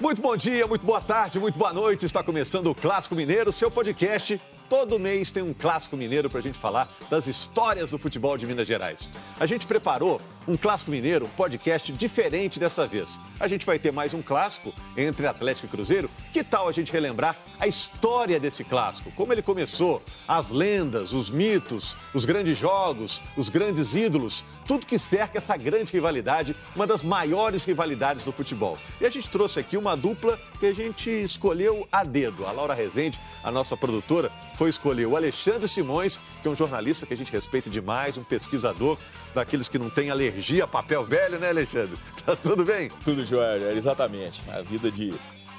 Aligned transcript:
Muito 0.00 0.20
bom 0.20 0.36
dia, 0.36 0.66
muito 0.66 0.84
boa 0.84 1.00
tarde, 1.00 1.38
muito 1.40 1.58
boa 1.58 1.72
noite. 1.72 2.04
Está 2.04 2.22
começando 2.22 2.66
o 2.66 2.74
Clássico 2.74 3.14
Mineiro, 3.14 3.50
seu 3.50 3.70
podcast 3.70 4.38
Todo 4.68 4.98
mês 4.98 5.30
tem 5.30 5.44
um 5.44 5.54
clássico 5.54 5.96
mineiro 5.96 6.28
para 6.28 6.40
a 6.40 6.42
gente 6.42 6.58
falar 6.58 6.92
das 7.08 7.28
histórias 7.28 7.92
do 7.92 7.98
futebol 7.98 8.36
de 8.36 8.46
Minas 8.46 8.66
Gerais. 8.66 9.08
A 9.38 9.46
gente 9.46 9.64
preparou 9.64 10.20
um 10.48 10.56
clássico 10.56 10.90
mineiro, 10.90 11.26
um 11.26 11.28
podcast 11.30 11.92
diferente 11.92 12.58
dessa 12.58 12.86
vez. 12.86 13.20
A 13.38 13.46
gente 13.46 13.64
vai 13.64 13.78
ter 13.78 13.92
mais 13.92 14.12
um 14.12 14.22
clássico 14.22 14.72
entre 14.96 15.26
Atlético 15.26 15.66
e 15.66 15.70
Cruzeiro. 15.70 16.10
Que 16.32 16.42
tal 16.42 16.68
a 16.68 16.72
gente 16.72 16.92
relembrar 16.92 17.36
a 17.58 17.66
história 17.66 18.38
desse 18.40 18.64
clássico? 18.64 19.10
Como 19.12 19.32
ele 19.32 19.42
começou, 19.42 20.02
as 20.26 20.50
lendas, 20.50 21.12
os 21.12 21.30
mitos, 21.30 21.96
os 22.12 22.24
grandes 22.24 22.58
jogos, 22.58 23.20
os 23.36 23.48
grandes 23.48 23.94
ídolos, 23.94 24.44
tudo 24.66 24.86
que 24.86 24.98
cerca 24.98 25.38
essa 25.38 25.56
grande 25.56 25.92
rivalidade, 25.92 26.56
uma 26.74 26.86
das 26.86 27.02
maiores 27.02 27.64
rivalidades 27.64 28.24
do 28.24 28.32
futebol. 28.32 28.78
E 29.00 29.06
a 29.06 29.10
gente 29.10 29.30
trouxe 29.30 29.60
aqui 29.60 29.76
uma 29.76 29.96
dupla 29.96 30.38
que 30.58 30.66
a 30.66 30.74
gente 30.74 31.10
escolheu 31.10 31.86
a 31.90 32.02
dedo. 32.02 32.46
A 32.46 32.52
Laura 32.52 32.74
Rezende, 32.74 33.18
a 33.42 33.50
nossa 33.50 33.76
produtora, 33.76 34.30
foi 34.56 34.70
escolher 34.70 35.06
o 35.06 35.16
Alexandre 35.16 35.68
Simões, 35.68 36.18
que 36.40 36.48
é 36.48 36.50
um 36.50 36.54
jornalista 36.54 37.06
que 37.06 37.12
a 37.12 37.16
gente 37.16 37.30
respeita 37.30 37.68
demais, 37.68 38.16
um 38.16 38.24
pesquisador 38.24 38.98
daqueles 39.34 39.68
que 39.68 39.78
não 39.78 39.90
têm 39.90 40.10
alergia 40.10 40.64
a 40.64 40.66
papel 40.66 41.04
velho, 41.04 41.38
né, 41.38 41.50
Alexandre? 41.50 41.96
Tá 42.26 42.34
tudo 42.34 42.64
bem? 42.64 42.90
Tudo, 43.04 43.24
Joel, 43.24 43.76
exatamente. 43.76 44.42
A 44.50 44.60
vida 44.60 44.90
de, 44.90 45.14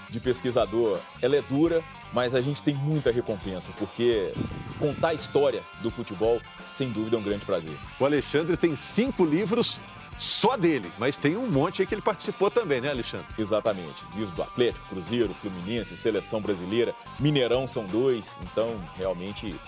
de 0.10 0.20
pesquisador, 0.20 1.00
ela 1.22 1.38
é 1.38 1.42
dura, 1.42 1.82
mas 2.12 2.36
a 2.36 2.42
gente 2.42 2.62
tem 2.62 2.76
muita 2.76 3.10
recompensa, 3.10 3.72
porque 3.78 4.34
contar 4.78 5.10
a 5.10 5.14
história 5.14 5.64
do 5.82 5.90
futebol, 5.90 6.42
sem 6.74 6.92
dúvida, 6.92 7.16
é 7.16 7.20
um 7.20 7.24
grande 7.24 7.46
prazer. 7.46 7.78
O 7.98 8.04
Alexandre 8.04 8.58
tem 8.58 8.76
cinco 8.76 9.24
livros 9.24 9.80
só 10.18 10.58
dele, 10.58 10.92
mas 10.98 11.16
tem 11.16 11.38
um 11.38 11.50
monte 11.50 11.82
aí 11.82 11.88
que 11.88 11.94
ele 11.94 12.02
participou 12.02 12.50
também, 12.50 12.82
né, 12.82 12.90
Alexandre? 12.90 13.28
Exatamente. 13.38 14.04
Livros 14.14 14.32
do 14.32 14.42
Atlético, 14.42 14.88
Cruzeiro, 14.90 15.34
Fluminense, 15.36 15.96
Seleção 15.96 16.42
Brasileira, 16.42 16.96
Mineirão 17.20 17.68
são 17.68 17.86
dois, 17.86 18.40
então 18.42 18.76
realmente 18.96 19.60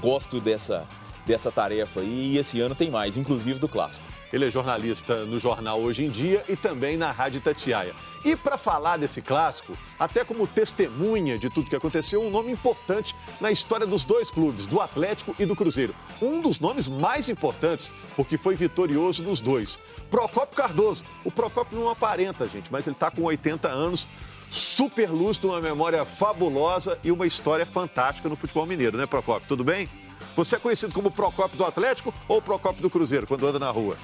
gosto 0.00 0.40
dessa, 0.40 0.86
dessa 1.26 1.50
tarefa 1.50 2.00
aí 2.00 2.32
e 2.32 2.38
esse 2.38 2.60
ano 2.60 2.74
tem 2.74 2.90
mais, 2.90 3.16
inclusive 3.16 3.58
do 3.58 3.68
Clássico. 3.68 4.04
Ele 4.32 4.46
é 4.46 4.50
jornalista 4.50 5.26
no 5.26 5.38
jornal 5.38 5.80
Hoje 5.80 6.04
em 6.04 6.10
Dia 6.10 6.42
e 6.48 6.56
também 6.56 6.96
na 6.96 7.10
Rádio 7.10 7.40
Tatiaia. 7.40 7.94
E 8.24 8.34
para 8.34 8.56
falar 8.56 8.96
desse 8.96 9.20
clássico, 9.20 9.76
até 9.98 10.24
como 10.24 10.46
testemunha 10.46 11.38
de 11.38 11.50
tudo 11.50 11.68
que 11.68 11.76
aconteceu, 11.76 12.22
um 12.22 12.30
nome 12.30 12.50
importante 12.50 13.14
na 13.40 13.50
história 13.50 13.86
dos 13.86 14.04
dois 14.04 14.30
clubes, 14.30 14.66
do 14.66 14.80
Atlético 14.80 15.36
e 15.38 15.44
do 15.44 15.54
Cruzeiro. 15.54 15.94
Um 16.20 16.40
dos 16.40 16.58
nomes 16.58 16.88
mais 16.88 17.28
importantes, 17.28 17.92
porque 18.16 18.38
foi 18.38 18.56
vitorioso 18.56 19.22
nos 19.22 19.40
dois. 19.40 19.78
Procópio 20.10 20.56
Cardoso. 20.56 21.04
O 21.24 21.30
Procópio 21.30 21.78
não 21.78 21.90
aparenta, 21.90 22.48
gente, 22.48 22.72
mas 22.72 22.86
ele 22.86 22.96
está 22.96 23.10
com 23.10 23.22
80 23.22 23.68
anos 23.68 24.06
super 24.50 25.10
lustro, 25.10 25.50
uma 25.50 25.60
memória 25.60 26.04
fabulosa 26.04 26.98
e 27.02 27.10
uma 27.10 27.26
história 27.26 27.64
fantástica 27.64 28.28
no 28.28 28.36
futebol 28.36 28.66
mineiro, 28.66 28.98
né, 28.98 29.06
Procópio? 29.06 29.48
Tudo 29.48 29.64
bem? 29.64 29.88
Você 30.36 30.56
é 30.56 30.58
conhecido 30.58 30.94
como 30.94 31.10
Procópio 31.10 31.58
do 31.58 31.64
Atlético 31.64 32.14
ou 32.26 32.40
Procópio 32.40 32.82
do 32.82 32.90
Cruzeiro, 32.90 33.26
quando 33.26 33.46
anda 33.46 33.58
na 33.58 33.70
rua? 33.70 33.96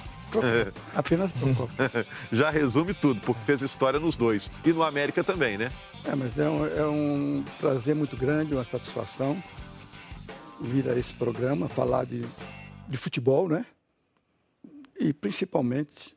Apenas 0.95 1.33
Procópio. 1.33 1.77
Já 2.31 2.51
resume 2.51 2.93
tudo, 2.93 3.21
porque 3.21 3.41
fez 3.45 3.63
história 3.63 3.99
nos 3.99 4.17
dois. 4.17 4.51
E 4.65 4.73
no 4.73 4.83
América 4.83 5.25
também, 5.25 5.57
né? 5.57 5.73
É, 6.05 6.15
mas 6.15 6.39
é 6.39 6.49
um, 6.49 6.67
é 6.67 6.87
um 6.87 7.45
prazer 7.59 7.95
muito 7.95 8.17
grande, 8.17 8.55
uma 8.55 8.65
satisfação 8.65 9.43
vir 10.61 10.89
a 10.89 10.99
esse 10.99 11.15
programa, 11.15 11.69
falar 11.69 12.05
de, 12.05 12.25
de 12.89 12.97
futebol, 12.97 13.49
né? 13.49 13.65
E 14.99 15.13
principalmente 15.13 16.17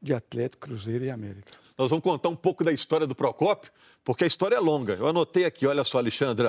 de 0.00 0.14
Atlético, 0.14 0.66
Cruzeiro 0.66 1.04
e 1.04 1.10
América. 1.10 1.52
Nós 1.76 1.90
vamos 1.90 2.02
contar 2.02 2.30
um 2.30 2.36
pouco 2.36 2.64
da 2.64 2.72
história 2.72 3.06
do 3.06 3.14
Procópio, 3.14 3.70
porque 4.04 4.24
a 4.24 4.26
história 4.26 4.56
é 4.56 4.60
longa. 4.60 4.94
Eu 4.94 5.06
anotei 5.06 5.44
aqui, 5.44 5.66
olha 5.66 5.84
só, 5.84 5.98
Alexandre. 5.98 6.46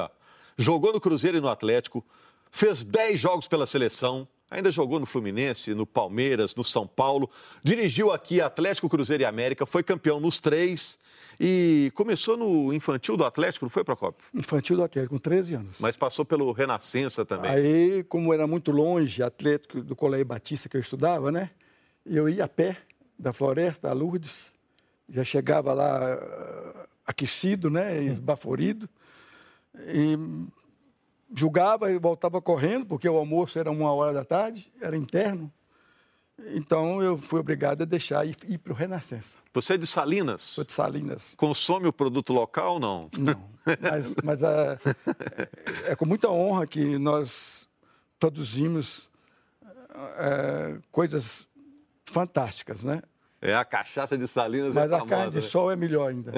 Jogou 0.57 0.93
no 0.93 1.01
Cruzeiro 1.01 1.37
e 1.37 1.41
no 1.41 1.49
Atlético, 1.49 2.05
fez 2.51 2.83
10 2.83 3.19
jogos 3.19 3.47
pela 3.47 3.65
seleção, 3.65 4.27
Ainda 4.51 4.69
jogou 4.69 4.99
no 4.99 5.05
Fluminense, 5.05 5.73
no 5.73 5.87
Palmeiras, 5.87 6.53
no 6.55 6.63
São 6.63 6.85
Paulo. 6.85 7.29
Dirigiu 7.63 8.11
aqui 8.11 8.41
Atlético, 8.41 8.89
Cruzeiro 8.89 9.23
e 9.23 9.25
América. 9.25 9.65
Foi 9.65 9.81
campeão 9.81 10.19
nos 10.19 10.41
três. 10.41 10.99
E 11.39 11.89
começou 11.95 12.35
no 12.35 12.73
infantil 12.73 13.15
do 13.15 13.23
Atlético, 13.23 13.63
não 13.63 13.69
foi, 13.69 13.85
Procopio? 13.85 14.27
Infantil 14.33 14.75
do 14.75 14.83
Atlético, 14.83 15.15
com 15.15 15.19
13 15.19 15.55
anos. 15.55 15.77
Mas 15.79 15.95
passou 15.95 16.25
pelo 16.25 16.51
Renascença 16.51 17.25
também. 17.25 17.49
Aí, 17.49 18.03
como 18.03 18.33
era 18.33 18.45
muito 18.45 18.71
longe, 18.73 19.23
Atlético 19.23 19.81
do 19.81 19.95
Colégio 19.95 20.25
Batista 20.25 20.67
que 20.67 20.75
eu 20.75 20.81
estudava, 20.81 21.31
né? 21.31 21.49
Eu 22.05 22.27
ia 22.27 22.43
a 22.43 22.47
pé 22.49 22.77
da 23.17 23.31
Floresta 23.31 23.89
a 23.89 23.93
Lourdes. 23.93 24.51
Já 25.09 25.23
chegava 25.23 25.73
lá 25.73 26.13
ah, 26.13 26.87
aquecido, 27.05 27.69
né? 27.69 28.03
Esbaforido. 28.03 28.89
E 29.87 30.17
julgava 31.33 31.91
e 31.91 31.97
voltava 31.97 32.41
correndo, 32.41 32.85
porque 32.85 33.07
o 33.07 33.17
almoço 33.17 33.57
era 33.57 33.71
uma 33.71 33.91
hora 33.93 34.13
da 34.13 34.25
tarde, 34.25 34.71
era 34.81 34.95
interno. 34.95 35.51
Então 36.53 37.01
eu 37.01 37.17
fui 37.17 37.39
obrigado 37.39 37.83
a 37.83 37.85
deixar 37.85 38.25
e 38.25 38.35
ir 38.47 38.57
para 38.57 38.73
o 38.73 38.75
Renascença. 38.75 39.37
Você 39.53 39.73
é 39.73 39.77
de 39.77 39.85
Salinas? 39.85 40.41
Sou 40.41 40.63
de 40.63 40.73
Salinas. 40.73 41.33
Consome 41.37 41.87
o 41.87 41.93
produto 41.93 42.33
local 42.33 42.75
ou 42.75 42.79
não? 42.79 43.09
Não. 43.17 43.49
Mas, 43.79 44.15
mas 44.23 44.43
é, 44.43 44.77
é, 45.85 45.95
com 45.95 46.05
muita 46.05 46.29
honra 46.29 46.65
que 46.65 46.97
nós 46.97 47.69
produzimos 48.19 49.09
é, 50.17 50.77
coisas 50.91 51.47
fantásticas, 52.05 52.83
né? 52.83 53.01
É, 53.41 53.55
a 53.55 53.65
cachaça 53.65 54.15
de 54.15 54.27
Salinas 54.27 54.75
Mas 54.75 54.85
é 54.85 54.89
famosa. 54.89 55.05
Mas 55.05 55.11
a 55.11 55.15
carne 55.15 55.31
de 55.31 55.41
né? 55.41 55.49
sol 55.49 55.71
é 55.71 55.75
melhor 55.75 56.09
ainda. 56.09 56.31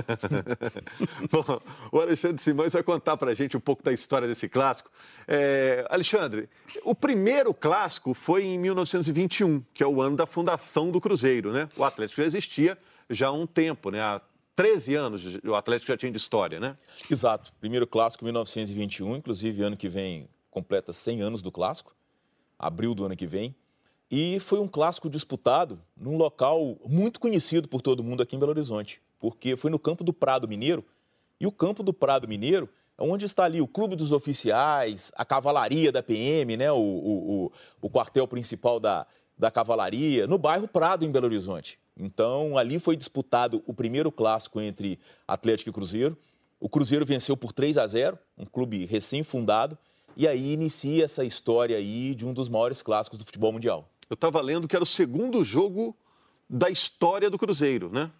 Bom, 1.29 1.61
o 1.91 1.99
Alexandre 1.99 2.41
Simões 2.41 2.71
vai 2.71 2.81
contar 2.81 3.17
para 3.17 3.31
a 3.31 3.33
gente 3.33 3.57
um 3.57 3.59
pouco 3.59 3.83
da 3.83 3.91
história 3.91 4.25
desse 4.25 4.47
clássico. 4.47 4.89
É, 5.27 5.85
Alexandre, 5.89 6.49
o 6.85 6.95
primeiro 6.95 7.53
clássico 7.53 8.13
foi 8.13 8.45
em 8.45 8.57
1921, 8.57 9.61
que 9.73 9.83
é 9.83 9.87
o 9.87 10.01
ano 10.01 10.15
da 10.15 10.25
fundação 10.25 10.91
do 10.91 11.01
Cruzeiro, 11.01 11.51
né? 11.51 11.67
O 11.75 11.83
Atlético 11.83 12.21
já 12.21 12.25
existia 12.25 12.77
já 13.09 13.27
há 13.27 13.31
um 13.33 13.45
tempo, 13.45 13.91
né? 13.91 13.99
Há 13.99 14.21
13 14.55 14.95
anos 14.95 15.39
o 15.43 15.55
Atlético 15.55 15.87
já 15.87 15.97
tinha 15.97 16.11
de 16.11 16.17
história, 16.17 16.57
né? 16.57 16.77
Exato. 17.09 17.51
Primeiro 17.59 17.85
clássico 17.85 18.23
1921, 18.23 19.17
inclusive 19.17 19.61
ano 19.61 19.75
que 19.75 19.89
vem 19.89 20.29
completa 20.49 20.93
100 20.93 21.21
anos 21.21 21.41
do 21.41 21.51
clássico, 21.51 21.93
abril 22.57 22.95
do 22.95 23.03
ano 23.03 23.15
que 23.15 23.25
vem. 23.25 23.53
E 24.15 24.39
foi 24.39 24.59
um 24.59 24.67
clássico 24.67 25.09
disputado 25.09 25.81
num 25.97 26.17
local 26.17 26.77
muito 26.85 27.19
conhecido 27.19 27.67
por 27.67 27.81
todo 27.81 28.03
mundo 28.03 28.21
aqui 28.21 28.35
em 28.35 28.39
Belo 28.39 28.51
Horizonte, 28.51 29.01
porque 29.19 29.55
foi 29.55 29.71
no 29.71 29.79
campo 29.79 30.03
do 30.03 30.13
Prado 30.13 30.47
Mineiro. 30.47 30.85
E 31.39 31.47
o 31.47 31.51
campo 31.51 31.81
do 31.81 31.91
Prado 31.91 32.27
Mineiro 32.27 32.69
é 32.95 33.01
onde 33.01 33.25
está 33.25 33.45
ali 33.45 33.59
o 33.59 33.67
Clube 33.67 33.95
dos 33.95 34.11
Oficiais, 34.11 35.11
a 35.15 35.25
Cavalaria 35.25 35.91
da 35.91 36.03
PM, 36.03 36.55
né? 36.55 36.71
o, 36.71 36.75
o, 36.75 37.45
o, 37.45 37.51
o 37.81 37.89
quartel 37.89 38.27
principal 38.27 38.79
da, 38.79 39.07
da 39.35 39.49
Cavalaria, 39.49 40.27
no 40.27 40.37
bairro 40.37 40.67
Prado, 40.67 41.03
em 41.03 41.11
Belo 41.11 41.25
Horizonte. 41.25 41.79
Então, 41.97 42.55
ali 42.55 42.77
foi 42.77 42.95
disputado 42.95 43.63
o 43.65 43.73
primeiro 43.73 44.11
clássico 44.11 44.61
entre 44.61 44.99
Atlético 45.27 45.71
e 45.71 45.73
Cruzeiro. 45.73 46.15
O 46.59 46.69
Cruzeiro 46.69 47.03
venceu 47.03 47.35
por 47.35 47.51
3 47.51 47.79
a 47.79 47.87
0, 47.87 48.19
um 48.37 48.45
clube 48.45 48.85
recém-fundado, 48.85 49.75
e 50.15 50.27
aí 50.27 50.53
inicia 50.53 51.05
essa 51.05 51.25
história 51.25 51.77
aí 51.77 52.13
de 52.13 52.27
um 52.27 52.31
dos 52.31 52.47
maiores 52.47 52.83
clássicos 52.83 53.17
do 53.17 53.25
futebol 53.25 53.51
mundial. 53.51 53.89
Eu 54.13 54.15
estava 54.15 54.39
lendo 54.41 54.67
que 54.67 54.75
era 54.75 54.83
o 54.83 54.85
segundo 54.85 55.43
jogo 55.43 55.97
da 56.47 56.69
história 56.69 57.31
do 57.31 57.37
Cruzeiro, 57.39 57.89
né? 57.91 58.11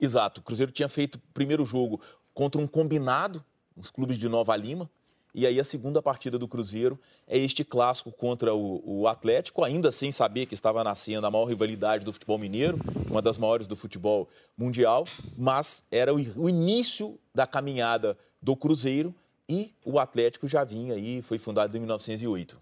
Exato. 0.00 0.40
O 0.40 0.42
Cruzeiro 0.42 0.72
tinha 0.72 0.88
feito 0.88 1.14
o 1.14 1.20
primeiro 1.32 1.64
jogo 1.64 2.00
contra 2.34 2.60
um 2.60 2.66
combinado, 2.66 3.44
os 3.76 3.92
clubes 3.92 4.18
de 4.18 4.28
Nova 4.28 4.56
Lima. 4.56 4.90
E 5.32 5.46
aí 5.46 5.60
a 5.60 5.62
segunda 5.62 6.02
partida 6.02 6.36
do 6.36 6.48
Cruzeiro 6.48 6.98
é 7.28 7.38
este 7.38 7.64
clássico 7.64 8.10
contra 8.10 8.52
o, 8.52 8.82
o, 8.84 9.06
Atlético, 9.06 9.62
ainda 9.62 9.92
sem 9.92 10.10
saber 10.10 10.46
que 10.46 10.54
estava 10.54 10.82
nascendo 10.82 11.24
a 11.24 11.30
maior 11.30 11.44
rivalidade 11.44 12.04
do 12.04 12.12
futebol 12.12 12.36
mineiro, 12.36 12.76
uma 13.08 13.22
das 13.22 13.38
maiores 13.38 13.68
do 13.68 13.76
futebol 13.76 14.28
mundial, 14.58 15.06
mas 15.38 15.84
era 15.92 16.12
o, 16.12 16.16
o 16.16 16.48
início 16.48 17.16
da 17.32 17.46
caminhada 17.46 18.18
do 18.42 18.56
Cruzeiro 18.56 19.14
e 19.48 19.72
o 19.84 20.00
Atlético 20.00 20.48
já 20.48 20.64
vinha 20.64 20.94
aí, 20.94 21.22
foi 21.22 21.38
fundado 21.38 21.76
em 21.76 21.78
1908. 21.78 22.58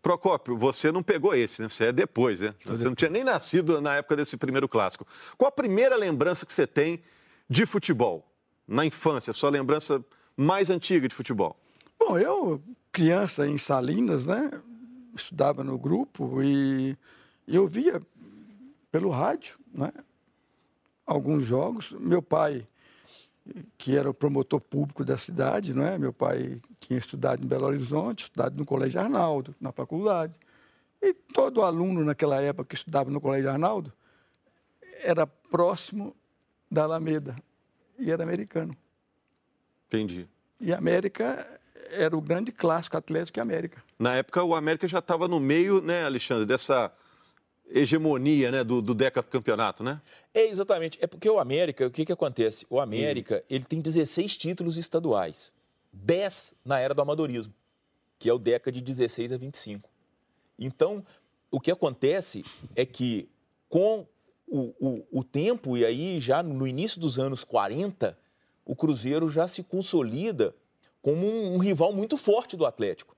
Procópio, 0.00 0.56
você 0.56 0.92
não 0.92 1.02
pegou 1.02 1.34
esse, 1.34 1.62
né? 1.62 1.68
Você 1.68 1.86
é 1.86 1.92
depois, 1.92 2.40
né? 2.40 2.54
Você 2.64 2.84
não 2.84 2.94
tinha 2.94 3.10
nem 3.10 3.24
nascido 3.24 3.80
na 3.80 3.96
época 3.96 4.16
desse 4.16 4.36
primeiro 4.36 4.68
clássico. 4.68 5.06
Qual 5.36 5.48
a 5.48 5.52
primeira 5.52 5.96
lembrança 5.96 6.46
que 6.46 6.52
você 6.52 6.66
tem 6.66 7.02
de 7.48 7.66
futebol? 7.66 8.26
Na 8.66 8.84
infância, 8.84 9.32
sua 9.32 9.50
lembrança 9.50 10.04
mais 10.36 10.70
antiga 10.70 11.08
de 11.08 11.14
futebol? 11.14 11.56
Bom, 11.98 12.18
eu, 12.18 12.62
criança 12.92 13.46
em 13.46 13.58
Salinas, 13.58 14.26
né? 14.26 14.50
Estudava 15.16 15.64
no 15.64 15.76
grupo 15.76 16.42
e 16.42 16.96
eu 17.46 17.66
via 17.66 18.00
pelo 18.92 19.10
rádio, 19.10 19.58
né? 19.72 19.92
Alguns 21.04 21.44
jogos. 21.44 21.92
Meu 21.98 22.22
pai 22.22 22.66
que 23.76 23.96
era 23.96 24.08
o 24.08 24.14
promotor 24.14 24.60
público 24.60 25.04
da 25.04 25.16
cidade, 25.16 25.74
não 25.74 25.84
é? 25.84 25.98
Meu 25.98 26.12
pai 26.12 26.60
tinha 26.80 26.98
estudado 26.98 27.44
em 27.44 27.46
Belo 27.46 27.66
Horizonte, 27.66 28.24
estudado 28.24 28.56
no 28.56 28.64
Colégio 28.64 29.00
Arnaldo, 29.00 29.54
na 29.60 29.72
faculdade. 29.72 30.38
E 31.00 31.12
todo 31.14 31.62
aluno 31.62 32.04
naquela 32.04 32.40
época 32.40 32.68
que 32.68 32.74
estudava 32.74 33.10
no 33.10 33.20
Colégio 33.20 33.50
Arnaldo 33.50 33.92
era 35.02 35.26
próximo 35.26 36.14
da 36.70 36.84
Alameda. 36.84 37.36
e 37.98 38.10
era 38.10 38.22
americano. 38.22 38.76
Entendi. 39.86 40.28
E 40.60 40.72
América 40.72 41.46
era 41.90 42.16
o 42.16 42.20
grande 42.20 42.52
clássico 42.52 42.96
Atlético 42.96 43.38
e 43.38 43.40
América. 43.40 43.82
Na 43.98 44.14
época, 44.16 44.42
o 44.44 44.54
América 44.54 44.86
já 44.86 44.98
estava 44.98 45.26
no 45.26 45.40
meio, 45.40 45.80
né, 45.80 46.04
Alexandre, 46.04 46.46
dessa 46.46 46.92
hegemonia 47.70 48.50
né, 48.50 48.64
do, 48.64 48.80
do 48.80 48.94
decacampeonato, 48.94 49.84
né? 49.84 50.00
É, 50.32 50.46
exatamente. 50.46 50.98
É 51.00 51.06
porque 51.06 51.28
o 51.28 51.38
América, 51.38 51.86
o 51.86 51.90
que, 51.90 52.04
que 52.04 52.12
acontece? 52.12 52.66
O 52.70 52.80
América, 52.80 53.38
hum. 53.38 53.46
ele 53.50 53.64
tem 53.64 53.80
16 53.80 54.36
títulos 54.36 54.76
estaduais. 54.76 55.52
10 55.92 56.54
na 56.64 56.78
era 56.78 56.94
do 56.94 57.02
amadorismo, 57.02 57.52
que 58.18 58.28
é 58.28 58.32
o 58.32 58.38
Deca 58.38 58.70
de 58.70 58.80
16 58.80 59.32
a 59.32 59.36
25. 59.36 59.88
Então, 60.58 61.04
o 61.50 61.60
que 61.60 61.70
acontece 61.70 62.44
é 62.74 62.84
que 62.84 63.28
com 63.68 64.06
o, 64.46 64.74
o, 64.80 65.06
o 65.20 65.24
tempo, 65.24 65.76
e 65.76 65.84
aí 65.84 66.20
já 66.20 66.42
no 66.42 66.66
início 66.66 67.00
dos 67.00 67.18
anos 67.18 67.44
40, 67.44 68.18
o 68.64 68.74
Cruzeiro 68.74 69.28
já 69.28 69.46
se 69.46 69.62
consolida 69.62 70.54
como 71.00 71.26
um, 71.26 71.54
um 71.54 71.58
rival 71.58 71.92
muito 71.92 72.16
forte 72.16 72.56
do 72.56 72.66
Atlético. 72.66 73.16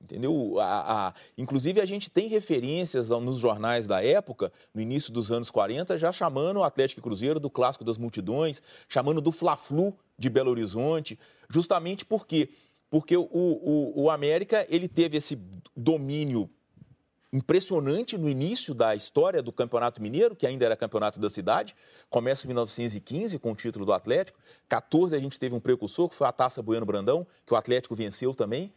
Entendeu? 0.00 0.58
A, 0.60 1.08
a, 1.08 1.14
inclusive, 1.36 1.80
a 1.80 1.86
gente 1.86 2.08
tem 2.08 2.28
referências 2.28 3.08
nos 3.08 3.40
jornais 3.40 3.86
da 3.86 4.02
época, 4.02 4.52
no 4.72 4.80
início 4.80 5.12
dos 5.12 5.32
anos 5.32 5.50
40, 5.50 5.98
já 5.98 6.12
chamando 6.12 6.58
o 6.58 6.62
Atlético 6.62 7.02
Cruzeiro 7.02 7.40
do 7.40 7.50
clássico 7.50 7.84
das 7.84 7.98
multidões, 7.98 8.62
chamando 8.88 9.20
do 9.20 9.32
Fla-Flu 9.32 9.96
de 10.18 10.30
Belo 10.30 10.50
Horizonte, 10.50 11.18
justamente 11.50 12.04
porque 12.04 12.48
porque 12.90 13.14
o, 13.14 13.28
o, 13.30 14.04
o 14.04 14.10
América 14.10 14.66
ele 14.70 14.88
teve 14.88 15.18
esse 15.18 15.38
domínio 15.76 16.48
impressionante 17.32 18.16
no 18.16 18.28
início 18.28 18.72
da 18.72 18.94
história 18.96 19.42
do 19.42 19.52
Campeonato 19.52 20.00
Mineiro, 20.00 20.34
que 20.34 20.46
ainda 20.46 20.64
era 20.64 20.76
campeonato 20.76 21.20
da 21.20 21.28
cidade. 21.28 21.76
Começa 22.08 22.46
em 22.46 22.48
1915 22.48 23.38
com 23.38 23.52
o 23.52 23.54
título 23.54 23.84
do 23.84 23.92
Atlético. 23.92 24.38
14 24.68 25.14
a 25.14 25.20
gente 25.20 25.38
teve 25.38 25.54
um 25.54 25.60
precursor, 25.60 26.08
que 26.08 26.14
foi 26.14 26.26
a 26.26 26.32
Taça 26.32 26.62
Bueno 26.62 26.86
Brandão, 26.86 27.26
que 27.44 27.52
o 27.52 27.56
Atlético 27.56 27.94
venceu 27.94 28.34
também. 28.34 28.72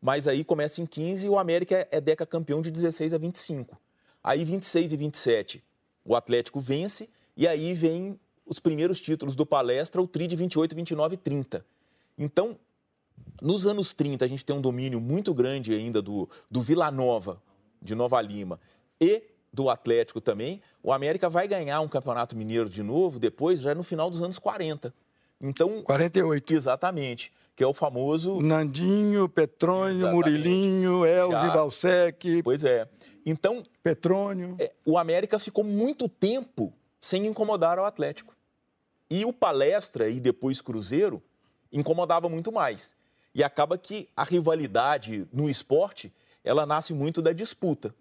Mas 0.00 0.26
aí 0.26 0.42
começa 0.42 0.80
em 0.80 0.86
15 0.86 1.26
e 1.26 1.28
o 1.28 1.38
América 1.38 1.86
é 1.90 2.00
deca 2.00 2.24
campeão 2.24 2.62
de 2.62 2.70
16 2.70 3.12
a 3.12 3.18
25. 3.18 3.78
Aí 4.22 4.44
26 4.44 4.92
e 4.92 4.96
27 4.96 5.64
o 6.04 6.16
Atlético 6.16 6.58
vence 6.58 7.08
e 7.36 7.46
aí 7.46 7.74
vem 7.74 8.18
os 8.44 8.58
primeiros 8.58 9.00
títulos 9.00 9.36
do 9.36 9.46
Palestra, 9.46 10.00
o 10.00 10.08
Tri 10.08 10.26
de 10.26 10.34
28, 10.34 10.74
29 10.74 11.14
e 11.14 11.16
30. 11.18 11.64
Então, 12.18 12.58
nos 13.40 13.66
anos 13.66 13.94
30 13.94 14.24
a 14.24 14.28
gente 14.28 14.44
tem 14.44 14.56
um 14.56 14.60
domínio 14.60 15.00
muito 15.00 15.32
grande 15.32 15.72
ainda 15.72 16.02
do, 16.02 16.28
do 16.50 16.60
Vila 16.62 16.90
Nova, 16.90 17.40
de 17.80 17.94
Nova 17.94 18.20
Lima, 18.20 18.58
e 19.00 19.22
do 19.52 19.68
Atlético 19.68 20.20
também. 20.20 20.60
O 20.82 20.92
América 20.92 21.28
vai 21.28 21.46
ganhar 21.46 21.80
um 21.80 21.88
Campeonato 21.88 22.36
Mineiro 22.36 22.68
de 22.68 22.82
novo 22.82 23.18
depois, 23.18 23.60
já 23.60 23.74
no 23.74 23.82
final 23.82 24.10
dos 24.10 24.20
anos 24.20 24.38
40. 24.38 24.92
Então, 25.40 25.82
48. 25.82 26.52
Exatamente 26.52 27.32
que 27.60 27.64
é 27.64 27.66
o 27.66 27.74
famoso. 27.74 28.40
Nandinho, 28.40 29.28
Petrônio, 29.28 29.98
Exatamente. 29.98 30.14
Murilinho, 30.14 31.04
Elvis, 31.04 31.52
Valsec. 31.52 32.42
Pois 32.42 32.64
é. 32.64 32.88
Então. 33.26 33.62
Petrônio. 33.82 34.56
É, 34.58 34.72
o 34.82 34.96
América 34.96 35.38
ficou 35.38 35.62
muito 35.62 36.08
tempo 36.08 36.72
sem 36.98 37.26
incomodar 37.26 37.78
o 37.78 37.84
Atlético. 37.84 38.34
E 39.10 39.26
o 39.26 39.32
Palestra 39.32 40.08
e 40.08 40.18
depois 40.18 40.62
Cruzeiro 40.62 41.22
incomodava 41.70 42.30
muito 42.30 42.50
mais. 42.50 42.96
E 43.34 43.44
acaba 43.44 43.76
que 43.76 44.08
a 44.16 44.24
rivalidade 44.24 45.28
no 45.30 45.46
esporte 45.46 46.10
ela 46.42 46.64
nasce 46.64 46.94
muito 46.94 47.20
da 47.20 47.30
disputa. 47.30 47.94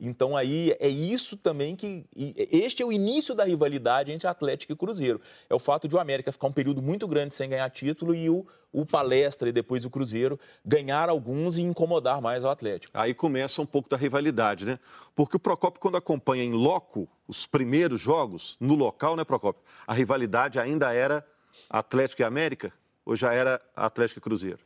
Então 0.00 0.36
aí 0.36 0.76
é 0.78 0.88
isso 0.88 1.36
também 1.36 1.74
que 1.74 2.04
este 2.16 2.82
é 2.82 2.86
o 2.86 2.92
início 2.92 3.34
da 3.34 3.44
rivalidade 3.44 4.12
entre 4.12 4.28
Atlético 4.28 4.72
e 4.72 4.76
Cruzeiro. 4.76 5.20
É 5.50 5.54
o 5.54 5.58
fato 5.58 5.88
de 5.88 5.96
o 5.96 5.98
América 5.98 6.30
ficar 6.30 6.46
um 6.46 6.52
período 6.52 6.80
muito 6.80 7.08
grande 7.08 7.34
sem 7.34 7.48
ganhar 7.48 7.68
título 7.70 8.14
e 8.14 8.30
o, 8.30 8.46
o 8.72 8.86
Palestra 8.86 9.48
e 9.48 9.52
depois 9.52 9.84
o 9.84 9.90
Cruzeiro 9.90 10.38
ganhar 10.64 11.08
alguns 11.08 11.56
e 11.56 11.62
incomodar 11.62 12.20
mais 12.20 12.44
o 12.44 12.48
Atlético. 12.48 12.96
Aí 12.96 13.12
começa 13.12 13.60
um 13.60 13.66
pouco 13.66 13.88
da 13.88 13.96
rivalidade, 13.96 14.64
né? 14.64 14.78
Porque 15.16 15.36
o 15.36 15.40
Procopio 15.40 15.80
quando 15.80 15.96
acompanha 15.96 16.44
em 16.44 16.52
loco 16.52 17.08
os 17.26 17.44
primeiros 17.44 18.00
jogos 18.00 18.56
no 18.60 18.74
local, 18.74 19.16
né, 19.16 19.24
Procopio? 19.24 19.62
A 19.86 19.92
rivalidade 19.92 20.60
ainda 20.60 20.92
era 20.92 21.26
Atlético 21.68 22.22
e 22.22 22.24
América 22.24 22.72
ou 23.04 23.16
já 23.16 23.32
era 23.32 23.60
Atlético 23.74 24.20
e 24.20 24.22
Cruzeiro? 24.22 24.60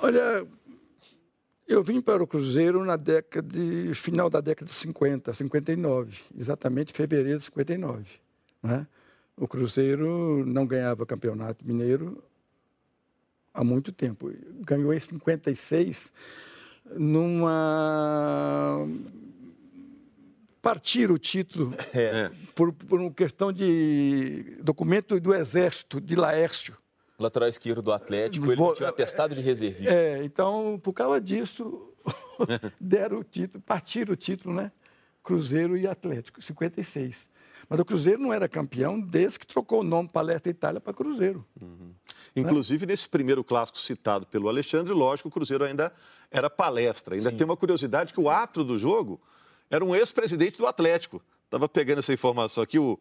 Olha, 0.00 0.46
eu 1.68 1.82
vim 1.82 2.00
para 2.00 2.22
o 2.22 2.26
Cruzeiro 2.26 2.82
na 2.84 2.96
década 2.96 3.46
de, 3.46 3.94
final 3.94 4.30
da 4.30 4.40
década 4.40 4.70
de 4.70 4.74
50, 4.74 5.34
59, 5.34 6.18
exatamente 6.36 6.92
fevereiro 6.94 7.38
de 7.38 7.44
59. 7.44 8.04
Né? 8.62 8.86
O 9.36 9.46
Cruzeiro 9.46 10.44
não 10.46 10.66
ganhava 10.66 11.04
campeonato 11.04 11.64
mineiro 11.66 12.22
há 13.52 13.62
muito 13.62 13.92
tempo. 13.92 14.32
Ganhou 14.60 14.94
em 14.94 14.98
56 14.98 16.10
numa 16.96 18.88
partir 20.62 21.10
o 21.10 21.18
título 21.18 21.74
é. 21.94 22.30
por, 22.54 22.72
por 22.72 22.98
uma 22.98 23.12
questão 23.12 23.52
de 23.52 24.56
documento 24.62 25.20
do 25.20 25.34
Exército 25.34 26.00
de 26.00 26.16
Laércio 26.16 26.76
lateral 27.18 27.48
esquerdo 27.48 27.82
do 27.82 27.92
Atlético, 27.92 28.46
ele 28.46 28.56
Vou, 28.56 28.74
tinha 28.74 28.88
atestado 28.88 29.34
de 29.34 29.40
reservista. 29.40 29.92
É, 29.92 30.24
então, 30.24 30.80
por 30.82 30.92
causa 30.92 31.20
disso, 31.20 31.92
deram 32.80 33.18
o 33.18 33.24
título, 33.24 33.62
partiram 33.62 34.12
o 34.12 34.16
título, 34.16 34.54
né? 34.54 34.70
Cruzeiro 35.22 35.76
e 35.76 35.86
Atlético, 35.86 36.40
56. 36.40 37.26
Mas 37.68 37.80
o 37.80 37.84
Cruzeiro 37.84 38.22
não 38.22 38.32
era 38.32 38.48
campeão 38.48 38.98
desde 38.98 39.40
que 39.40 39.46
trocou 39.46 39.80
o 39.80 39.84
nome 39.84 40.08
Palestra 40.08 40.50
Itália 40.50 40.80
para 40.80 40.94
Cruzeiro. 40.94 41.44
Uhum. 41.60 41.92
Inclusive, 42.34 42.86
né? 42.86 42.92
nesse 42.92 43.06
primeiro 43.06 43.44
clássico 43.44 43.78
citado 43.78 44.26
pelo 44.26 44.48
Alexandre, 44.48 44.94
lógico, 44.94 45.28
o 45.28 45.32
Cruzeiro 45.32 45.64
ainda 45.64 45.92
era 46.30 46.48
palestra. 46.48 47.14
Ainda 47.14 47.30
Sim. 47.30 47.36
tem 47.36 47.44
uma 47.44 47.56
curiosidade 47.56 48.14
que 48.14 48.20
o 48.20 48.30
árbitro 48.30 48.64
do 48.64 48.78
jogo 48.78 49.20
era 49.68 49.84
um 49.84 49.94
ex-presidente 49.94 50.56
do 50.56 50.66
Atlético. 50.66 51.22
Estava 51.44 51.68
pegando 51.68 51.98
essa 51.98 52.12
informação 52.12 52.62
aqui, 52.62 52.78
o, 52.78 52.98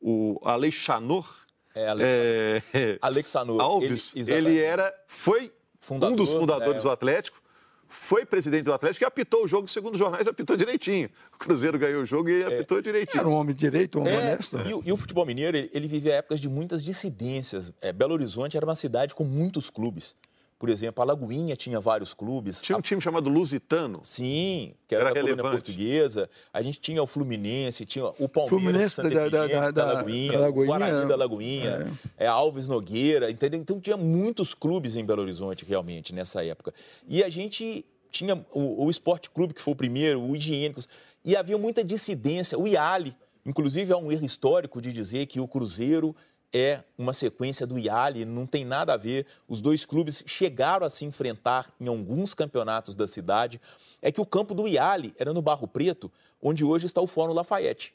o 0.00 0.40
Alexandre 0.42 1.26
é, 1.74 1.86
Alex... 1.88 2.74
é... 2.74 2.98
Alexanor. 3.00 3.60
Alves, 3.60 4.14
ele, 4.16 4.32
ele, 4.32 4.58
era, 4.58 4.92
foi 5.06 5.52
Fundador, 5.80 6.12
um 6.12 6.16
dos 6.16 6.32
fundadores 6.32 6.80
é. 6.80 6.82
do 6.82 6.90
Atlético, 6.90 7.40
foi 7.88 8.26
presidente 8.26 8.64
do 8.64 8.72
Atlético 8.72 9.04
e 9.04 9.06
apitou 9.06 9.44
o 9.44 9.48
jogo, 9.48 9.66
segundo 9.66 9.94
os 9.94 9.98
jornais, 9.98 10.26
apitou 10.26 10.54
direitinho. 10.54 11.08
O 11.34 11.38
Cruzeiro 11.38 11.78
ganhou 11.78 12.02
o 12.02 12.04
jogo 12.04 12.28
e 12.28 12.42
é. 12.42 12.46
apitou 12.46 12.82
direitinho. 12.82 13.20
Era 13.20 13.28
um 13.28 13.32
homem 13.32 13.56
direito, 13.56 13.98
um 13.98 14.02
homem 14.02 14.12
é, 14.12 14.18
honesto. 14.18 14.58
E, 14.58 14.88
e, 14.88 14.92
o 14.92 14.96
futebol 14.96 15.24
mineiro, 15.24 15.56
ele, 15.56 15.70
ele 15.72 15.88
vivia 15.88 16.16
épocas 16.16 16.40
de 16.40 16.48
muitas 16.48 16.84
dissidências. 16.84 17.72
É, 17.80 17.90
Belo 17.90 18.12
Horizonte 18.12 18.56
era 18.56 18.66
uma 18.66 18.74
cidade 18.74 19.14
com 19.14 19.24
muitos 19.24 19.70
clubes. 19.70 20.14
Por 20.58 20.68
exemplo, 20.68 21.00
a 21.02 21.06
Lagoinha 21.06 21.54
tinha 21.54 21.78
vários 21.78 22.12
clubes. 22.12 22.60
Tinha 22.60 22.76
um 22.76 22.80
time 22.80 23.00
chamado 23.00 23.30
Lusitano. 23.30 24.00
Sim, 24.02 24.74
que 24.88 24.94
era, 24.94 25.04
era 25.04 25.14
da 25.14 25.20
relevante. 25.20 25.50
portuguesa. 25.50 26.28
A 26.52 26.60
gente 26.62 26.80
tinha 26.80 27.00
o 27.00 27.06
Fluminense, 27.06 27.86
tinha 27.86 28.06
o 28.06 28.28
Palmeiras, 28.28 28.48
Fluminense 28.48 28.94
Santa 28.96 29.10
da, 29.10 29.28
da, 29.28 29.46
da, 29.46 29.70
da, 29.70 29.92
Lagoinha, 29.92 30.32
da 30.32 30.38
Lagoinha, 30.40 30.62
o 30.62 30.66
Guarani 30.66 31.08
da 31.08 31.16
Lagoinha, 31.16 31.96
é. 32.18 32.24
é. 32.24 32.26
Alves 32.26 32.66
Nogueira, 32.66 33.30
entendeu? 33.30 33.60
Então 33.60 33.78
tinha 33.78 33.96
muitos 33.96 34.52
clubes 34.52 34.96
em 34.96 35.04
Belo 35.04 35.22
Horizonte, 35.22 35.64
realmente, 35.64 36.12
nessa 36.12 36.44
época. 36.44 36.74
E 37.06 37.22
a 37.22 37.28
gente 37.28 37.84
tinha 38.10 38.44
o, 38.52 38.84
o 38.84 38.90
Esporte 38.90 39.30
Clube, 39.30 39.54
que 39.54 39.62
foi 39.62 39.74
o 39.74 39.76
primeiro, 39.76 40.20
o 40.20 40.34
Higiênicos, 40.34 40.88
e 41.24 41.36
havia 41.36 41.56
muita 41.56 41.84
dissidência. 41.84 42.58
O 42.58 42.66
IALI, 42.66 43.14
inclusive, 43.46 43.92
há 43.92 43.96
um 43.96 44.10
erro 44.10 44.26
histórico 44.26 44.82
de 44.82 44.92
dizer 44.92 45.26
que 45.26 45.38
o 45.38 45.46
Cruzeiro 45.46 46.16
é 46.52 46.82
uma 46.96 47.12
sequência 47.12 47.66
do 47.66 47.78
Iali, 47.78 48.24
não 48.24 48.46
tem 48.46 48.64
nada 48.64 48.94
a 48.94 48.96
ver. 48.96 49.26
Os 49.46 49.60
dois 49.60 49.84
clubes 49.84 50.22
chegaram 50.26 50.86
a 50.86 50.90
se 50.90 51.04
enfrentar 51.04 51.72
em 51.80 51.88
alguns 51.88 52.34
campeonatos 52.34 52.94
da 52.94 53.06
cidade. 53.06 53.60
É 54.00 54.10
que 54.10 54.20
o 54.20 54.26
campo 54.26 54.54
do 54.54 54.66
Iali 54.66 55.14
era 55.18 55.32
no 55.32 55.42
Barro 55.42 55.68
Preto, 55.68 56.10
onde 56.40 56.64
hoje 56.64 56.86
está 56.86 57.00
o 57.00 57.06
Fórum 57.06 57.32
Lafayette. 57.32 57.94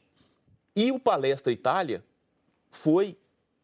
E 0.75 0.91
o 0.91 0.99
Palestra 0.99 1.51
Itália 1.51 2.03
foi 2.71 3.17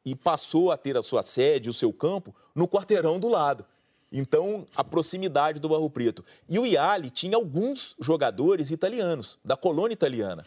e 0.06 0.16
passou 0.16 0.72
a 0.72 0.78
ter 0.78 0.98
a 0.98 1.04
sua 1.04 1.22
sede, 1.22 1.70
o 1.70 1.74
seu 1.74 1.92
campo, 1.94 2.34
no 2.56 2.68
quarteirão 2.68 3.20
do 3.20 3.28
lado. 3.28 3.66
Então, 4.12 4.66
a 4.76 4.84
proximidade 4.84 5.60
do 5.60 5.70
Barro 5.70 5.90
Preto. 5.90 6.26
E 6.48 6.58
o 6.58 6.66
Iali 6.66 7.12
tinha 7.12 7.36
alguns 7.36 7.96
jogadores 8.00 8.72
italianos, 8.72 9.38
da 9.46 9.56
colônia 9.56 9.94
italiana. 9.94 10.46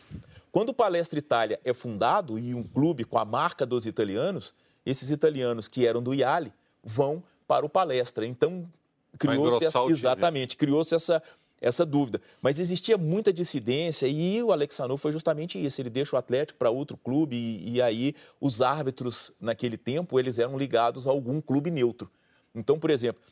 Quando 0.53 0.69
o 0.69 0.75
Palestra 0.75 1.19
Itália 1.19 1.59
é 1.65 1.73
fundado 1.73 2.39
e 2.39 2.55
um 2.55 2.63
clube 2.63 3.05
com 3.05 3.19
a 3.19 3.25
marca 3.25 3.65
dos 3.65 3.87
italianos, 3.87 4.55
esses 4.85 5.11
italianos 5.11 5.67
que 5.67 5.87
eram 5.87 6.03
do 6.03 6.13
Iali 6.13 6.53
vão 6.85 7.23
para 7.49 7.65
o 7.65 7.69
Palestra. 7.71 8.27
Então, 8.27 8.71
criou-se 9.19 9.65
essa, 9.65 9.83
exatamente, 9.85 10.57
criou-se 10.57 10.95
essa 10.95 11.23
essa 11.63 11.87
dúvida. 11.87 12.21
Mas 12.43 12.59
existia 12.59 12.99
muita 12.99 13.33
dissidência 13.33 14.09
e 14.09 14.43
o 14.43 14.51
Alexandre 14.51 14.99
foi 14.99 15.13
justamente 15.13 15.65
isso. 15.65 15.81
Ele 15.81 15.89
deixa 15.89 16.17
o 16.17 16.19
Atlético 16.19 16.59
para 16.59 16.71
outro 16.71 16.97
clube 16.97 17.37
e, 17.37 17.75
e, 17.77 17.81
aí 17.81 18.17
os 18.41 18.61
árbitros, 18.61 19.31
naquele 19.41 19.77
tempo, 19.77 20.19
eles 20.19 20.41
eram 20.41 20.59
ligados 20.59 21.07
a 21.07 21.11
algum 21.11 21.41
clube 21.41 21.71
neutro. 21.71 22.11
Então, 22.53 22.81
por 22.81 22.91
exemplo, 22.91 23.23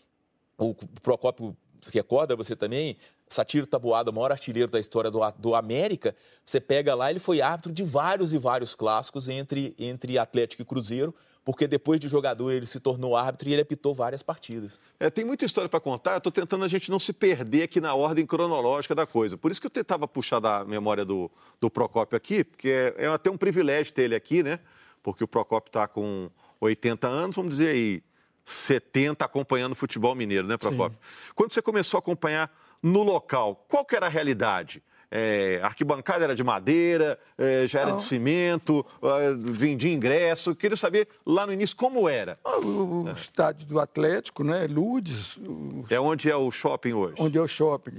o 0.56 0.74
Procópio 1.02 1.56
recorda 1.92 2.36
você 2.36 2.54
também, 2.54 2.96
Satiro 3.28 3.66
Tabuada, 3.66 4.10
o 4.10 4.14
maior 4.14 4.32
artilheiro 4.32 4.70
da 4.70 4.78
história 4.78 5.10
do, 5.10 5.20
do 5.38 5.54
América, 5.54 6.14
você 6.44 6.60
pega 6.60 6.94
lá, 6.94 7.10
ele 7.10 7.20
foi 7.20 7.40
árbitro 7.40 7.72
de 7.72 7.84
vários 7.84 8.32
e 8.32 8.38
vários 8.38 8.74
clássicos 8.74 9.28
entre, 9.28 9.74
entre 9.78 10.18
Atlético 10.18 10.62
e 10.62 10.64
Cruzeiro, 10.64 11.14
porque 11.44 11.66
depois 11.66 11.98
de 11.98 12.08
jogador 12.08 12.50
ele 12.50 12.66
se 12.66 12.78
tornou 12.78 13.16
árbitro 13.16 13.48
e 13.48 13.52
ele 13.52 13.62
apitou 13.62 13.94
várias 13.94 14.22
partidas. 14.22 14.80
É, 14.98 15.08
tem 15.08 15.24
muita 15.24 15.44
história 15.44 15.68
para 15.68 15.80
contar, 15.80 16.18
estou 16.18 16.30
tentando 16.30 16.64
a 16.64 16.68
gente 16.68 16.90
não 16.90 16.98
se 16.98 17.12
perder 17.12 17.62
aqui 17.62 17.80
na 17.80 17.94
ordem 17.94 18.26
cronológica 18.26 18.94
da 18.94 19.06
coisa. 19.06 19.36
Por 19.36 19.50
isso 19.50 19.60
que 19.60 19.66
eu 19.66 19.70
tentava 19.70 20.06
puxar 20.06 20.40
da 20.40 20.64
memória 20.64 21.04
do, 21.04 21.30
do 21.60 21.70
Procópio 21.70 22.16
aqui, 22.16 22.44
porque 22.44 22.68
é, 22.68 22.94
é 22.98 23.08
até 23.08 23.30
um 23.30 23.36
privilégio 23.36 23.92
ter 23.92 24.02
ele 24.02 24.14
aqui, 24.14 24.42
né? 24.42 24.60
Porque 25.02 25.24
o 25.24 25.28
Procópio 25.28 25.70
está 25.70 25.88
com 25.88 26.30
80 26.60 27.08
anos, 27.08 27.36
vamos 27.36 27.52
dizer 27.56 27.70
aí, 27.70 28.02
70 28.50 29.24
acompanhando 29.24 29.72
o 29.72 29.76
futebol 29.76 30.14
mineiro, 30.14 30.46
né, 30.46 30.56
Procópio? 30.56 30.98
Sim. 31.00 31.32
Quando 31.34 31.52
você 31.52 31.62
começou 31.62 31.98
a 31.98 32.00
acompanhar 32.00 32.50
no 32.82 33.02
local, 33.02 33.64
qual 33.68 33.84
que 33.84 33.94
era 33.94 34.06
a 34.06 34.08
realidade? 34.08 34.82
É, 35.12 35.58
arquibancada 35.62 36.22
era 36.22 36.36
de 36.36 36.44
madeira, 36.44 37.18
é, 37.36 37.66
já 37.66 37.80
era 37.80 37.92
de 37.92 38.02
cimento, 38.02 38.86
é, 39.02 39.34
vendia 39.34 39.92
ingresso. 39.92 40.54
Queria 40.54 40.76
saber 40.76 41.08
lá 41.26 41.46
no 41.46 41.52
início 41.52 41.76
como 41.76 42.08
era. 42.08 42.38
Ah, 42.44 42.58
o, 42.58 43.02
o 43.02 43.08
é. 43.08 43.12
estádio 43.12 43.66
do 43.66 43.80
Atlético, 43.80 44.44
né? 44.44 44.68
Ludes. 44.68 45.36
O... 45.38 45.84
É 45.90 45.98
onde 45.98 46.30
é 46.30 46.36
o 46.36 46.48
shopping 46.52 46.92
hoje? 46.92 47.16
Onde 47.18 47.36
é 47.36 47.40
o 47.40 47.48
shopping. 47.48 47.92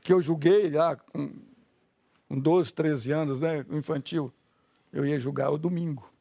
Que 0.00 0.14
eu 0.14 0.22
julguei 0.22 0.70
lá 0.70 0.96
com, 0.96 1.30
com 2.26 2.38
12, 2.38 2.72
13 2.72 3.12
anos, 3.12 3.38
né? 3.38 3.66
Infantil. 3.70 4.32
Eu 4.90 5.04
ia 5.04 5.20
julgar 5.20 5.50
o 5.50 5.58
domingo. 5.58 6.11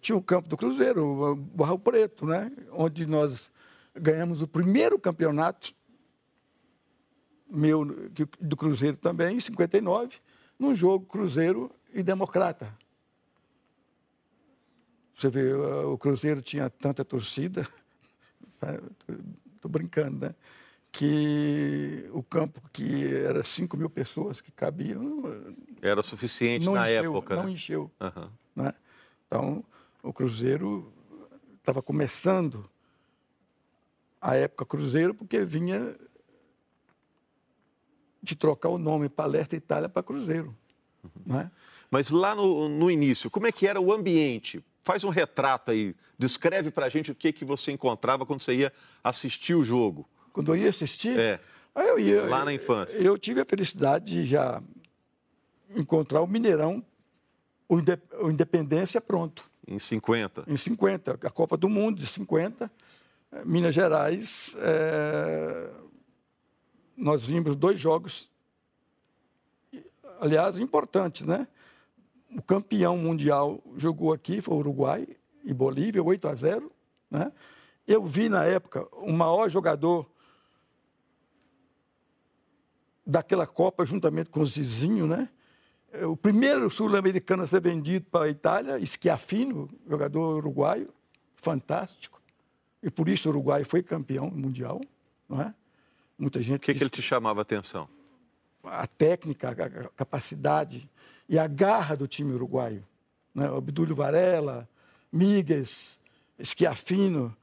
Tinha 0.00 0.16
o 0.16 0.22
campo 0.22 0.48
do 0.48 0.56
Cruzeiro, 0.56 1.04
o 1.04 1.36
Barro 1.36 1.78
Preto, 1.78 2.24
né? 2.24 2.50
Onde 2.72 3.04
nós 3.04 3.52
ganhamos 3.94 4.40
o 4.40 4.48
primeiro 4.48 4.98
campeonato 4.98 5.74
meu 7.50 7.84
do 8.40 8.56
Cruzeiro 8.56 8.96
também, 8.96 9.36
em 9.36 9.40
59, 9.40 10.16
num 10.58 10.74
jogo 10.74 11.06
Cruzeiro 11.06 11.70
e 11.92 12.02
Democrata. 12.02 12.74
Você 15.14 15.28
vê, 15.28 15.52
o 15.52 15.98
Cruzeiro 15.98 16.40
tinha 16.40 16.70
tanta 16.70 17.04
torcida, 17.04 17.66
estou 19.56 19.70
brincando, 19.70 20.26
né? 20.26 20.34
Que 20.92 22.08
o 22.12 22.22
campo 22.22 22.62
que 22.72 23.06
era 23.14 23.44
5 23.44 23.76
mil 23.76 23.90
pessoas 23.90 24.40
que 24.40 24.50
cabiam. 24.50 25.22
Era 25.82 26.02
suficiente 26.02 26.68
na 26.70 26.90
encheu, 26.90 27.12
época. 27.12 27.36
Não 27.36 27.44
né? 27.44 27.50
encheu. 27.50 27.90
Uhum. 28.00 28.30
Né? 28.56 28.74
Então, 29.28 29.62
o 30.02 30.12
Cruzeiro 30.12 30.90
estava 31.58 31.82
começando 31.82 32.68
a 34.20 34.34
época 34.34 34.64
Cruzeiro, 34.64 35.14
porque 35.14 35.44
vinha 35.44 35.94
de 38.22 38.34
trocar 38.34 38.70
o 38.70 38.78
nome 38.78 39.08
Palestra 39.08 39.56
Itália 39.56 39.88
para 39.88 40.02
Cruzeiro. 40.02 40.56
Uhum. 41.04 41.38
É? 41.38 41.50
Mas 41.90 42.10
lá 42.10 42.34
no, 42.34 42.68
no, 42.68 42.90
início, 42.90 43.30
como 43.30 43.46
é 43.46 43.52
que 43.52 43.66
era 43.66 43.80
o 43.80 43.92
ambiente? 43.92 44.64
Faz 44.80 45.04
um 45.04 45.10
retrato 45.10 45.70
aí, 45.70 45.94
descreve 46.18 46.70
para 46.70 46.86
a 46.86 46.88
gente 46.88 47.12
o 47.12 47.14
que, 47.14 47.32
que 47.32 47.44
você 47.44 47.70
encontrava 47.70 48.24
quando 48.24 48.42
você 48.42 48.54
ia 48.54 48.72
assistir 49.04 49.54
o 49.54 49.62
jogo. 49.62 50.08
Quando 50.32 50.54
eu 50.54 50.56
ia 50.56 50.70
assistir? 50.70 51.18
É. 51.18 51.40
Eu 51.74 51.98
ia, 51.98 52.24
lá 52.24 52.44
na 52.44 52.52
infância. 52.52 52.96
Eu 52.98 53.16
tive 53.16 53.40
a 53.40 53.44
felicidade 53.44 54.06
de 54.06 54.24
já 54.24 54.60
encontrar 55.76 56.22
o 56.22 56.26
Mineirão, 56.26 56.84
o 57.68 58.30
Independência 58.30 59.00
pronto. 59.00 59.48
Em 59.66 59.78
50? 59.78 60.44
Em 60.46 60.56
50, 60.56 61.18
a 61.22 61.30
Copa 61.30 61.56
do 61.56 61.68
Mundo 61.68 62.00
de 62.00 62.06
50. 62.06 62.70
Minas 63.44 63.74
Gerais, 63.74 64.56
é 64.58 65.70
nós 66.98 67.24
vimos 67.24 67.54
dois 67.54 67.78
jogos, 67.78 68.28
aliás, 70.20 70.58
importantes, 70.58 71.24
né? 71.24 71.46
O 72.36 72.42
campeão 72.42 72.98
mundial 72.98 73.62
jogou 73.76 74.12
aqui, 74.12 74.42
foi 74.42 74.56
Uruguai 74.56 75.06
e 75.44 75.54
Bolívia, 75.54 76.02
8 76.02 76.28
a 76.28 76.34
0. 76.34 76.72
Né? 77.10 77.32
Eu 77.86 78.04
vi 78.04 78.28
na 78.28 78.44
época 78.44 78.86
o 78.92 79.12
maior 79.12 79.48
jogador 79.48 80.10
daquela 83.06 83.46
Copa, 83.46 83.86
juntamente 83.86 84.28
com 84.28 84.40
o 84.40 84.46
Zizinho, 84.46 85.06
né? 85.06 85.30
O 86.06 86.16
primeiro 86.16 86.70
sul-americano 86.70 87.42
a 87.42 87.46
ser 87.46 87.60
vendido 87.60 88.06
para 88.10 88.26
a 88.26 88.28
Itália, 88.28 88.84
Schiaffino, 88.84 89.68
jogador 89.88 90.36
uruguaio, 90.36 90.92
fantástico. 91.36 92.20
E 92.82 92.90
por 92.90 93.08
isso 93.08 93.28
o 93.28 93.32
Uruguai 93.32 93.64
foi 93.64 93.82
campeão 93.82 94.30
mundial, 94.30 94.80
não 95.28 95.40
é? 95.40 95.54
Muita 96.18 96.40
gente. 96.40 96.58
O 96.58 96.60
que, 96.60 96.74
que 96.74 96.82
ele 96.82 96.90
te 96.90 97.02
chamava 97.02 97.40
a 97.40 97.42
atenção? 97.42 97.88
A 98.62 98.86
técnica, 98.86 99.50
a 99.50 99.88
capacidade 99.90 100.88
e 101.28 101.38
a 101.38 101.46
garra 101.46 101.96
do 101.96 102.06
time 102.06 102.32
uruguaio. 102.34 102.84
Né? 103.34 103.46
Abdúlio 103.46 103.94
Varela, 103.94 104.68
Migues, 105.12 105.98
Schiafino. 106.42 107.34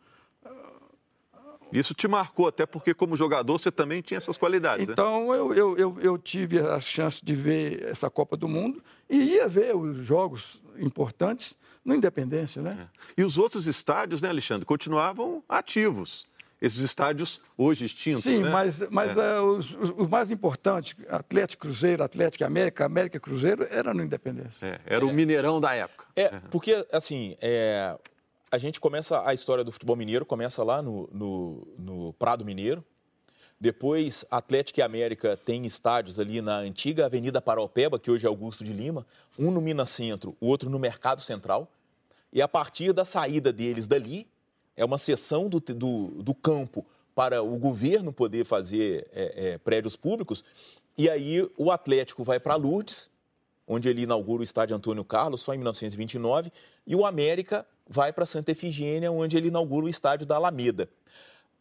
Isso 1.71 1.93
te 1.93 2.07
marcou, 2.07 2.47
até 2.47 2.65
porque, 2.65 2.93
como 2.93 3.15
jogador, 3.15 3.57
você 3.57 3.71
também 3.71 4.01
tinha 4.01 4.17
essas 4.17 4.37
qualidades. 4.37 4.87
Né? 4.87 4.93
Então, 4.93 5.31
né? 5.31 5.37
eu, 5.37 5.53
eu, 5.53 5.77
eu, 5.77 5.97
eu, 5.99 6.17
tive 6.17 6.59
a 6.59 6.79
chance 6.79 7.23
de 7.23 7.33
ver 7.33 7.83
essa 7.83 8.09
Copa 8.09 8.37
do 8.37 8.47
Mundo 8.47 8.83
e 9.09 9.17
ia 9.17 9.47
ver 9.47 9.75
os 9.75 10.05
jogos 10.05 10.61
importantes 10.77 11.55
no 11.83 11.93
Independência. 11.93 12.61
Né? 12.61 12.87
É. 13.17 13.21
E 13.21 13.23
os 13.23 13.37
outros 13.37 13.67
estádios, 13.67 14.21
né, 14.21 14.29
Alexandre, 14.29 14.65
continuavam 14.65 15.43
ativos 15.47 16.27
esses 16.61 16.79
estádios 16.79 17.41
hoje 17.57 17.85
extintos. 17.85 18.23
Sim, 18.23 18.41
né? 18.41 18.49
mas, 18.49 18.81
mas 18.89 19.15
é. 19.15 19.39
uh, 19.39 19.43
os, 19.43 19.73
os, 19.73 20.09
mais 20.09 20.31
importantes, 20.31 20.95
Atlético 21.09 21.63
Cruzeiro, 21.63 22.03
Atlético 22.03 22.43
América, 22.45 22.85
América 22.85 23.19
Cruzeiro, 23.19 23.67
era 23.69 23.93
no 23.93 24.01
Independência. 24.03 24.65
É, 24.65 24.79
era 24.85 25.05
o 25.05 25.13
Mineirão 25.13 25.59
da 25.59 25.73
época. 25.75 26.05
É, 26.15 26.29
porque, 26.49 26.85
assim, 26.91 27.35
é, 27.41 27.95
a 28.55 28.57
gente 28.57 28.79
começa, 28.79 29.21
a 29.27 29.33
história 29.33 29.65
do 29.65 29.71
futebol 29.71 29.97
mineiro 29.97 30.25
começa 30.25 30.63
lá 30.63 30.81
no, 30.81 31.09
no, 31.11 31.67
no 31.77 32.13
Prado 32.13 32.45
Mineiro. 32.45 32.83
Depois, 33.59 34.23
Atlético 34.31 34.79
e 34.79 34.81
América 34.81 35.35
tem 35.35 35.65
estádios 35.65 36.17
ali 36.17 36.41
na 36.41 36.59
antiga 36.59 37.05
Avenida 37.05 37.41
Paraupeba, 37.41 37.99
que 37.99 38.09
hoje 38.09 38.25
é 38.25 38.29
Augusto 38.29 38.63
de 38.63 38.71
Lima, 38.71 39.05
um 39.37 39.51
no 39.51 39.59
Minas 39.59 39.89
Centro, 39.89 40.37
o 40.39 40.47
outro 40.47 40.69
no 40.69 40.79
Mercado 40.79 41.21
Central. 41.21 41.69
E 42.31 42.41
a 42.41 42.47
partir 42.47 42.93
da 42.93 43.03
saída 43.03 43.51
deles 43.51 43.87
dali, 43.87 44.25
é 44.77 44.85
uma 44.85 44.97
cessão 44.97 45.49
do, 45.49 45.59
do, 45.59 46.23
do 46.23 46.33
campo 46.33 46.85
para 47.13 47.43
o 47.43 47.57
governo 47.57 48.13
poder 48.13 48.45
fazer 48.45 49.05
é, 49.11 49.51
é, 49.51 49.57
prédios 49.57 49.97
públicos. 49.97 50.45
E 50.97 51.09
aí 51.09 51.45
o 51.57 51.71
Atlético 51.71 52.23
vai 52.23 52.39
para 52.39 52.55
Lourdes, 52.55 53.09
onde 53.67 53.89
ele 53.89 54.03
inaugura 54.03 54.39
o 54.39 54.43
estádio 54.45 54.77
Antônio 54.77 55.03
Carlos, 55.03 55.41
só 55.41 55.53
em 55.53 55.57
1929, 55.57 56.53
e 56.87 56.95
o 56.95 57.05
América 57.05 57.65
vai 57.87 58.11
para 58.11 58.25
Santa 58.25 58.51
Efigênia, 58.51 59.11
onde 59.11 59.37
ele 59.37 59.47
inaugura 59.47 59.85
o 59.85 59.89
estádio 59.89 60.25
da 60.25 60.35
Alameda. 60.35 60.89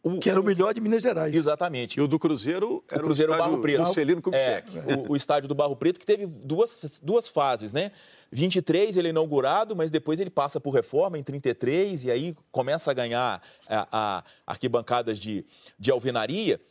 O, 0.05 0.19
que 0.19 0.29
era 0.29 0.39
o 0.39 0.43
melhor 0.43 0.71
de 0.71 0.79
Minas 0.79 1.01
Gerais. 1.01 1.33
Exatamente. 1.33 1.97
E 1.97 2.01
o 2.01 2.07
do 2.07 2.19
Cruzeiro 2.19 2.83
era 2.91 3.01
o, 3.01 3.05
Cruzeiro 3.05 3.33
o 3.33 3.37
Barro 3.37 3.59
Preto. 3.59 3.85
Juscelino 3.85 4.21
Kubitschek. 4.21 4.77
É, 4.77 4.95
o, 4.95 5.13
o, 5.13 5.15
estádio 5.15 5.49
do 5.49 5.55
Barro 5.55 5.75
Preto, 5.75 5.99
que 5.99 6.05
teve 6.05 6.27
duas, 6.27 6.99
duas 7.01 7.27
fases, 7.27 7.73
né? 7.73 7.91
23 8.31 8.97
ele 8.97 9.07
é 9.07 9.09
inaugurado, 9.09 9.75
mas 9.75 9.89
depois 9.89 10.19
ele 10.19 10.29
passa 10.29 10.59
por 10.59 10.69
reforma 10.69 11.17
em 11.17 11.23
33 11.23 12.05
e 12.05 12.11
aí 12.11 12.35
começa 12.51 12.91
a 12.91 12.93
ganhar 12.93 13.41
a, 13.67 13.87
a 13.91 14.23
arquibancadas 14.45 15.19
de, 15.19 15.43
de 15.79 15.89
alvenaria. 15.89 16.61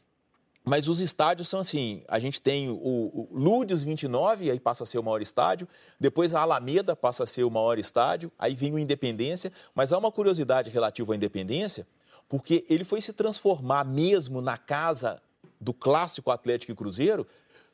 Mas 0.65 0.89
os 0.89 1.01
estádios 1.01 1.49
são 1.49 1.61
assim: 1.61 2.03
a 2.09 2.19
gente 2.19 2.41
tem 2.41 2.71
o, 2.71 2.75
o 2.75 3.29
Lourdes 3.33 3.83
29, 3.83 4.51
aí 4.51 4.59
passa 4.59 4.85
a 4.85 4.87
ser 4.87 4.99
o 4.99 5.03
maior 5.03 5.21
estádio, 5.21 5.69
depois 6.01 6.35
a 6.35 6.41
Alameda 6.41 6.97
passa 6.97 7.25
a 7.25 7.27
ser 7.27 7.45
o 7.45 7.51
maior 7.51 7.79
estádio, 7.79 8.33
aí 8.39 8.55
vem 8.55 8.73
o 8.73 8.79
Independência. 8.79 9.53
Mas 9.75 9.93
há 9.93 9.99
uma 9.99 10.11
curiosidade 10.11 10.71
relativa 10.71 11.13
à 11.13 11.17
Independência 11.17 11.87
porque 12.29 12.65
ele 12.69 12.85
foi 12.85 13.01
se 13.01 13.13
transformar 13.13 13.85
mesmo 13.85 14.41
na 14.41 14.57
casa 14.57 15.23
do 15.61 15.73
clássico 15.73 16.31
Atlético 16.31 16.73
e 16.73 16.75
Cruzeiro 16.75 17.27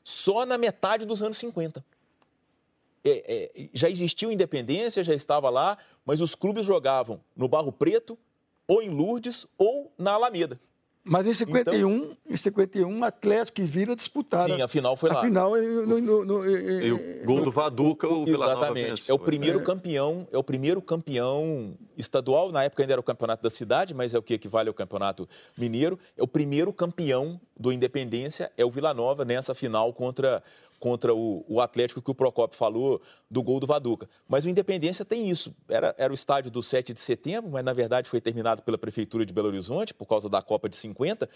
só 0.02 0.44
na 0.44 0.58
metade 0.58 1.04
dos 1.04 1.22
anos 1.22 1.38
50. 1.38 1.84
É, 3.02 3.54
é, 3.56 3.68
já 3.72 3.88
existiu 3.88 4.30
independência, 4.30 5.02
já 5.02 5.14
estava 5.14 5.48
lá, 5.48 5.78
mas 6.04 6.20
os 6.20 6.34
clubes 6.34 6.66
jogavam 6.66 7.20
no 7.34 7.48
Barro 7.48 7.72
Preto, 7.72 8.18
ou 8.66 8.82
em 8.82 8.90
Lourdes, 8.90 9.46
ou 9.56 9.92
na 9.96 10.12
Alameda. 10.12 10.60
Mas 11.10 11.26
em 11.26 11.34
51, 11.34 11.96
então, 11.96 12.16
em 12.24 12.36
51, 12.36 13.02
Atlético 13.02 13.60
e 13.60 13.64
Vila 13.64 13.96
disputaram. 13.96 14.54
Sim, 14.54 14.62
a 14.62 14.68
final 14.68 14.94
foi 14.96 15.10
lá. 15.10 15.18
A 15.18 15.22
final 15.24 15.56
no, 15.56 16.00
no, 16.00 16.24
no, 16.24 16.48
e 16.48 16.92
o 16.92 17.24
gol 17.24 17.44
do 17.44 17.50
Vaduca, 17.50 18.06
o 18.06 18.24
Vila 18.24 18.52
Exatamente. 18.52 19.10
É 19.10 19.12
o 19.12 19.18
primeiro 19.18 19.58
é. 19.58 19.62
campeão, 19.64 20.28
é 20.30 20.38
o 20.38 20.44
primeiro 20.44 20.80
campeão 20.80 21.76
estadual, 21.98 22.52
na 22.52 22.62
época 22.62 22.84
ainda 22.84 22.92
era 22.92 23.00
o 23.00 23.02
campeonato 23.02 23.42
da 23.42 23.50
cidade, 23.50 23.92
mas 23.92 24.14
é 24.14 24.18
o 24.18 24.22
que 24.22 24.34
equivale 24.34 24.68
ao 24.68 24.74
campeonato 24.74 25.28
mineiro. 25.58 25.98
É 26.16 26.22
o 26.22 26.28
primeiro 26.28 26.72
campeão 26.72 27.40
do 27.58 27.72
Independência, 27.72 28.52
é 28.56 28.64
o 28.64 28.70
Vila 28.70 28.94
Nova 28.94 29.24
nessa 29.24 29.52
final 29.52 29.92
contra 29.92 30.40
contra 30.80 31.14
o, 31.14 31.44
o, 31.46 31.60
Atlético 31.60 32.00
que 32.00 32.10
o 32.10 32.14
Procopio 32.14 32.56
falou 32.56 33.00
do 33.30 33.42
gol 33.42 33.60
do 33.60 33.66
Vaduca. 33.66 34.08
Mas 34.26 34.46
o 34.46 34.48
Independência 34.48 35.04
tem 35.04 35.28
isso. 35.28 35.54
Era, 35.68 35.94
era 35.98 36.10
o 36.10 36.14
estádio 36.14 36.50
do 36.50 36.62
7 36.62 36.94
de 36.94 37.00
setembro, 37.00 37.50
mas 37.50 37.62
na 37.62 37.74
verdade 37.74 38.08
foi 38.08 38.20
terminado 38.20 38.62
pela 38.62 38.78
Prefeitura 38.78 39.26
de 39.26 39.32
Belo 39.32 39.48
Horizonte 39.48 39.92
por 39.92 40.06
causa 40.06 40.28
da 40.28 40.40
Copa 40.40 40.70
de 40.70 40.76
50. 40.76 41.28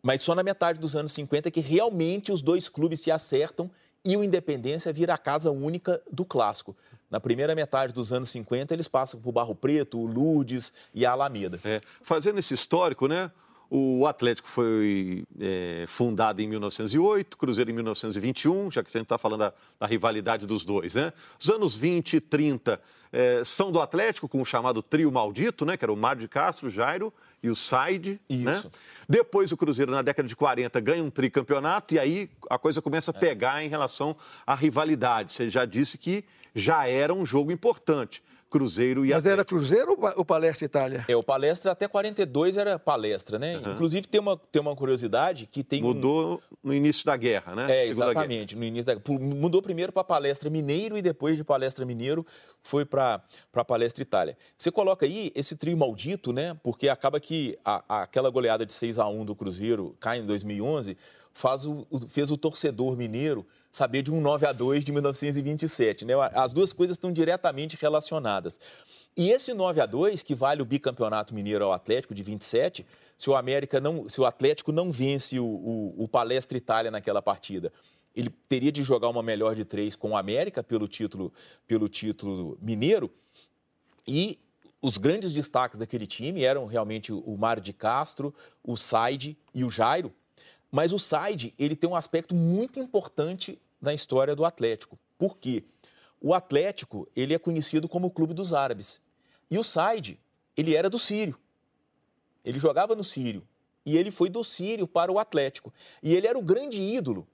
Mas 0.00 0.22
só 0.22 0.32
na 0.32 0.44
metade 0.44 0.78
dos 0.78 0.94
anos 0.94 1.10
50 1.10 1.50
que 1.50 1.60
realmente 1.60 2.30
os 2.30 2.40
dois 2.40 2.68
clubes 2.68 3.00
se 3.00 3.10
acertam 3.10 3.68
e 4.04 4.16
o 4.16 4.22
Independência 4.22 4.92
vira 4.92 5.12
a 5.14 5.18
casa 5.18 5.50
única 5.50 6.00
do 6.10 6.24
clássico. 6.24 6.76
Na 7.10 7.18
primeira 7.18 7.54
metade 7.56 7.92
dos 7.92 8.12
anos 8.12 8.30
50, 8.30 8.72
eles 8.72 8.86
passam 8.86 9.20
por 9.20 9.32
Barro 9.32 9.56
Preto, 9.56 9.98
o 9.98 10.06
Lourdes 10.06 10.72
e 10.94 11.04
a 11.04 11.10
Alameda. 11.10 11.58
É, 11.64 11.80
fazendo 12.02 12.38
esse 12.38 12.54
histórico, 12.54 13.08
né? 13.08 13.30
O 13.70 14.06
Atlético 14.06 14.48
foi 14.48 15.24
é, 15.38 15.84
fundado 15.86 16.40
em 16.40 16.48
1908, 16.48 17.36
Cruzeiro 17.36 17.70
em 17.70 17.74
1921, 17.74 18.70
já 18.70 18.82
que 18.82 18.88
a 18.88 18.92
gente 18.92 19.04
está 19.04 19.18
falando 19.18 19.40
da, 19.40 19.52
da, 19.78 19.86
rivalidade 19.86 20.46
dos 20.46 20.64
dois, 20.64 20.94
né? 20.94 21.12
Os 21.38 21.50
anos 21.50 21.76
20 21.76 22.14
e 22.14 22.20
30 22.20 22.80
é, 23.12 23.42
são 23.44 23.70
do 23.70 23.78
Atlético, 23.78 24.26
com 24.26 24.40
o 24.40 24.44
chamado 24.44 24.80
trio 24.80 25.12
maldito, 25.12 25.66
né? 25.66 25.76
Que 25.76 25.84
era 25.84 25.92
o 25.92 25.96
Mário 25.96 26.22
de 26.22 26.28
Castro, 26.28 26.68
o 26.68 26.70
Jairo 26.70 27.12
e 27.42 27.50
o 27.50 27.56
Said, 27.56 28.18
né? 28.30 28.64
Depois 29.06 29.52
o 29.52 29.56
Cruzeiro, 29.56 29.92
na 29.92 30.00
década 30.00 30.26
de 30.26 30.34
40, 30.34 30.80
ganha 30.80 31.04
um 31.04 31.10
tricampeonato 31.10 31.94
e 31.94 31.98
aí 31.98 32.30
a 32.48 32.58
coisa 32.58 32.80
começa 32.80 33.10
a 33.10 33.16
é. 33.16 33.20
pegar 33.20 33.62
em 33.62 33.68
relação 33.68 34.16
à 34.46 34.54
rivalidade. 34.54 35.32
Você 35.32 35.50
já 35.50 35.66
disse 35.66 35.98
que 35.98 36.24
já 36.54 36.88
era 36.88 37.12
um 37.12 37.24
jogo 37.26 37.52
importante. 37.52 38.22
Cruzeiro 38.50 39.04
e 39.04 39.10
Mas 39.10 39.18
Atlético. 39.18 39.32
era 39.32 39.44
Cruzeiro 39.44 39.98
ou 40.16 40.24
Palestra 40.24 40.64
Itália? 40.64 41.04
É, 41.06 41.14
o 41.14 41.22
Palestra 41.22 41.72
até 41.72 41.86
42 41.86 42.56
era 42.56 42.78
Palestra, 42.78 43.38
né? 43.38 43.58
Uhum. 43.58 43.72
Inclusive 43.72 44.06
tem 44.06 44.20
uma, 44.20 44.36
tem 44.50 44.60
uma 44.60 44.74
curiosidade 44.74 45.46
que 45.46 45.62
tem... 45.62 45.82
Mudou 45.82 46.40
no 46.62 46.72
início 46.72 47.04
da 47.04 47.16
guerra, 47.16 47.54
né? 47.54 47.64
É, 47.64 47.86
Segunda 47.88 48.06
exatamente, 48.06 48.54
guerra. 48.54 48.60
no 48.60 48.66
início 48.66 48.86
da 48.86 49.00
Mudou 49.18 49.60
primeiro 49.60 49.92
para 49.92 50.02
Palestra 50.04 50.48
Mineiro 50.48 50.96
e 50.96 51.02
depois 51.02 51.36
de 51.36 51.44
Palestra 51.44 51.84
Mineiro 51.84 52.26
foi 52.62 52.84
para 52.84 53.22
Palestra 53.66 54.02
Itália. 54.02 54.36
Você 54.56 54.70
coloca 54.70 55.04
aí 55.04 55.30
esse 55.34 55.56
trio 55.56 55.76
maldito, 55.76 56.32
né? 56.32 56.58
Porque 56.62 56.88
acaba 56.88 57.20
que 57.20 57.58
a, 57.64 58.02
aquela 58.02 58.30
goleada 58.30 58.64
de 58.64 58.72
6 58.72 58.98
a 58.98 59.06
1 59.08 59.24
do 59.24 59.34
Cruzeiro 59.34 59.96
cai 60.00 60.18
em 60.18 60.26
2011, 60.26 60.96
faz 61.32 61.64
o, 61.64 61.86
fez 62.08 62.30
o 62.30 62.36
torcedor 62.36 62.96
mineiro 62.96 63.46
saber 63.70 64.02
de 64.02 64.10
um 64.10 64.20
9 64.20 64.46
a 64.46 64.52
2 64.52 64.84
de 64.84 64.92
1927. 64.92 66.04
Né? 66.04 66.14
As 66.34 66.52
duas 66.52 66.72
coisas 66.72 66.96
estão 66.96 67.12
diretamente 67.12 67.76
relacionadas. 67.80 68.60
E 69.16 69.30
esse 69.30 69.52
9 69.52 69.80
a 69.80 69.86
2 69.86 70.22
que 70.22 70.34
vale 70.34 70.62
o 70.62 70.64
bicampeonato 70.64 71.34
mineiro 71.34 71.64
ao 71.64 71.72
Atlético 71.72 72.14
de 72.14 72.22
27, 72.22 72.86
se 73.16 73.28
o 73.28 73.34
América 73.34 73.80
não, 73.80 74.08
se 74.08 74.20
o 74.20 74.24
Atlético 74.24 74.70
não 74.70 74.92
vence 74.92 75.38
o, 75.38 75.44
o, 75.44 76.04
o 76.04 76.08
Palestra 76.08 76.56
Itália 76.56 76.90
naquela 76.90 77.20
partida, 77.20 77.72
ele 78.14 78.30
teria 78.48 78.72
de 78.72 78.82
jogar 78.82 79.08
uma 79.08 79.22
melhor 79.22 79.54
de 79.54 79.64
três 79.64 79.94
com 79.94 80.10
o 80.10 80.16
América 80.16 80.62
pelo 80.62 80.88
título, 80.88 81.32
pelo 81.66 81.88
título 81.88 82.58
mineiro. 82.60 83.10
E 84.06 84.38
os 84.80 84.98
grandes 84.98 85.32
destaques 85.32 85.78
daquele 85.78 86.06
time 86.06 86.44
eram 86.44 86.66
realmente 86.66 87.12
o 87.12 87.36
Mário 87.36 87.62
de 87.62 87.72
Castro, 87.72 88.34
o 88.62 88.76
Said 88.76 89.36
e 89.54 89.64
o 89.64 89.70
Jairo. 89.70 90.12
Mas 90.70 90.92
o 90.92 90.98
Said, 90.98 91.54
ele 91.58 91.74
tem 91.74 91.88
um 91.88 91.96
aspecto 91.96 92.34
muito 92.34 92.78
importante 92.78 93.60
na 93.80 93.94
história 93.94 94.36
do 94.36 94.44
Atlético. 94.44 94.98
Por 95.16 95.36
quê? 95.36 95.64
O 96.20 96.34
Atlético, 96.34 97.08
ele 97.16 97.34
é 97.34 97.38
conhecido 97.38 97.88
como 97.88 98.08
o 98.08 98.10
clube 98.10 98.34
dos 98.34 98.52
árabes. 98.52 99.00
E 99.50 99.58
o 99.58 99.64
Said, 99.64 100.18
ele 100.56 100.74
era 100.74 100.90
do 100.90 100.98
Sírio. 100.98 101.38
Ele 102.44 102.58
jogava 102.58 102.94
no 102.94 103.04
Sírio. 103.04 103.46
E 103.86 103.96
ele 103.96 104.10
foi 104.10 104.28
do 104.28 104.44
Sírio 104.44 104.86
para 104.86 105.10
o 105.10 105.18
Atlético. 105.18 105.72
E 106.02 106.14
ele 106.14 106.26
era 106.26 106.38
o 106.38 106.42
grande 106.42 106.80
ídolo 106.80 107.26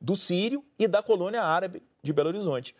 do 0.00 0.16
Sírio 0.16 0.64
e 0.78 0.88
da 0.88 1.02
colônia 1.02 1.42
árabe 1.42 1.82
de 2.02 2.12
Belo 2.12 2.28
Horizonte. 2.28 2.74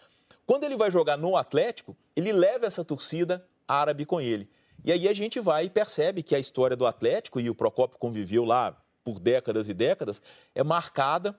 Quando 0.44 0.64
ele 0.64 0.76
vai 0.76 0.90
jogar 0.90 1.16
no 1.16 1.37
Atlético, 1.37 1.97
ele 2.16 2.32
leva 2.32 2.66
essa 2.66 2.85
torcida 2.85 3.47
árabe 3.68 4.04
com 4.04 4.21
ele. 4.21 4.50
E 4.85 4.90
aí 4.90 5.06
a 5.06 5.12
gente 5.12 5.38
vai 5.38 5.66
e 5.66 5.71
percebe 5.71 6.23
que 6.25 6.35
a 6.35 6.38
história 6.40 6.76
do 6.76 6.85
Atlético, 6.85 7.38
e 7.38 7.49
o 7.49 7.54
Procópio 7.54 7.99
conviveu 7.99 8.44
lá 8.44 8.82
por 9.04 9.18
décadas 9.18 9.68
e 9.68 9.75
décadas, 9.75 10.21
é 10.54 10.62
marcada 10.62 11.37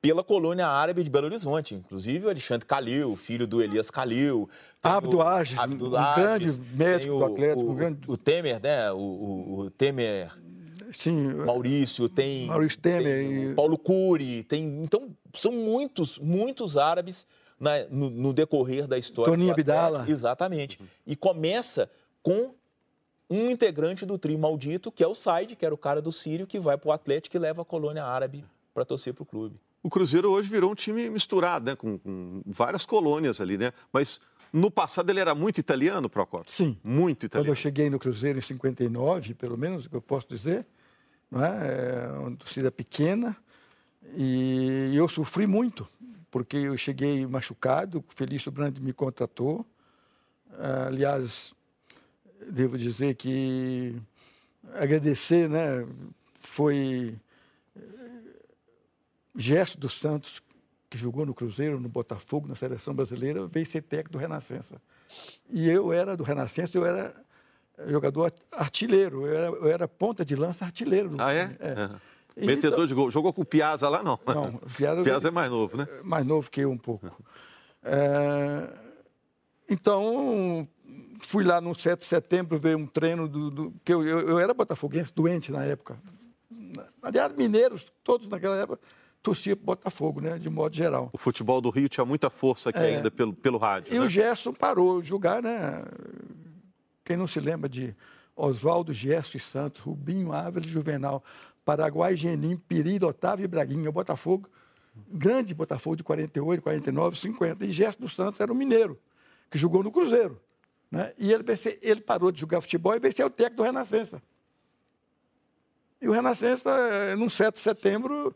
pela 0.00 0.22
colônia 0.22 0.66
árabe 0.66 1.02
de 1.02 1.10
Belo 1.10 1.26
Horizonte. 1.26 1.74
Inclusive 1.74 2.26
o 2.26 2.30
Alexandre 2.30 2.66
Calil, 2.66 3.16
filho 3.16 3.46
do 3.46 3.62
Elias 3.62 3.90
Calil. 3.90 4.48
Abdo 4.82 5.20
Ages, 5.22 5.58
um 5.58 6.14
grande 6.14 6.60
médico 6.72 7.14
o, 7.14 7.24
Atlético. 7.24 7.70
O, 7.70 7.74
grande... 7.74 8.00
o 8.06 8.16
Temer, 8.16 8.60
né? 8.62 8.92
O, 8.92 9.58
o 9.58 9.70
Temer... 9.70 10.30
Sim, 10.90 11.34
Maurício, 11.44 12.08
tem, 12.08 12.46
Maurício 12.46 12.80
Temer 12.80 13.02
tem 13.02 13.50
e... 13.50 13.54
Paulo 13.54 13.76
Cury, 13.76 14.42
tem 14.42 14.82
então 14.82 15.14
são 15.34 15.52
muitos, 15.52 16.18
muitos 16.18 16.78
árabes 16.78 17.26
na, 17.60 17.84
no, 17.90 18.08
no, 18.08 18.32
decorrer 18.32 18.86
da 18.86 18.96
história. 18.96 19.30
Toninho 19.30 19.52
Abdala. 19.52 20.06
Exatamente. 20.08 20.80
E 21.06 21.14
começa 21.14 21.90
com 22.22 22.54
um 23.30 23.50
integrante 23.50 24.06
do 24.06 24.18
trio 24.18 24.38
maldito, 24.38 24.90
que 24.90 25.04
é 25.04 25.06
o 25.06 25.14
Said, 25.14 25.56
que 25.56 25.64
era 25.64 25.74
o 25.74 25.78
cara 25.78 26.00
do 26.00 26.10
Sírio, 26.10 26.46
que 26.46 26.58
vai 26.58 26.78
para 26.78 26.88
o 26.88 26.92
Atlético 26.92 27.36
e 27.36 27.38
leva 27.38 27.62
a 27.62 27.64
colônia 27.64 28.04
árabe 28.04 28.44
para 28.72 28.84
torcer 28.84 29.12
para 29.12 29.22
o 29.22 29.26
clube. 29.26 29.60
O 29.82 29.90
Cruzeiro 29.90 30.30
hoje 30.30 30.48
virou 30.48 30.72
um 30.72 30.74
time 30.74 31.08
misturado, 31.10 31.66
né? 31.66 31.76
Com, 31.76 31.98
com, 31.98 32.42
várias 32.46 32.84
colônias 32.84 33.40
ali, 33.40 33.56
né? 33.56 33.72
Mas 33.92 34.20
no 34.52 34.70
passado 34.70 35.08
ele 35.10 35.20
era 35.20 35.34
muito 35.34 35.58
italiano, 35.58 36.08
Procopio? 36.08 36.52
Sim. 36.52 36.76
Muito 36.82 37.26
italiano. 37.26 37.46
Quando 37.46 37.56
eu 37.56 37.60
cheguei 37.60 37.90
no 37.90 37.98
Cruzeiro 37.98 38.38
em 38.38 38.42
59, 38.42 39.34
pelo 39.34 39.56
menos, 39.56 39.86
o 39.86 39.90
que 39.90 39.96
eu 39.96 40.02
posso 40.02 40.26
dizer, 40.28 40.66
não 41.30 41.44
é? 41.44 42.06
é 42.06 42.18
uma 42.18 42.36
torcida 42.36 42.70
pequena 42.72 43.36
e 44.16 44.92
eu 44.94 45.08
sofri 45.08 45.46
muito, 45.46 45.86
porque 46.30 46.56
eu 46.56 46.76
cheguei 46.76 47.26
machucado, 47.26 47.98
o 47.98 48.04
Felício 48.14 48.50
Brandi 48.50 48.80
me 48.80 48.92
contratou. 48.92 49.66
Aliás, 50.86 51.54
devo 52.46 52.78
dizer 52.78 53.14
que 53.14 53.96
agradecer, 54.74 55.48
né? 55.48 55.86
Foi 56.40 57.14
eh, 57.76 57.80
Gerson 59.36 59.78
dos 59.78 59.98
Santos, 59.98 60.42
que 60.90 60.96
jogou 60.96 61.26
no 61.26 61.34
Cruzeiro, 61.34 61.78
no 61.80 61.88
Botafogo, 61.88 62.48
na 62.48 62.54
seleção 62.54 62.94
brasileira, 62.94 63.46
veio 63.46 63.66
ser 63.66 63.82
técnico 63.82 64.12
do 64.12 64.18
Renascença. 64.18 64.80
E 65.50 65.68
eu 65.68 65.92
era 65.92 66.16
do 66.16 66.24
Renascença, 66.24 66.76
eu 66.76 66.84
era 66.84 67.14
jogador 67.86 68.32
artilheiro, 68.52 69.26
eu 69.26 69.36
era, 69.36 69.46
eu 69.56 69.68
era 69.68 69.88
ponta 69.88 70.24
de 70.24 70.34
lança 70.34 70.64
artilheiro. 70.64 71.12
Ah, 71.18 71.32
é? 71.32 71.56
é. 71.60 71.84
Uhum. 71.84 72.46
Metedor 72.46 72.78
então, 72.78 72.86
de 72.86 72.94
gol. 72.94 73.10
Jogou 73.10 73.32
com 73.32 73.42
o 73.42 73.44
Piazza 73.44 73.88
lá, 73.88 74.02
não? 74.02 74.18
Não, 74.26 74.60
o 74.62 74.70
Piazza, 74.76 75.02
Piazza 75.04 75.28
é 75.28 75.30
mais 75.30 75.50
novo, 75.50 75.76
né? 75.76 75.88
Mais 76.04 76.24
novo 76.24 76.50
que 76.50 76.60
eu 76.60 76.70
um 76.70 76.78
pouco. 76.78 77.10
É, 77.82 78.68
então, 79.68 80.68
fui 81.20 81.44
lá 81.44 81.60
no 81.60 81.74
7 81.74 82.00
de 82.00 82.04
setembro 82.04 82.58
ver 82.58 82.76
um 82.76 82.86
treino 82.86 83.28
do. 83.28 83.50
do 83.50 83.74
que 83.84 83.92
eu, 83.92 84.06
eu, 84.06 84.20
eu, 84.28 84.38
era 84.38 84.54
botafoguense, 84.54 85.12
doente 85.14 85.50
na 85.50 85.64
época. 85.64 85.98
Aliás, 87.02 87.34
mineiros, 87.34 87.86
todos 88.04 88.28
naquela 88.28 88.56
época, 88.56 88.80
torciam 89.22 89.56
para 89.56 89.66
Botafogo, 89.66 90.20
né? 90.20 90.38
De 90.38 90.48
modo 90.48 90.74
geral. 90.74 91.10
O 91.12 91.18
futebol 91.18 91.60
do 91.60 91.70
Rio 91.70 91.88
tinha 91.88 92.04
muita 92.04 92.30
força 92.30 92.70
aqui 92.70 92.78
é. 92.78 92.96
ainda 92.96 93.10
pelo, 93.10 93.32
pelo 93.32 93.58
rádio. 93.58 93.94
E 93.94 93.98
né? 93.98 94.04
o 94.04 94.08
Gerson 94.08 94.52
parou 94.52 95.00
de 95.00 95.08
jogar, 95.08 95.42
né? 95.42 95.84
Quem 97.04 97.16
não 97.16 97.26
se 97.26 97.40
lembra 97.40 97.68
de 97.68 97.94
Oswaldo, 98.36 98.92
Gerson 98.92 99.38
e 99.38 99.40
Santos, 99.40 99.80
Rubinho, 99.80 100.32
Ávila 100.32 100.66
Juvenal, 100.66 101.24
Paraguai, 101.64 102.14
Genim, 102.16 102.56
Piri, 102.56 103.02
Otávio 103.04 103.44
e 103.44 103.48
Braguinha. 103.48 103.88
O 103.88 103.92
Botafogo, 103.92 104.48
grande 105.10 105.54
Botafogo 105.54 105.96
de 105.96 106.04
48, 106.04 106.62
49, 106.62 107.18
50. 107.18 107.64
E 107.64 107.72
Gerson 107.72 108.00
dos 108.00 108.14
Santos 108.14 108.40
era 108.40 108.52
um 108.52 108.56
mineiro, 108.56 108.98
que 109.50 109.58
jogou 109.58 109.82
no 109.82 109.90
Cruzeiro. 109.90 110.38
Né? 110.90 111.12
E 111.18 111.32
ele, 111.32 111.44
ele 111.82 112.00
parou 112.00 112.32
de 112.32 112.40
jogar 112.40 112.60
futebol 112.60 112.94
e 112.94 112.98
veio 112.98 113.14
ser 113.14 113.24
o 113.24 113.30
técnico 113.30 113.56
do 113.58 113.62
Renascença. 113.64 114.22
E 116.00 116.08
o 116.08 116.12
Renascença, 116.12 116.70
eh, 116.70 117.16
num 117.16 117.28
7 117.28 117.56
de 117.56 117.60
setembro, 117.60 118.34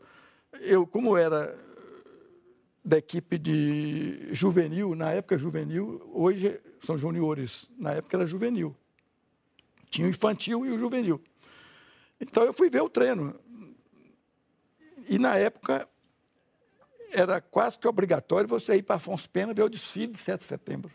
eu, 0.59 0.85
como 0.85 1.17
era 1.17 1.57
da 2.83 2.97
equipe 2.97 3.37
de 3.37 4.27
juvenil, 4.33 4.93
na 4.93 5.11
época 5.11 5.37
juvenil, 5.37 6.01
hoje 6.13 6.59
são 6.85 6.97
juniores, 6.97 7.69
na 7.77 7.93
época 7.93 8.17
era 8.17 8.27
juvenil. 8.27 8.75
Tinha 9.89 10.07
o 10.07 10.09
infantil 10.09 10.65
e 10.65 10.71
o 10.71 10.77
juvenil. 10.77 11.21
Então 12.19 12.43
eu 12.43 12.53
fui 12.53 12.69
ver 12.69 12.81
o 12.81 12.89
treino. 12.89 13.39
E 15.07 15.17
na 15.17 15.37
época 15.37 15.87
era 17.11 17.39
quase 17.39 17.77
que 17.77 17.87
obrigatório 17.87 18.47
você 18.47 18.75
ir 18.75 18.83
para 18.83 18.97
Afonso 18.97 19.29
Pena 19.29 19.53
ver 19.53 19.63
o 19.63 19.69
desfile 19.69 20.13
de 20.13 20.19
7 20.19 20.39
de 20.41 20.45
setembro. 20.45 20.91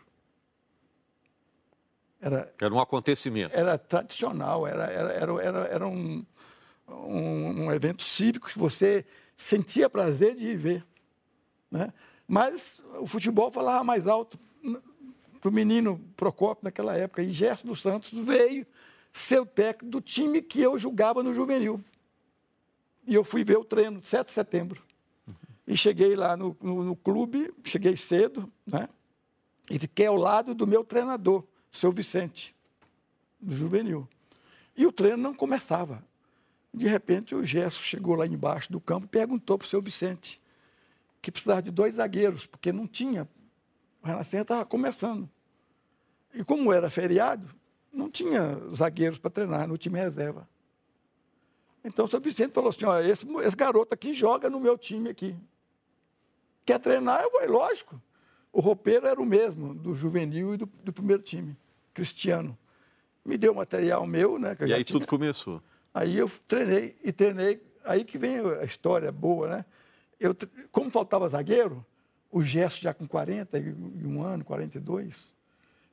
Era, 2.21 2.53
era 2.59 2.73
um 2.73 2.79
acontecimento. 2.79 3.55
Era 3.55 3.77
tradicional, 3.77 4.67
era, 4.67 4.85
era, 4.85 5.13
era, 5.13 5.41
era, 5.41 5.59
era 5.67 5.87
um, 5.87 6.25
um, 6.87 7.65
um, 7.65 7.71
evento 7.71 8.03
cívico 8.03 8.49
que 8.49 8.59
você 8.59 9.05
sentia 9.37 9.89
prazer 9.89 10.35
de 10.35 10.53
ver. 10.55 10.85
Né? 11.71 11.93
Mas 12.27 12.81
o 12.99 13.07
futebol 13.07 13.51
falava 13.51 13.83
mais 13.83 14.05
alto 14.05 14.37
para 15.39 15.49
o 15.49 15.53
menino 15.53 15.99
Procopio 16.17 16.63
naquela 16.63 16.95
época. 16.95 17.23
E 17.23 17.31
Gerson 17.31 17.67
dos 17.67 17.81
Santos 17.81 18.11
veio 18.11 18.67
ser 19.13 19.39
o 19.39 19.45
técnico 19.45 19.89
do 19.89 20.01
time 20.01 20.41
que 20.41 20.61
eu 20.61 20.77
julgava 20.77 21.23
no 21.23 21.33
juvenil. 21.33 21.81
E 23.07 23.15
eu 23.15 23.23
fui 23.23 23.43
ver 23.45 23.57
o 23.57 23.63
treino, 23.63 24.03
7 24.03 24.27
de 24.27 24.33
setembro. 24.33 24.83
E 25.65 25.77
cheguei 25.77 26.15
lá 26.15 26.35
no, 26.35 26.55
no, 26.61 26.83
no 26.83 26.95
clube, 26.95 27.53
cheguei 27.63 27.95
cedo, 27.95 28.51
né? 28.65 28.89
E 29.69 29.77
fiquei 29.77 30.07
ao 30.07 30.15
lado 30.15 30.53
do 30.53 30.65
meu 30.65 30.83
treinador 30.83 31.43
seu 31.71 31.91
Vicente, 31.91 32.55
do 33.39 33.55
juvenil. 33.55 34.07
E 34.75 34.85
o 34.85 34.91
treino 34.91 35.17
não 35.17 35.33
começava. 35.33 36.03
De 36.73 36.87
repente, 36.87 37.35
o 37.35 37.43
Gerson 37.43 37.81
chegou 37.81 38.15
lá 38.15 38.25
embaixo 38.25 38.71
do 38.71 38.79
campo 38.79 39.05
e 39.05 39.09
perguntou 39.09 39.57
para 39.57 39.65
o 39.65 39.69
seu 39.69 39.81
Vicente 39.81 40.41
que 41.21 41.31
precisava 41.31 41.61
de 41.61 41.71
dois 41.71 41.95
zagueiros, 41.95 42.45
porque 42.45 42.71
não 42.71 42.87
tinha. 42.87 43.27
O 44.01 44.07
Renascença 44.07 44.43
estava 44.43 44.65
começando. 44.65 45.29
E 46.33 46.43
como 46.43 46.71
era 46.71 46.89
feriado, 46.89 47.53
não 47.91 48.09
tinha 48.09 48.57
zagueiros 48.73 49.17
para 49.17 49.29
treinar 49.29 49.67
no 49.67 49.77
time 49.77 49.99
reserva. 49.99 50.47
Então 51.83 52.05
o 52.05 52.07
seu 52.07 52.19
Vicente 52.19 52.53
falou 52.53 52.69
assim: 52.69 52.85
ó, 52.85 52.99
esse, 52.99 53.25
esse 53.43 53.55
garoto 53.55 53.93
aqui 53.93 54.13
joga 54.13 54.49
no 54.49 54.59
meu 54.59 54.77
time 54.77 55.09
aqui. 55.09 55.35
Quer 56.65 56.79
treinar? 56.79 57.21
Eu 57.23 57.31
vou, 57.31 57.45
lógico. 57.49 58.01
O 58.51 58.61
roupeiro 58.61 59.07
era 59.07 59.21
o 59.21 59.25
mesmo, 59.25 59.73
do 59.75 59.93
juvenil 59.93 60.55
e 60.55 60.57
do, 60.57 60.65
do 60.83 60.91
primeiro 60.91 61.21
time, 61.21 61.55
Cristiano. 61.93 62.57
Me 63.23 63.37
deu 63.37 63.53
material 63.53 64.05
meu, 64.07 64.39
né? 64.39 64.55
e 64.61 64.73
aí 64.73 64.83
tinha. 64.83 64.99
tudo 64.99 65.07
começou. 65.07 65.61
Aí 65.93 66.17
eu 66.17 66.29
treinei 66.47 66.95
e 67.03 67.11
treinei. 67.11 67.61
Aí 67.83 68.03
que 68.03 68.17
vem 68.17 68.39
a 68.39 68.63
história 68.63 69.11
boa, 69.11 69.47
né? 69.47 69.65
Eu, 70.19 70.35
como 70.71 70.89
faltava 70.89 71.29
zagueiro, 71.29 71.85
o 72.31 72.43
Gesto 72.43 72.81
já 72.81 72.93
com 72.93 73.07
41 73.07 74.23
anos, 74.23 74.45
42, 74.45 75.33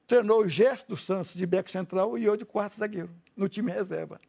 treinou 0.06 0.42
o 0.42 0.48
Gesto 0.48 0.88
do 0.88 0.96
Santos 0.96 1.34
de 1.34 1.46
back 1.46 1.70
central 1.70 2.18
e 2.18 2.24
eu 2.24 2.36
de 2.36 2.44
quarto 2.44 2.76
zagueiro, 2.76 3.10
no 3.36 3.48
time 3.48 3.72
reserva. 3.72 4.20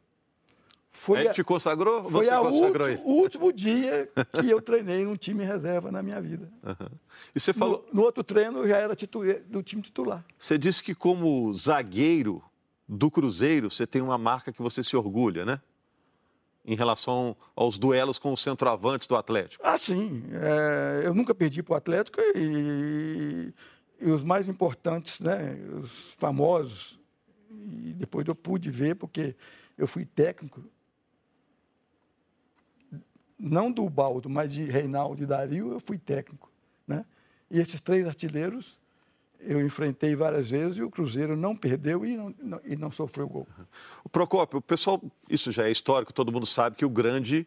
Foi 0.98 1.20
Aí 1.20 1.30
te 1.32 1.44
consagrou? 1.44 2.10
Foi 2.10 2.26
você 2.26 2.36
consagrou 2.36 2.90
último, 2.90 3.08
o 3.08 3.22
último 3.22 3.54
dia 3.54 4.10
que 4.34 4.50
eu 4.50 4.62
treinei 4.62 5.06
num 5.06 5.16
time 5.16 5.46
reserva 5.46 5.92
na 5.92 6.02
minha 6.02 6.20
vida. 6.20 6.52
Uhum. 6.64 6.90
E 7.36 7.40
você 7.40 7.54
falou... 7.54 7.86
No, 7.94 8.02
no, 8.02 8.06
outro 8.06 8.24
treino 8.24 8.60
eu 8.60 8.68
já 8.68 8.78
era 8.78 8.96
titular, 8.96 9.38
do 9.48 9.62
time 9.62 9.82
titular. 9.82 10.26
Você 10.38 10.58
disse 10.58 10.84
que 10.84 10.96
como 10.96 11.54
zagueiro 11.54 12.44
do 12.88 13.12
Cruzeiro, 13.12 13.70
você 13.70 13.86
tem 13.86 14.02
uma 14.02 14.18
marca 14.18 14.52
que 14.52 14.62
você 14.62 14.84
se 14.84 14.98
orgulha, 14.98 15.46
né? 15.46 15.62
Em 16.66 16.76
relação 16.76 17.38
aos 17.56 17.78
duelos 17.78 18.18
com 18.18 18.34
os 18.34 18.42
centroavantes 18.42 19.08
do 19.08 19.16
Atlético. 19.16 19.64
Ah, 19.66 19.78
sim. 19.78 20.24
É, 20.34 21.04
eu 21.06 21.14
nunca 21.14 21.34
perdi 21.34 21.62
para 21.62 21.74
o 21.74 21.78
Atlético 21.78 22.20
e, 22.36 23.54
e, 24.02 24.10
os 24.12 24.24
mais 24.24 24.50
importantes, 24.50 25.20
né? 25.20 25.58
Os 25.82 25.92
famosos. 26.18 27.00
E 27.52 27.94
depois 27.94 28.28
eu 28.28 28.36
pude 28.36 28.70
ver, 28.70 28.96
porque 28.96 29.36
eu 29.78 29.88
fui 29.88 30.06
técnico 30.06 30.62
não 33.40 33.72
do 33.72 33.88
Baldo, 33.90 34.30
mas 34.30 34.52
de 34.52 34.64
Reinaldo 34.64 35.22
e 35.22 35.26
Dario, 35.26 35.72
eu 35.72 35.80
fui 35.80 35.98
técnico. 35.98 36.52
Né? 36.88 37.06
E 37.52 37.60
esses 37.60 37.80
três 37.80 38.08
artilheiros 38.08 38.78
eu 39.40 39.64
enfrentei 39.64 40.16
várias 40.16 40.50
vezes 40.50 40.78
e 40.78 40.84
o 40.84 40.90
Cruzeiro 40.90 41.36
não 41.36 41.56
perdeu 41.56 42.06
e 42.06 42.18
não, 42.18 42.36
não, 42.40 42.62
e 42.66 42.76
não 42.76 42.92
sofreu 42.92 43.28
gol. 43.28 43.48
O 44.04 44.10
Procópio, 44.10 44.60
o 44.60 44.62
pessoal, 44.62 45.02
isso 45.30 45.52
já 45.52 45.68
é 45.68 45.72
histórico, 45.72 46.14
todo 46.14 46.32
mundo 46.32 46.46
sabe 46.46 46.76
que 46.76 46.86
o 46.86 46.90
grande 46.90 47.46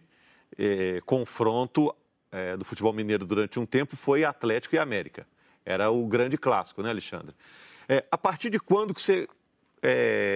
eh, 0.56 1.00
confronto 1.04 1.94
eh, 2.30 2.56
do 2.56 2.64
futebol 2.64 2.92
mineiro 2.92 3.26
durante 3.26 3.58
um 3.58 3.66
tempo 3.66 3.96
foi 3.96 4.24
Atlético 4.24 4.76
e 4.76 4.78
América. 4.78 5.26
Era 5.64 5.90
o 5.90 6.06
grande 6.06 6.38
clássico, 6.38 6.82
né, 6.82 6.90
Alexandre? 6.90 7.34
É, 7.88 8.04
a 8.10 8.16
partir 8.16 8.50
de 8.50 8.60
quando 8.60 8.94
que 8.94 9.02
você 9.02 9.28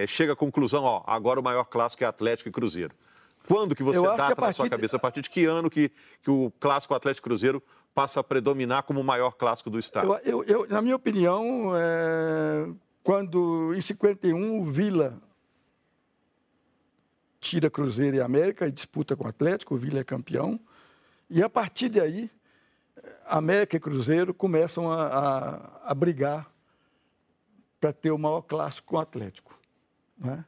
chega 0.07 0.33
à 0.33 0.35
conclusão, 0.35 0.83
ó, 0.83 1.03
agora 1.05 1.39
o 1.39 1.43
maior 1.43 1.65
clássico 1.65 2.03
é 2.03 2.07
Atlético 2.07 2.49
e 2.49 2.51
Cruzeiro? 2.51 2.95
Quando 3.47 3.75
que 3.75 3.83
você 3.83 4.01
data 4.01 4.41
na 4.41 4.51
sua 4.51 4.69
cabeça? 4.69 4.95
A 4.95 4.99
partir 4.99 5.21
de 5.21 5.29
que 5.29 5.45
ano 5.45 5.69
que, 5.69 5.91
que 6.21 6.31
o 6.31 6.51
clássico 6.59 6.93
Atlético 6.93 7.27
Cruzeiro 7.27 7.61
passa 7.93 8.19
a 8.19 8.23
predominar 8.23 8.83
como 8.83 8.99
o 8.99 9.03
maior 9.03 9.31
clássico 9.31 9.69
do 9.69 9.79
Estado? 9.79 10.19
Eu, 10.23 10.43
eu, 10.43 10.43
eu 10.43 10.67
na 10.67 10.81
minha 10.81 10.95
opinião, 10.95 11.71
é, 11.75 12.69
quando 13.03 13.73
em 13.75 13.81
51 13.81 14.59
o 14.59 14.65
Vila 14.65 15.21
tira 17.39 17.69
Cruzeiro 17.69 18.17
e 18.17 18.21
América 18.21 18.67
e 18.67 18.71
disputa 18.71 19.15
com 19.15 19.25
o 19.25 19.27
Atlético, 19.27 19.75
o 19.75 19.77
Vila 19.77 19.99
é 19.99 20.03
campeão. 20.03 20.59
E 21.29 21.43
a 21.43 21.49
partir 21.49 21.89
daí, 21.89 22.29
América 23.25 23.77
e 23.77 23.79
Cruzeiro 23.79 24.33
começam 24.33 24.91
a, 24.91 25.05
a, 25.07 25.91
a 25.91 25.93
brigar 25.93 26.51
para 27.79 27.93
ter 27.93 28.11
o 28.11 28.17
maior 28.17 28.41
clássico 28.41 28.87
com 28.87 28.95
o 28.95 28.99
Atlético. 28.99 29.59
Né? 30.17 30.43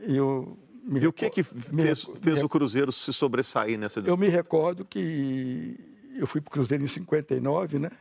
Eu, 0.00 0.58
me 0.86 1.00
e 1.00 1.06
o 1.08 1.12
que, 1.12 1.28
que 1.28 1.42
fez, 1.42 2.04
fez 2.22 2.42
o 2.42 2.48
Cruzeiro 2.48 2.92
se 2.92 3.12
sobressair 3.12 3.76
nessa 3.76 4.00
disputa? 4.00 4.10
Eu 4.10 4.16
me 4.16 4.28
recordo 4.28 4.84
que 4.84 5.76
eu 6.14 6.28
fui 6.28 6.40
para 6.40 6.48
o 6.48 6.52
Cruzeiro 6.52 6.84
em 6.84 6.88
59, 6.88 7.80
né? 7.80 7.88
Pra 7.88 7.98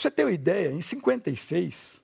você 0.00 0.10
ter 0.10 0.24
uma 0.24 0.32
ideia, 0.32 0.72
em 0.72 0.80
56, 0.80 2.00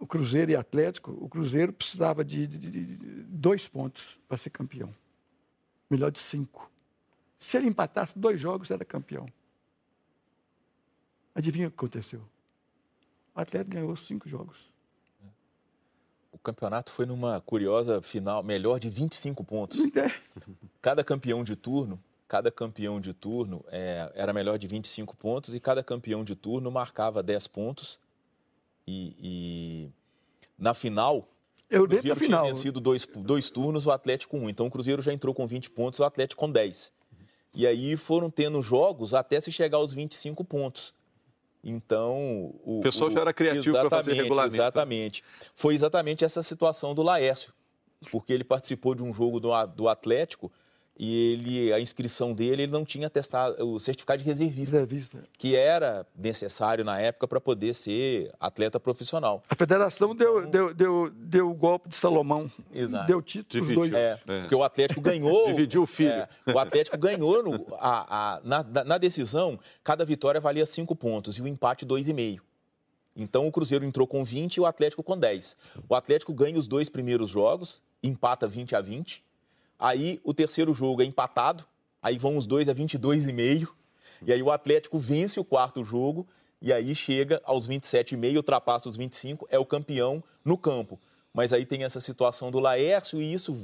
o 0.00 0.06
Cruzeiro 0.06 0.52
e 0.52 0.56
Atlético, 0.56 1.12
o 1.20 1.28
Cruzeiro 1.28 1.70
precisava 1.70 2.24
de, 2.24 2.46
de, 2.46 2.70
de 2.70 2.96
dois 3.24 3.68
pontos 3.68 4.18
para 4.26 4.38
ser 4.38 4.48
campeão. 4.48 4.92
Melhor 5.90 6.10
de 6.10 6.18
cinco. 6.18 6.70
Se 7.38 7.58
ele 7.58 7.68
empatasse 7.68 8.18
dois 8.18 8.40
jogos, 8.40 8.70
era 8.70 8.86
campeão. 8.86 9.26
Adivinha 11.34 11.68
o 11.68 11.70
que 11.70 11.76
aconteceu? 11.76 12.22
O 13.34 13.40
Atlético 13.40 13.72
ganhou 13.72 13.94
cinco 13.96 14.28
jogos 14.28 14.71
campeonato 16.42 16.90
foi 16.90 17.06
numa 17.06 17.40
curiosa 17.40 18.02
final, 18.02 18.42
melhor 18.42 18.78
de 18.78 18.88
25 18.90 19.44
pontos. 19.44 19.78
É. 19.94 20.10
Cada 20.80 21.04
campeão 21.04 21.44
de 21.44 21.54
turno, 21.54 22.02
cada 22.26 22.50
campeão 22.50 23.00
de 23.00 23.12
turno 23.12 23.64
é, 23.68 24.10
era 24.14 24.32
melhor 24.32 24.58
de 24.58 24.66
25 24.66 25.14
pontos 25.16 25.54
e 25.54 25.60
cada 25.60 25.82
campeão 25.82 26.24
de 26.24 26.34
turno 26.34 26.70
marcava 26.70 27.22
10 27.22 27.46
pontos. 27.46 28.00
E, 28.86 29.14
e 29.20 29.90
na 30.58 30.74
final, 30.74 31.28
eu 31.70 31.86
dentro 31.86 32.08
da 32.08 32.16
final. 32.16 32.42
tinha 32.42 32.54
vencido 32.54 32.80
dois, 32.80 33.06
dois 33.14 33.50
turnos, 33.50 33.86
o 33.86 33.90
Atlético 33.90 34.36
um. 34.36 34.48
Então 34.48 34.66
o 34.66 34.70
Cruzeiro 34.70 35.02
já 35.02 35.12
entrou 35.12 35.34
com 35.34 35.46
20 35.46 35.70
pontos, 35.70 36.00
o 36.00 36.04
Atlético 36.04 36.40
com 36.40 36.50
10. 36.50 36.92
E 37.54 37.66
aí 37.66 37.96
foram 37.96 38.30
tendo 38.30 38.62
jogos 38.62 39.12
até 39.12 39.40
se 39.40 39.52
chegar 39.52 39.78
aos 39.78 39.92
25 39.92 40.44
pontos. 40.44 40.94
Então. 41.62 42.54
O, 42.64 42.78
o 42.78 42.82
pessoal 42.82 43.10
já 43.10 43.20
era 43.20 43.32
criativo 43.32 43.76
para 43.76 43.90
fazer 43.90 44.14
regulamento. 44.14 44.56
Exatamente. 44.56 45.22
Foi 45.54 45.74
exatamente 45.74 46.24
essa 46.24 46.42
situação 46.42 46.94
do 46.94 47.02
Laércio, 47.02 47.52
porque 48.10 48.32
ele 48.32 48.44
participou 48.44 48.94
de 48.94 49.02
um 49.02 49.12
jogo 49.12 49.38
do, 49.38 49.66
do 49.66 49.88
Atlético 49.88 50.50
e 50.98 51.32
ele 51.32 51.72
a 51.72 51.80
inscrição 51.80 52.34
dele 52.34 52.62
ele 52.62 52.72
não 52.72 52.84
tinha 52.84 53.08
testado 53.08 53.64
o 53.66 53.80
certificado 53.80 54.22
de 54.22 54.28
reservista, 54.28 54.78
reservista. 54.78 55.24
que 55.38 55.56
era 55.56 56.06
necessário 56.16 56.84
na 56.84 57.00
época 57.00 57.26
para 57.26 57.40
poder 57.40 57.74
ser 57.74 58.32
atleta 58.38 58.78
profissional. 58.78 59.42
A 59.48 59.54
federação 59.54 60.14
deu, 60.14 60.40
então, 60.40 60.50
deu, 60.50 60.74
deu, 60.74 61.10
deu 61.10 61.50
o 61.50 61.54
golpe 61.54 61.88
de 61.88 61.96
Salomão. 61.96 62.50
Exato. 62.72 63.06
Deu 63.06 63.22
título 63.22 63.74
dois. 63.74 63.92
É, 63.92 64.20
é, 64.26 64.40
porque 64.40 64.54
o 64.54 64.62
Atlético 64.62 65.00
ganhou. 65.00 65.46
Dividiu 65.52 65.82
o 65.82 65.86
filho. 65.86 66.10
É, 66.10 66.28
o 66.52 66.58
Atlético 66.58 66.98
ganhou 66.98 67.42
no, 67.42 67.66
a, 67.78 68.36
a, 68.36 68.40
na, 68.44 68.84
na 68.84 68.98
decisão, 68.98 69.58
cada 69.82 70.04
vitória 70.04 70.40
valia 70.40 70.66
cinco 70.66 70.94
pontos 70.94 71.36
e 71.36 71.42
o 71.42 71.48
empate 71.48 71.84
dois 71.84 72.08
e 72.08 72.12
meio. 72.12 72.42
Então 73.16 73.46
o 73.46 73.52
Cruzeiro 73.52 73.84
entrou 73.84 74.06
com 74.06 74.24
20 74.24 74.56
e 74.56 74.60
o 74.60 74.66
Atlético 74.66 75.02
com 75.02 75.18
10. 75.18 75.56
O 75.88 75.94
Atlético 75.94 76.32
ganha 76.32 76.58
os 76.58 76.66
dois 76.66 76.88
primeiros 76.88 77.30
jogos, 77.30 77.82
empata 78.02 78.46
20 78.48 78.74
a 78.74 78.80
20 78.80 79.22
Aí 79.82 80.20
o 80.22 80.32
terceiro 80.32 80.72
jogo 80.72 81.02
é 81.02 81.04
empatado, 81.04 81.64
aí 82.00 82.16
vão 82.16 82.36
os 82.36 82.46
dois 82.46 82.68
a 82.68 82.74
22,5. 82.74 83.66
E 84.24 84.32
aí 84.32 84.40
o 84.40 84.52
Atlético 84.52 84.96
vence 84.96 85.40
o 85.40 85.44
quarto 85.44 85.82
jogo 85.82 86.24
e 86.60 86.72
aí 86.72 86.94
chega 86.94 87.42
aos 87.44 87.68
27,5, 87.68 88.36
ultrapassa 88.36 88.88
os 88.88 88.96
25, 88.96 89.44
é 89.50 89.58
o 89.58 89.66
campeão 89.66 90.22
no 90.44 90.56
campo. 90.56 91.00
Mas 91.34 91.52
aí 91.52 91.66
tem 91.66 91.82
essa 91.82 91.98
situação 91.98 92.48
do 92.48 92.60
Laércio 92.60 93.20
e 93.20 93.32
isso 93.32 93.56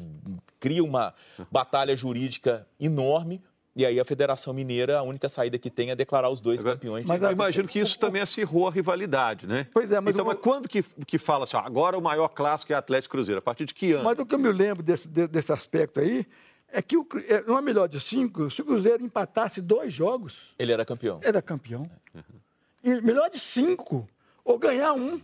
cria 0.58 0.82
uma 0.82 1.14
batalha 1.52 1.94
jurídica 1.94 2.66
enorme. 2.80 3.40
E 3.78 3.86
aí 3.86 4.00
a 4.00 4.04
Federação 4.04 4.52
Mineira, 4.52 4.98
a 4.98 5.02
única 5.04 5.28
saída 5.28 5.56
que 5.56 5.70
tem 5.70 5.92
é 5.92 5.94
declarar 5.94 6.28
os 6.30 6.40
dois 6.40 6.58
Agora, 6.58 6.74
campeões. 6.74 7.06
Mas 7.06 7.22
eu 7.22 7.30
imagino 7.30 7.68
que 7.68 7.78
isso 7.78 7.96
também 7.96 8.20
acirrou 8.20 8.66
a 8.66 8.72
rivalidade, 8.72 9.46
né? 9.46 9.68
Pois 9.72 9.92
é, 9.92 10.00
mas... 10.00 10.12
Então, 10.12 10.26
mas 10.26 10.36
quando 10.40 10.68
que, 10.68 10.82
que 10.82 11.16
fala 11.16 11.44
assim, 11.44 11.56
ó, 11.56 11.60
agora 11.60 11.96
o 11.96 12.02
maior 12.02 12.26
clássico 12.26 12.72
é 12.72 12.76
Atlético 12.76 13.12
Cruzeiro? 13.12 13.38
A 13.38 13.42
partir 13.42 13.66
de 13.66 13.72
que 13.72 13.92
ano? 13.92 14.02
Mas 14.02 14.18
o 14.18 14.26
que 14.26 14.34
eu 14.34 14.38
me 14.40 14.50
lembro 14.50 14.82
desse, 14.82 15.06
desse 15.06 15.52
aspecto 15.52 16.00
aí 16.00 16.26
é 16.72 16.82
que 16.82 16.96
o, 16.96 17.06
é, 17.28 17.42
não 17.42 17.56
é 17.56 17.62
melhor 17.62 17.86
de 17.86 18.00
cinco, 18.00 18.50
se 18.50 18.62
o 18.62 18.64
Cruzeiro 18.64 19.04
empatasse 19.04 19.60
dois 19.60 19.94
jogos... 19.94 20.56
Ele 20.58 20.72
era 20.72 20.84
campeão. 20.84 21.20
Era 21.22 21.40
campeão. 21.40 21.88
Uhum. 22.12 23.00
melhor 23.00 23.30
de 23.30 23.38
cinco, 23.38 24.08
ou 24.44 24.58
ganhar 24.58 24.92
um. 24.92 25.20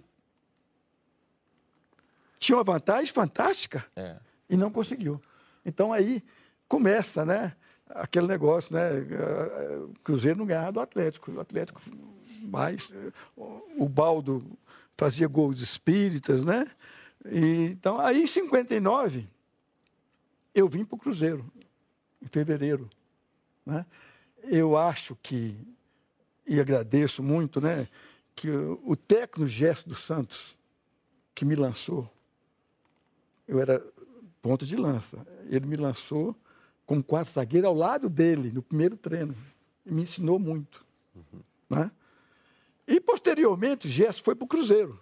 Tinha 2.38 2.56
uma 2.56 2.62
vantagem 2.62 3.12
fantástica 3.12 3.84
é. 3.96 4.14
e 4.48 4.56
não 4.56 4.70
conseguiu. 4.70 5.20
Então 5.66 5.92
aí 5.92 6.22
começa, 6.68 7.24
né? 7.24 7.56
Aquele 7.94 8.26
negócio, 8.26 8.74
né? 8.74 8.90
O 9.84 9.94
Cruzeiro 10.02 10.38
não 10.38 10.46
ganhava 10.46 10.72
do 10.72 10.80
Atlético. 10.80 11.30
O 11.30 11.40
Atlético 11.40 11.80
mais. 12.42 12.92
O 13.76 13.88
Baldo 13.88 14.44
fazia 14.96 15.28
gols 15.28 15.60
espíritas, 15.60 16.44
né? 16.44 16.70
E, 17.24 17.66
então, 17.66 17.98
aí 17.98 18.22
em 18.22 18.26
59, 18.26 19.26
eu 20.54 20.68
vim 20.68 20.84
para 20.84 20.96
o 20.96 20.98
Cruzeiro, 20.98 21.50
em 22.20 22.26
fevereiro. 22.26 22.90
Né? 23.64 23.86
Eu 24.42 24.76
acho 24.76 25.16
que, 25.22 25.56
e 26.46 26.60
agradeço 26.60 27.22
muito, 27.22 27.60
né? 27.60 27.88
Que 28.36 28.50
o 28.50 28.96
técnico 28.96 29.46
Gesto 29.46 29.88
dos 29.88 30.00
Santos, 30.00 30.56
que 31.34 31.44
me 31.44 31.54
lançou, 31.54 32.10
eu 33.46 33.60
era 33.60 33.82
ponta 34.42 34.66
de 34.66 34.76
lança. 34.76 35.26
Ele 35.48 35.66
me 35.66 35.76
lançou 35.76 36.36
como 36.86 37.02
quarto 37.02 37.30
zagueiro 37.30 37.66
ao 37.66 37.74
lado 37.74 38.08
dele, 38.08 38.50
no 38.50 38.62
primeiro 38.62 38.96
treino. 38.96 39.34
E 39.84 39.92
me 39.92 40.02
ensinou 40.02 40.38
muito. 40.38 40.84
Uhum. 41.14 41.40
Né? 41.70 41.90
E, 42.86 43.00
posteriormente, 43.00 43.88
Gerson 43.88 44.22
foi 44.22 44.34
para 44.34 44.44
o 44.44 44.48
Cruzeiro. 44.48 45.00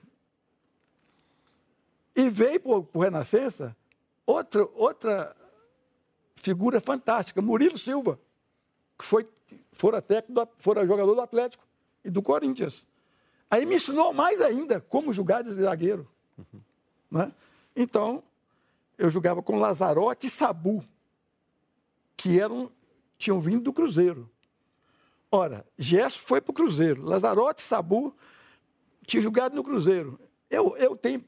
E 2.15 2.29
veio 2.29 2.61
para 2.61 2.71
o 2.71 3.01
Renascença 3.01 3.77
outra, 4.27 4.65
outra 4.75 5.37
figura 6.37 6.81
fantástica, 6.81 7.41
Murilo 7.41 7.79
Silva, 7.79 8.19
que 8.99 9.05
foi 9.05 9.29
fora 9.73 10.03
técnico, 10.03 10.49
fora 10.59 10.87
jogador 10.87 11.15
do 11.15 11.21
Atlético 11.21 11.65
e 12.05 12.11
do 12.11 12.23
Corinthians. 12.23 12.87
Aí 13.51 13.67
me 13.67 13.77
ensinou 13.77 14.13
mais 14.13 14.41
ainda 14.41 14.81
como 14.81 15.13
jogar 15.13 15.43
de 15.43 15.53
zagueiro. 15.53 16.09
Uhum. 16.39 16.61
Né? 17.11 17.33
Então, 17.75 18.23
eu 18.97 19.11
jogava 19.11 19.43
com 19.43 19.59
Lazarote 19.59 20.27
e 20.27 20.31
Sabu, 20.31 20.85
que 22.17 22.41
eram, 22.41 22.71
tinham 23.19 23.41
vindo 23.41 23.63
do 23.63 23.73
Cruzeiro. 23.73 24.31
Ora, 25.31 25.67
Gesso 25.79 26.21
foi 26.21 26.41
para 26.41 26.51
o 26.51 26.55
Cruzeiro, 26.55 27.03
Lazarote 27.03 27.63
Sabu 27.63 28.15
tinham 29.07 29.23
jogado 29.23 29.55
no 29.55 29.65
Cruzeiro. 29.65 30.19
Eu, 30.51 30.77
eu 30.77 30.97
tenho 30.97 31.25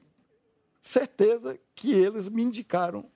certeza 0.81 1.59
que 1.75 1.92
eles 1.92 2.29
me 2.29 2.42
indicaram 2.42 3.11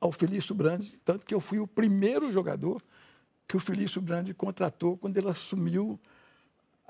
ao 0.00 0.12
Felício 0.12 0.54
Brandi, 0.54 0.98
tanto 1.04 1.26
que 1.26 1.34
eu 1.34 1.40
fui 1.40 1.58
o 1.58 1.66
primeiro 1.66 2.32
jogador 2.32 2.82
que 3.46 3.56
o 3.56 3.60
Felício 3.60 4.00
Brandi 4.00 4.32
contratou 4.32 4.96
quando 4.96 5.16
ele 5.16 5.28
assumiu 5.28 5.98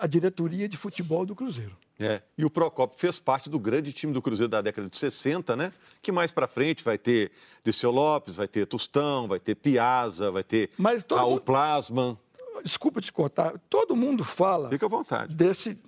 a 0.03 0.07
diretoria 0.09 0.69
de 0.69 0.77
futebol 0.77 1.25
do 1.25 1.33
Cruzeiro. 1.33 1.77
É. 2.01 2.21
E 2.37 2.45
o 2.45 2.51
Procopio 2.51 2.99
fez 2.99 3.21
parte 3.21 3.49
do 3.49 3.57
grande 3.57 3.93
time 3.93 4.13
do 4.13 4.21
Cruzeiro 4.21 4.51
da 4.51 4.61
década 4.61 4.89
de 4.89 4.97
60, 4.97 5.55
né? 5.55 5.73
Que 6.03 6.11
mais 6.11 6.33
para 6.33 6.49
frente 6.49 6.83
vai 6.83 6.99
ter 6.99 7.31
Diceu 7.63 7.93
Lopes, 7.93 8.35
vai 8.35 8.49
ter 8.49 8.67
Tostão, 8.67 9.29
vai 9.29 9.39
ter 9.39 9.55
Piazza, 9.55 10.33
vai 10.33 10.43
ter 10.43 10.71
Raul 11.09 11.31
mundo... 11.35 11.43
Plasman. 11.43 12.19
Desculpa 12.65 13.01
te 13.01 13.13
cortar, 13.13 13.57
todo 13.71 13.95
mundo 13.95 14.25
fala. 14.25 14.69
Fica 14.71 14.87
à 14.87 14.89
vontade. 14.89 15.33
Desse, 15.37 15.79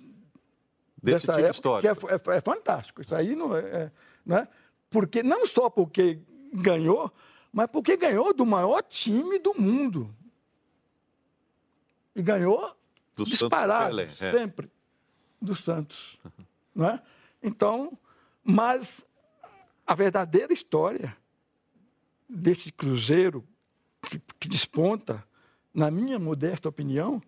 desse 1.03 1.27
tipo 1.27 1.49
histórico. 1.49 1.93
Que 1.93 2.05
é, 2.05 2.13
é, 2.13 2.37
é, 2.37 2.41
fantástico. 2.41 3.01
Isso 3.01 3.13
aí 3.13 3.35
não 3.35 3.53
é, 3.53 3.59
é, 3.59 3.91
né? 4.25 4.47
Porque, 4.89 5.21
não 5.21 5.45
só 5.45 5.69
porque 5.69 6.19
ganhou, 6.53 7.11
mas 7.51 7.67
porque 7.67 7.97
ganhou 7.97 8.33
do 8.33 8.45
maior 8.45 8.81
time 8.81 9.37
do 9.39 9.53
mundo. 9.59 10.15
E 12.15 12.21
ganhou 12.21 12.73
do 13.15 13.23
disparado, 13.23 13.97
Santos 13.97 14.21
é. 14.21 14.31
sempre, 14.31 14.71
do 15.41 15.55
Santos. 15.55 16.19
Não 16.75 16.89
é? 16.89 17.01
Então, 17.41 17.97
mas 18.43 19.05
a 19.87 19.95
verdadeira 19.95 20.51
história 20.51 21.15
desse 22.27 22.71
Cruzeiro 22.71 23.43
que, 24.01 24.19
que, 24.39 24.47
desponta, 24.47 25.23
na 25.73 25.89
minha 25.89 26.19
modesta 26.19 26.67
opinião, 26.67 27.21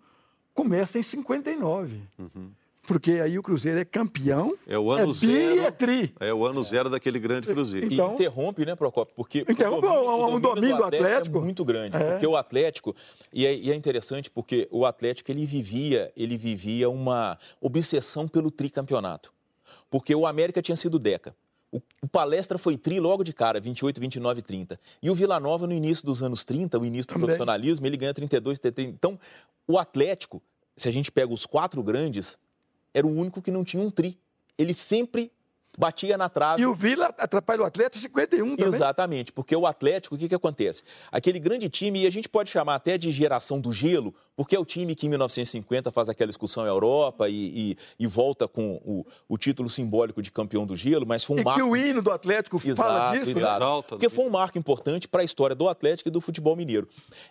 começa 0.53 0.99
em 0.99 1.03
59. 1.03 2.01
Uhum. 2.17 2.51
Porque 2.87 3.11
aí 3.11 3.37
o 3.37 3.43
Cruzeiro 3.43 3.77
é 3.77 3.83
campeão. 3.83 4.57
É 4.65 4.79
o 4.79 4.89
ano 4.89 5.09
é 5.09 5.13
zero. 5.13 5.59
É, 5.59 5.71
tri. 5.71 6.15
é 6.21 6.33
o 6.33 6.45
ano 6.45 6.63
zero 6.63 6.89
daquele 6.89 7.19
grande 7.19 7.45
Cruzeiro. 7.45 7.93
Então, 7.93 8.11
e 8.11 8.13
interrompe, 8.13 8.65
né, 8.65 8.77
Procopio? 8.77 9.13
Porque 9.13 9.39
interrompe 9.41 9.85
o 9.85 9.89
domínio, 9.89 10.37
um 10.37 10.39
domínio 10.39 10.77
do 10.77 10.83
Atlético, 10.85 11.05
é 11.05 11.07
Atlético. 11.09 11.37
É 11.37 11.41
muito 11.41 11.65
grande. 11.65 11.97
É. 11.97 12.11
Porque 12.11 12.25
o 12.25 12.37
Atlético. 12.37 12.95
E 13.33 13.45
é, 13.45 13.53
e 13.53 13.71
é, 13.73 13.75
interessante 13.75 14.31
porque 14.31 14.69
o 14.71 14.85
Atlético 14.85 15.29
ele 15.29 15.45
vivia, 15.45 16.13
ele 16.15 16.37
vivia 16.37 16.89
uma 16.89 17.37
obsessão 17.59 18.25
pelo 18.25 18.49
tricampeonato. 18.49 19.33
Porque 19.91 20.15
o 20.15 20.25
América 20.25 20.61
tinha 20.61 20.77
sido 20.77 20.97
Deca. 20.97 21.35
O, 21.69 21.81
o, 22.01 22.07
Palestra 22.07 22.57
foi 22.57 22.77
tri 22.77 23.01
logo 23.01 23.21
de 23.21 23.33
cara, 23.33 23.59
28, 23.59 23.99
29 23.99 24.39
e 24.39 24.41
30. 24.41 24.79
E 25.03 25.09
o 25.09 25.13
Vila 25.13 25.41
Nova, 25.41 25.67
no 25.67 25.73
início 25.73 26.05
dos 26.05 26.23
anos 26.23 26.45
30, 26.45 26.79
o 26.79 26.85
início 26.85 27.07
do 27.07 27.13
Também. 27.15 27.25
profissionalismo, 27.25 27.85
ele 27.85 27.97
ganha 27.97 28.13
32, 28.13 28.57
30. 28.59 28.81
Então, 28.83 29.19
o 29.67 29.77
Atlético, 29.77 30.41
se 30.77 30.87
a 30.87 30.91
gente 30.93 31.11
pega 31.11 31.33
os 31.33 31.45
quatro 31.45 31.83
grandes, 31.83 32.37
era 32.97 33.05
o 33.05 33.15
único 33.15 33.43
que 33.43 33.51
não 33.51 33.63
tinha 33.63 33.81
um 33.83 33.91
tri. 33.91 34.17
Ele 34.57 34.73
sempre 34.73 35.31
batia 35.77 36.17
na 36.17 36.27
trave. 36.27 36.63
E 36.63 36.65
o 36.65 36.73
Vila 36.73 37.13
atrapalha 37.19 37.61
o 37.61 37.65
Atlético 37.65 38.01
51 38.01 38.55
também. 38.55 38.73
Exatamente, 38.73 39.31
porque 39.31 39.55
o 39.55 39.67
Atlético, 39.67 40.15
o 40.15 40.17
que, 40.17 40.27
que 40.27 40.33
acontece? 40.33 40.81
Aquele 41.11 41.39
grande 41.39 41.69
time, 41.69 42.01
e 42.01 42.07
a 42.07 42.09
gente 42.09 42.27
pode 42.27 42.49
chamar 42.49 42.73
até 42.73 42.97
de 42.97 43.11
geração 43.11 43.61
do 43.61 43.71
gelo, 43.71 44.15
porque 44.35 44.55
é 44.55 44.59
o 44.59 44.65
time 44.65 44.95
que 44.95 45.05
em 45.05 45.09
1950 45.09 45.91
faz 45.91 46.09
aquela 46.09 46.31
excursão 46.31 46.63
à 46.63 46.67
Europa 46.67 47.29
e, 47.29 47.73
e, 47.73 47.77
e 47.99 48.07
volta 48.07 48.47
com 48.47 48.81
o, 48.83 49.05
o, 49.29 49.37
título 49.37 49.69
simbólico 49.69 50.19
de 50.19 50.31
campeão 50.31 50.65
do 50.65 50.75
gelo, 50.75 51.05
mas 51.05 51.23
foi 51.23 51.37
um 51.37 51.41
e 51.41 51.43
marco... 51.43 51.59
que 51.59 51.63
o 51.63 51.77
hino 51.77 52.01
do 52.01 52.11
Atlético 52.11 52.59
exato, 52.65 52.89
fala 52.89 53.11
disso, 53.11 53.25
né? 53.27 53.41
exato. 53.41 53.75
Né? 53.75 53.81
Porque 53.89 54.09
foi 54.09 54.25
um 54.25 54.31
marco 54.31 54.57
importante 54.57 55.07
para 55.07 55.21
a 55.21 55.23
história 55.23 55.55
do 55.55 55.69
Atlético 55.69 56.09
e 56.09 56.11
do 56.11 56.19
futebol 56.19 56.55
mineiro. 56.55 56.87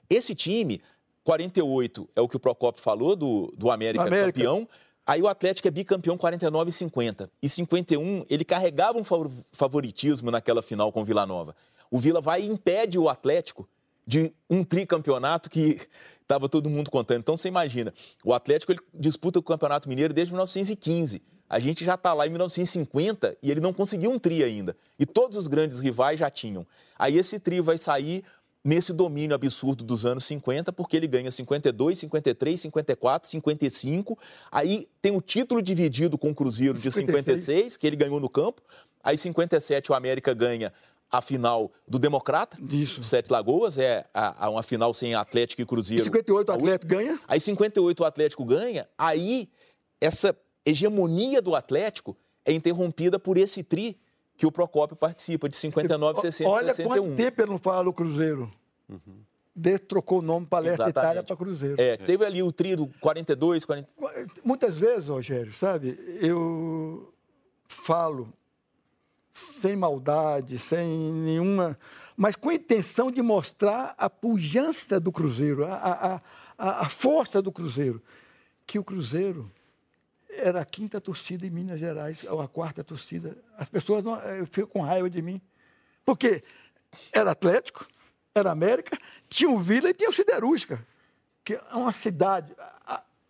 Esse 0.09 0.35
time... 0.35 0.81
48 1.25 2.09
é 2.15 2.21
o 2.21 2.29
que 2.29 2.37
o 2.37 2.39
Procopio 2.39 2.81
falou 2.81 3.17
do, 3.17 3.53
do 3.59 3.69
América, 3.69 4.05
América. 4.05 4.33
campeão. 4.33 4.69
Aí 5.07 5.23
o 5.23 5.29
Atlético 5.29 5.69
é 5.69 5.71
bicampeão 5.71 6.19
49 6.19 6.71
e 6.71 6.73
50. 6.73 7.31
E 7.41 7.49
51, 7.49 8.27
ele 8.29 8.45
carregava 8.45 8.99
um 8.99 9.05
favoritismo 9.53 10.31
naquela 10.31 10.63
final 10.63 10.91
com 10.91 11.03
o 11.03 11.05
Vila 11.05 11.25
Nova. 11.25 11.55
O 11.91 11.99
Vila 11.99 12.21
vai 12.21 12.43
e 12.43 12.47
impede 12.47 12.99
o 12.99 13.09
Atlético 13.09 13.69
de 14.05 14.33
um 14.51 14.65
tricampeonato 14.65 15.49
que 15.49 15.81
estava 16.21 16.49
todo 16.49 16.69
mundo 16.69 16.91
contando. 16.91 17.21
Então 17.21 17.37
você 17.37 17.47
imagina, 17.47 17.95
o 18.25 18.35
Atlético 18.35 18.73
ele 18.73 18.81
disputa 18.93 19.39
o 19.39 19.43
Campeonato 19.43 19.89
Mineiro 19.89 20.13
desde 20.13 20.33
1915. 20.33 21.23
A 21.49 21.61
gente 21.61 21.85
já 21.85 21.95
está 21.95 22.13
lá 22.13 22.27
em 22.27 22.31
1950 22.31 23.37
e 23.41 23.51
ele 23.51 23.61
não 23.61 23.73
conseguiu 23.73 24.11
um 24.11 24.19
tri 24.19 24.43
ainda. 24.43 24.77
E 24.99 25.07
todos 25.07 25.37
os 25.37 25.47
grandes 25.47 25.79
rivais 25.79 26.19
já 26.19 26.29
tinham. 26.29 26.67
Aí 26.99 27.17
esse 27.17 27.39
tri 27.39 27.61
vai 27.61 27.79
sair 27.79 28.25
nesse 28.67 28.93
domínio 28.93 29.33
absurdo 29.33 29.85
dos 29.85 30.05
anos 30.05 30.25
50, 30.25 30.73
porque 30.73 30.97
ele 30.97 31.07
ganha 31.07 31.31
52, 31.31 32.01
53, 32.01 32.61
54, 32.63 33.31
55. 33.31 34.19
Aí 34.51 34.89
tem 35.01 35.17
o 35.17 35.21
título 35.21 35.63
dividido 35.63 36.19
com 36.19 36.31
o 36.31 36.35
Cruzeiro 36.35 36.77
de 36.77 36.91
56, 36.91 37.45
56 37.45 37.77
que 37.77 37.87
ele 37.87 37.95
ganhou 37.95 38.19
no 38.19 38.29
campo. 38.29 38.61
Aí 39.05 39.17
57 39.17 39.93
o 39.93 39.95
América 39.95 40.35
ganha 40.35 40.73
a 41.09 41.23
final 41.23 41.71
do 41.87 41.97
Democrata, 41.97 42.59
Isso. 42.69 43.01
Sete 43.05 43.31
Lagoas, 43.31 43.79
é 43.79 44.05
a, 44.13 44.47
a 44.47 44.51
uma 44.51 44.65
final 44.65 44.93
sem 44.93 45.15
Atlético 45.15 45.63
e 45.63 45.65
Cruzeiro. 45.65 46.03
E 46.03 46.07
58 46.07 46.49
o 46.49 46.53
Atlético 46.53 46.87
ganha? 46.89 47.21
Aí 47.29 47.39
58 47.39 48.01
o 48.01 48.05
Atlético 48.05 48.45
ganha, 48.45 48.89
aí 48.99 49.49
essa 50.01 50.37
hegemonia 50.65 51.41
do 51.41 51.55
Atlético 51.55 52.17
é 52.45 52.53
interrompida 52.53 53.17
por 53.17 53.39
esse 53.39 53.63
tri 53.63 53.97
que 54.37 54.47
o 54.47 54.53
Procópio 54.53 54.97
participa, 54.97 55.49
de 55.49 55.57
59, 55.57 56.21
60 56.21 56.51
Olha 56.51 56.73
61. 56.73 56.91
Olha 56.91 57.03
quanto 57.03 57.17
tempo 57.17 57.43
ele 57.43 57.51
não 57.51 57.59
fala 57.59 57.85
do 57.85 57.93
Cruzeiro. 57.93 58.53
Uhum. 58.89 59.21
De, 59.55 59.79
trocou 59.79 60.19
o 60.19 60.23
nome 60.23 60.45
Palestra 60.45 60.85
Exatamente. 60.85 61.05
Itália 61.05 61.23
para 61.23 61.37
Cruzeiro. 61.37 61.77
É, 61.81 61.97
teve 61.97 62.25
ali 62.25 62.43
o 62.43 62.53
trio 62.53 62.91
42, 63.01 63.65
40... 63.65 63.89
Muitas 64.45 64.79
vezes, 64.79 65.09
Rogério, 65.09 65.53
sabe, 65.55 65.99
eu 66.21 67.13
falo 67.67 68.33
sem 69.33 69.75
maldade, 69.75 70.59
sem 70.59 70.87
nenhuma... 71.13 71.79
Mas 72.15 72.37
com 72.37 72.51
a 72.51 72.55
intenção 72.55 73.11
de 73.11 73.23
mostrar 73.23 73.95
a 73.97 74.09
pujança 74.11 75.01
do 75.01 75.11
Cruzeiro, 75.11 75.65
a, 75.65 76.21
a, 76.59 76.81
a 76.83 76.89
força 76.89 77.41
do 77.41 77.51
Cruzeiro. 77.51 78.03
Que 78.67 78.79
o 78.79 78.85
Cruzeiro 78.85 79.51
era 80.37 80.61
a 80.61 80.65
quinta 80.65 81.01
torcida 81.01 81.47
em 81.47 81.51
Minas 81.51 81.81
Gerais, 81.81 82.25
ou 82.25 82.41
a 82.41 82.49
quarta 82.49 82.85
torcida. 82.85 83.37
As 83.57 83.69
pessoas 83.69 84.05
não, 84.05 84.21
eh, 84.21 84.45
ficam 84.47 84.69
com 84.69 84.81
raiva 84.83 85.09
de 85.09 85.21
mim. 85.21 85.41
Porque 86.05 86.43
era 87.13 87.33
Atlético, 87.33 87.87
era 88.35 88.53
América, 88.53 88.99
tinha 89.29 89.51
o 89.51 89.59
Vila 89.59 89.91
e 89.91 89.95
tinha 89.95 90.09
o 90.09 90.13
Siderúrgica, 90.13 90.87
que 91.45 91.55
é 91.55 91.75
uma 91.75 91.93
cidade. 91.93 92.55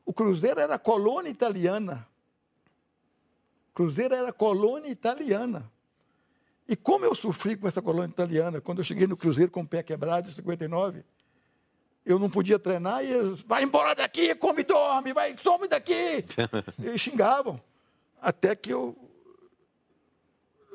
O 0.05 0.12
Cruzeiro 0.12 0.61
era 0.61 0.79
colônia 0.79 1.31
italiana. 1.31 2.07
Cruzeiro 3.75 4.14
era 4.14 4.33
colônia 4.33 4.88
italiana. 4.88 5.71
E 6.69 6.75
como 6.75 7.05
eu 7.05 7.14
sofri 7.14 7.57
com 7.57 7.69
essa 7.69 7.81
colônia 7.81 8.11
italiana, 8.11 8.61
quando 8.61 8.79
eu 8.79 8.85
cheguei 8.85 9.07
no 9.07 9.16
Cruzeiro 9.16 9.51
com 9.51 9.61
o 9.61 9.66
pé 9.66 9.83
quebrado 9.83 10.29
em 10.29 10.33
59, 10.33 11.05
eu 12.07 12.21
não 12.21 12.31
podia 12.31 12.57
treinar 12.57 13.05
e 13.05 13.12
eles, 13.12 13.40
vai 13.40 13.64
embora 13.64 13.92
daqui, 13.92 14.33
come 14.37 14.61
e 14.61 14.64
dorme, 14.64 15.12
vai, 15.12 15.37
some 15.42 15.66
daqui. 15.66 16.25
e 16.79 16.97
xingavam. 16.97 17.61
Até 18.23 18.55
que 18.55 18.73
eu, 18.73 18.97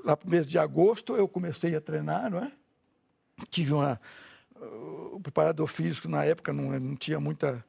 lá 0.04 0.18
no 0.22 0.30
mês 0.30 0.46
de 0.46 0.60
agosto, 0.60 1.16
eu 1.16 1.30
comecei 1.30 1.74
a 1.74 1.80
treinar, 1.80 2.30
não 2.30 2.40
é? 2.40 2.52
Tive 3.50 3.72
uma. 3.74 4.00
O 5.14 5.20
preparador 5.22 5.68
físico, 5.68 6.08
na 6.08 6.24
época, 6.26 6.52
não, 6.52 6.78
não 6.78 6.96
tinha 6.98 7.20
muita. 7.20 7.66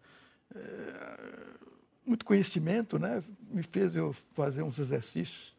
É, 0.55 1.33
muito 2.05 2.25
conhecimento, 2.25 2.99
né? 2.99 3.23
Me 3.49 3.63
fez 3.63 3.95
eu 3.95 4.15
fazer 4.35 4.63
uns 4.63 4.79
exercícios. 4.81 5.55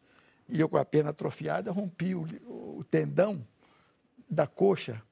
E 0.46 0.60
eu, 0.60 0.68
com 0.68 0.76
a 0.76 0.84
perna 0.84 1.08
atrofiada, 1.08 1.72
rompi 1.72 2.14
o, 2.14 2.22
o 2.78 2.84
tendão 2.84 3.44
da 4.28 4.46
coxa. 4.46 5.02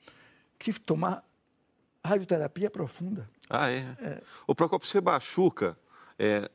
Tive 0.59 0.79
que 0.79 0.85
tomar 0.85 1.25
radioterapia 2.05 2.71
profunda. 2.71 3.29
Ah, 3.49 3.71
é? 3.71 3.87
é. 4.01 4.21
O 4.47 4.55
Procopio, 4.55 4.89
você 4.89 5.01
machuca, 5.01 5.77
é, 6.19 6.51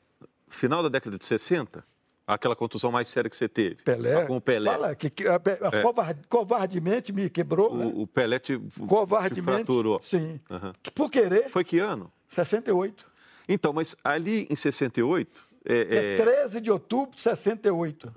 final 0.49 0.81
da 0.83 0.89
década 0.89 1.17
de 1.17 1.25
60, 1.25 1.83
Aquela 2.29 2.57
contusão 2.57 2.91
mais 2.91 3.07
séria 3.07 3.29
que 3.29 3.37
você 3.37 3.47
teve. 3.47 3.75
Pelé. 3.75 4.25
Com 4.25 4.35
o 4.35 4.41
Pelé. 4.41 4.69
Fala 4.69 4.93
que, 4.93 5.09
que 5.09 5.25
a, 5.25 5.35
a, 5.35 5.77
É. 5.77 5.81
covarde- 5.81 6.27
covardemente 6.27 7.13
me 7.13 7.29
quebrou. 7.29 7.73
né? 7.77 7.85
O, 7.85 8.01
o 8.01 8.07
Pelé 8.07 8.37
te, 8.37 8.59
te 8.59 8.81
Covardemente. 8.81 9.43
fraturou. 9.43 10.01
Sim. 10.03 10.37
Aham. 10.51 10.73
Por 10.93 11.09
querer, 11.09 11.49
Foi 11.49 11.63
que 11.63 11.79
ano? 11.79 12.11
68. 12.27 13.05
Então, 13.47 13.71
mas 13.71 13.95
ali 14.03 14.45
em 14.49 14.57
68, 14.57 15.47
é, 15.63 15.73
É 15.73 16.13
é, 16.15 16.17
13 16.17 16.59
de 16.59 16.69
outubro 16.69 17.15
de 17.15 17.21
68. 17.21 18.13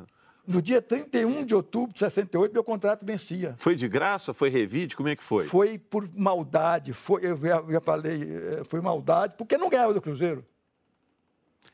No 0.47 0.61
dia 0.61 0.81
31 0.83 1.45
de 1.45 1.55
outubro 1.55 1.93
de 1.93 1.99
68, 2.01 2.53
meu 2.53 2.65
contrato 2.65 3.05
vencia. 3.05 3.55
foi 3.59 3.75
de 3.77 3.87
graça? 3.87 4.33
Foi 4.35 4.49
revide? 4.49 4.97
Como 4.97 5.09
é 5.09 5.15
que 5.15 5.23
foi? 5.23 5.47
Foi 5.47 5.79
por 5.79 6.09
maldade, 6.17 6.93
foi, 6.93 7.25
eu 7.25 7.37
já, 7.37 7.63
já 7.69 7.81
falei, 7.81 8.23
eh, 8.23 8.65
foi 8.65 8.81
maldade, 8.81 9.35
porque 9.39 9.57
não 9.57 9.69
ganhava 9.69 9.95
do 9.95 10.01
Cruzeiro. 10.01 10.45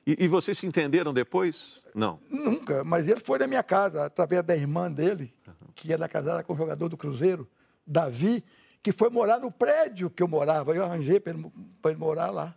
E, 0.06 0.24
e 0.24 0.28
vocês 0.28 0.58
se 0.58 0.66
entenderam 0.66 1.12
depois? 1.14 1.86
Não. 1.94 2.18
Nunca, 2.28 2.84
mas 2.84 3.06
ele 3.08 3.20
foi 3.20 3.38
na 3.38 3.46
minha 3.46 3.62
casa, 3.62 4.04
através 4.04 4.42
da 4.44 4.54
irmã 4.56 4.90
dele, 4.90 5.32
que 5.74 5.92
era 5.92 6.08
casada 6.08 6.42
com 6.42 6.52
o 6.52 6.56
jogador 6.56 6.88
do 6.88 6.96
Cruzeiro, 6.96 7.48
Davi, 7.86 8.44
que 8.82 8.92
foi 8.92 9.10
morar 9.10 9.38
no 9.40 9.50
prédio 9.50 10.10
que 10.10 10.22
eu 10.22 10.28
morava. 10.28 10.74
Eu 10.74 10.84
arranjei 10.84 11.18
para 11.18 11.32
ele, 11.32 11.50
ele 11.84 11.96
morar 11.96 12.30
lá. 12.30 12.54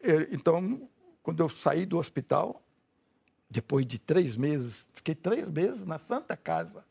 Ele- 0.00 0.28
Então, 0.32 0.88
quando 1.22 1.40
eu 1.42 1.48
saí 1.48 1.84
do 1.86 1.98
hospital, 1.98 2.62
depois 3.50 3.86
de 3.86 3.98
três 3.98 4.36
meses, 4.36 4.88
fiquei 4.92 5.14
três 5.14 5.48
meses 5.48 5.84
na 5.84 5.98
Santa 5.98 6.36
Casa. 6.36 6.84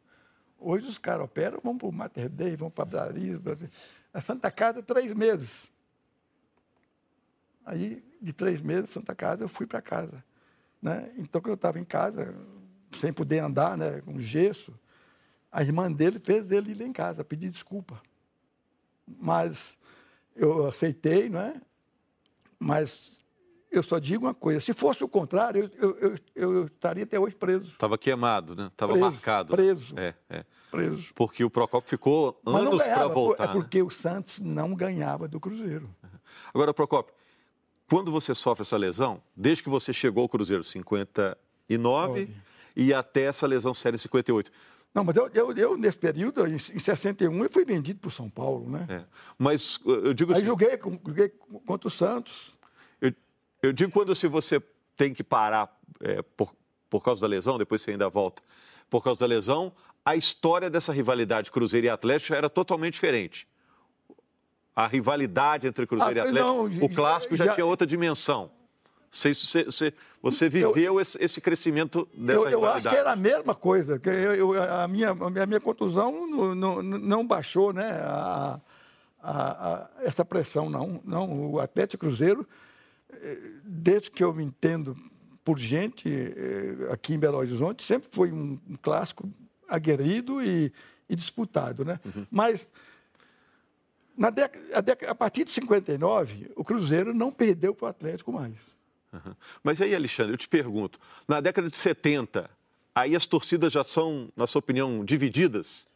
Hoje 0.59 0.87
os 0.87 0.97
caras 0.97 1.25
operam, 1.25 1.59
vão 1.61 1.77
para 1.77 1.87
o 1.87 1.91
Mater 1.91 2.29
Dei, 2.29 2.55
vão 2.55 2.71
para 2.71 2.85
Brasil. 2.85 3.41
A 4.13 4.21
Santa 4.21 4.49
Casa, 4.49 4.81
três 4.81 5.13
meses. 5.13 5.71
Aí, 7.65 8.03
de 8.21 8.31
três 8.31 8.61
meses, 8.61 8.89
Santa 8.89 9.13
Casa, 9.13 9.43
eu 9.43 9.49
fui 9.49 9.65
para 9.65 9.81
casa. 9.81 10.23
Né? 10.81 11.11
Então, 11.17 11.41
quando 11.41 11.51
eu 11.51 11.55
estava 11.55 11.79
em 11.79 11.85
casa, 11.85 12.35
sem 12.99 13.11
poder 13.11 13.39
andar, 13.39 13.77
né, 13.77 14.01
com 14.01 14.19
gesso, 14.19 14.73
a 15.51 15.61
irmã 15.61 15.91
dele 15.91 16.19
fez 16.19 16.51
ele 16.51 16.71
ir 16.71 16.75
lá 16.75 16.85
em 16.85 16.93
casa, 16.93 17.23
pedir 17.23 17.49
desculpa. 17.49 18.01
Mas 19.07 19.77
eu 20.35 20.67
aceitei, 20.67 21.29
não 21.29 21.39
é? 21.39 21.61
Mas 22.59 23.17
eu 23.73 23.81
só 23.83 23.97
digo 23.97 24.25
uma 24.25 24.33
coisa: 24.33 24.59
se 24.59 24.71
fosse 24.71 25.03
o 25.03 25.07
contrário, 25.07 25.69
eu, 25.77 25.97
eu, 25.97 26.15
eu, 26.35 26.53
eu 26.53 26.65
estaria 26.67 27.03
até 27.03 27.19
hoje 27.19 27.35
preso. 27.35 27.69
Estava 27.69 27.97
queimado, 27.97 28.55
né? 28.55 28.67
Estava 28.67 28.95
marcado. 28.95 29.55
preso. 29.55 29.97
É, 29.97 30.13
é. 30.29 30.45
preso. 30.69 31.11
Porque 31.15 31.43
o 31.43 31.49
Procopio 31.49 31.89
ficou 31.89 32.39
anos 32.45 32.77
para 32.77 32.85
ganhava, 32.85 33.13
voltar. 33.13 33.43
É 33.43 33.47
né? 33.47 33.53
porque 33.53 33.81
o 33.81 33.89
Santos 33.89 34.39
não 34.39 34.75
ganhava 34.75 35.27
do 35.27 35.39
Cruzeiro. 35.39 35.89
Agora, 36.53 36.73
Procopio, 36.73 37.13
quando 37.89 38.11
você 38.11 38.35
sofre 38.35 38.61
essa 38.61 38.77
lesão, 38.77 39.21
desde 39.35 39.63
que 39.63 39.69
você 39.69 39.91
chegou 39.91 40.23
ao 40.23 40.29
Cruzeiro 40.29 40.63
59 40.63 41.35
Nove. 41.79 42.35
e 42.75 42.93
até 42.93 43.23
essa 43.23 43.47
lesão 43.47 43.73
séria 43.73 43.95
em 43.95 43.99
58. 43.99 44.51
Não, 44.93 45.03
mas 45.03 45.15
eu, 45.15 45.27
eu, 45.33 45.51
eu, 45.53 45.77
nesse 45.77 45.97
período, 45.97 46.45
em, 46.45 46.53
em 46.53 46.79
61, 46.79 47.43
eu 47.43 47.49
fui 47.49 47.65
vendido 47.65 47.99
para 47.99 48.09
o 48.09 48.11
São 48.11 48.29
Paulo, 48.29 48.69
né? 48.69 48.85
É. 48.87 49.03
Mas 49.37 49.79
eu 49.85 50.13
digo 50.13 50.31
Aí 50.31 50.37
assim, 50.37 50.45
joguei, 50.45 50.77
com- 50.77 50.99
joguei 51.03 51.29
contra 51.65 51.87
o 51.87 51.91
Santos. 51.91 52.52
Eu, 53.63 53.69
eu 53.69 53.73
digo 53.73 53.91
quando 53.91 54.13
se 54.15 54.27
você 54.27 54.61
tem 54.95 55.13
que 55.13 55.23
parar 55.23 55.75
é, 56.01 56.21
por, 56.21 56.53
por 56.89 57.01
causa 57.01 57.21
da 57.21 57.27
lesão, 57.27 57.57
depois 57.57 57.81
você 57.81 57.91
ainda 57.91 58.09
volta, 58.09 58.41
por 58.89 59.03
causa 59.03 59.21
da 59.21 59.25
lesão, 59.25 59.71
a 60.05 60.15
história 60.15 60.69
dessa 60.69 60.91
rivalidade 60.93 61.49
Cruzeiro 61.51 61.87
e 61.87 61.89
Atlético 61.89 62.33
era 62.35 62.49
totalmente 62.49 62.93
diferente. 62.93 63.47
A 64.75 64.87
rivalidade 64.87 65.67
entre 65.67 65.85
Cruzeiro 65.85 66.13
Ah, 66.19 66.25
e 66.25 66.27
Atlético, 66.27 66.53
não, 66.69 66.85
o 66.85 66.89
clássico 66.89 67.35
já, 67.35 67.45
já- 67.45 67.53
tinha 67.53 67.65
outra 67.65 67.85
dimensão. 67.87 68.49
Você, 69.09 69.31
você, 69.33 69.63
você- 69.65 69.93
você 70.21 70.49
viveu 70.49 70.99
esse, 70.99 71.23
esse 71.23 71.39
crescimento 71.39 72.07
dessa 72.15 72.39
Eu, 72.45 72.49
eu 72.49 72.59
rivalidade. 72.59 72.87
acho 72.87 72.95
que 72.95 72.99
era 72.99 73.11
a 73.11 73.15
mesma 73.15 73.53
coisa. 73.53 73.99
Que 73.99 74.09
eu, 74.09 74.55
eu- 74.55 74.63
a, 74.63 74.87
minha, 74.87 75.11
a 75.11 75.45
minha 75.45 75.59
contusão 75.59 76.25
não, 76.27 76.55
não, 76.55 76.81
não 76.81 77.27
baixou 77.27 77.71
né, 77.71 77.91
a, 78.03 78.59
a- 79.21 79.73
a- 79.73 79.89
essa 80.01 80.25
pressão, 80.25 80.67
não. 80.69 80.99
não. 81.05 81.51
O 81.51 81.59
Atlético 81.59 82.07
Cruzeiro, 82.07 82.47
desde 83.63 84.11
que 84.11 84.23
eu 84.23 84.33
me 84.33 84.43
entendo 84.43 84.95
por 85.43 85.59
gente 85.59 86.07
eh, 86.09 86.91
aqui 86.91 87.13
em 87.13 87.19
Belo 87.19 87.37
Horizonte, 87.37 87.83
sempre 87.83 88.07
foi 88.11 88.31
um, 88.31 88.57
clássico 88.81 89.29
aguerrido 89.67 90.41
e, 90.41 90.71
e 91.09 91.15
disputado. 91.15 91.83
Né? 91.83 91.99
Uhum. 92.05 92.25
Mas 92.31 92.69
na 94.17 94.29
década, 94.29 94.63
a, 95.07 95.11
a 95.11 95.15
partir 95.15 95.43
de 95.43 95.51
59, 95.51 96.51
o 96.55 96.63
Cruzeiro 96.63 97.13
não 97.13 97.31
perdeu 97.31 97.75
para 97.75 97.87
o 97.87 97.89
Atlético 97.89 98.31
mais. 98.31 98.55
Uhum. 99.11 99.35
Mas 99.63 99.81
aí, 99.81 99.93
Alexandre, 99.93 100.33
eu 100.33 100.37
te 100.37 100.47
pergunto, 100.47 100.99
na 101.27 101.41
década 101.41 101.69
de 101.69 101.77
70, 101.77 102.49
aí 102.95 103.15
as 103.15 103.25
torcidas 103.25 103.73
já 103.73 103.83
são, 103.83 104.29
na 104.35 104.47
sua 104.47 104.59
opinião, 104.59 105.03
divididas? 105.03 105.87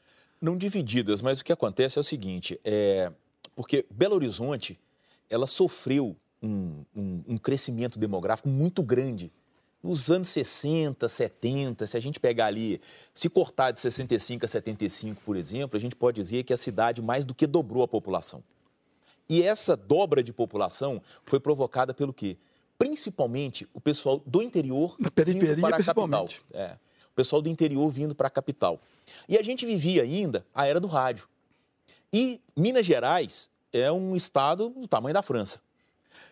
Não 0.42 0.58
divididas, 0.58 1.22
mas 1.22 1.40
o 1.40 1.46
que 1.46 1.54
acontece 1.54 1.98
é 1.98 2.02
o 2.02 2.04
seguinte, 2.04 2.60
é 2.64 3.12
porque 3.56 3.88
Belo 3.90 4.14
Horizonte, 4.14 4.80
ela 5.28 5.48
sofreu 5.48 6.16
um, 6.42 6.84
um- 6.96 7.24
um 7.30 7.38
crescimento 7.38 7.98
demográfico 7.98 8.48
muito 8.50 8.82
grande. 8.84 9.32
Nos 9.84 10.10
anos 10.10 10.28
60, 10.30 11.08
70, 11.08 11.86
se 11.88 11.96
a 11.96 12.00
gente 12.00 12.20
pegar 12.20 12.48
ali, 12.48 12.82
se 13.14 13.30
cortar 13.30 13.72
de 13.72 13.80
65 13.80 14.44
a 14.44 14.48
75, 14.48 15.22
por 15.24 15.36
exemplo, 15.38 15.78
a 15.78 15.80
gente 15.80 15.96
pode 15.96 16.20
dizer 16.20 16.44
que 16.44 16.52
a 16.52 16.58
cidade 16.58 17.02
mais 17.02 17.26
do 17.26 17.34
que 17.34 17.46
dobrou 17.48 17.84
a 17.84 17.88
população. 17.88 18.44
E 19.30 19.44
essa 19.44 19.76
dobra 19.78 20.24
de 20.24 20.34
população 20.34 21.02
foi 21.26 21.40
provocada 21.40 21.94
pelo 21.94 22.14
quê? 22.14 22.38
Principalmente 22.78 23.68
o 23.74 23.82
pessoal 23.82 24.22
do 24.26 24.42
interior 24.42 24.96
Na 25.00 25.12
periferia, 25.12 25.56
vindo 25.56 25.62
para 25.62 25.76
a 25.76 25.80
capital. 25.86 26.28
É, 26.54 26.78
o 27.12 27.16
pessoal 27.16 27.42
do 27.42 27.50
interior 27.50 27.90
vindo 27.90 28.16
para 28.16 28.28
a 28.28 28.32
capital. 28.32 28.80
E 29.28 29.38
a 29.38 29.44
gente 29.44 29.66
vivia 29.66 30.04
ainda 30.04 30.46
a 30.54 30.68
era 30.68 30.80
do 30.80 30.88
rádio. 30.88 31.28
E 32.14 32.40
Minas 32.56 32.86
Gerais 32.86 33.50
é 33.74 33.92
um 33.92 34.16
estado 34.16 34.70
do 34.70 34.88
tamanho 34.88 35.14
da 35.14 35.22
França. 35.22 35.60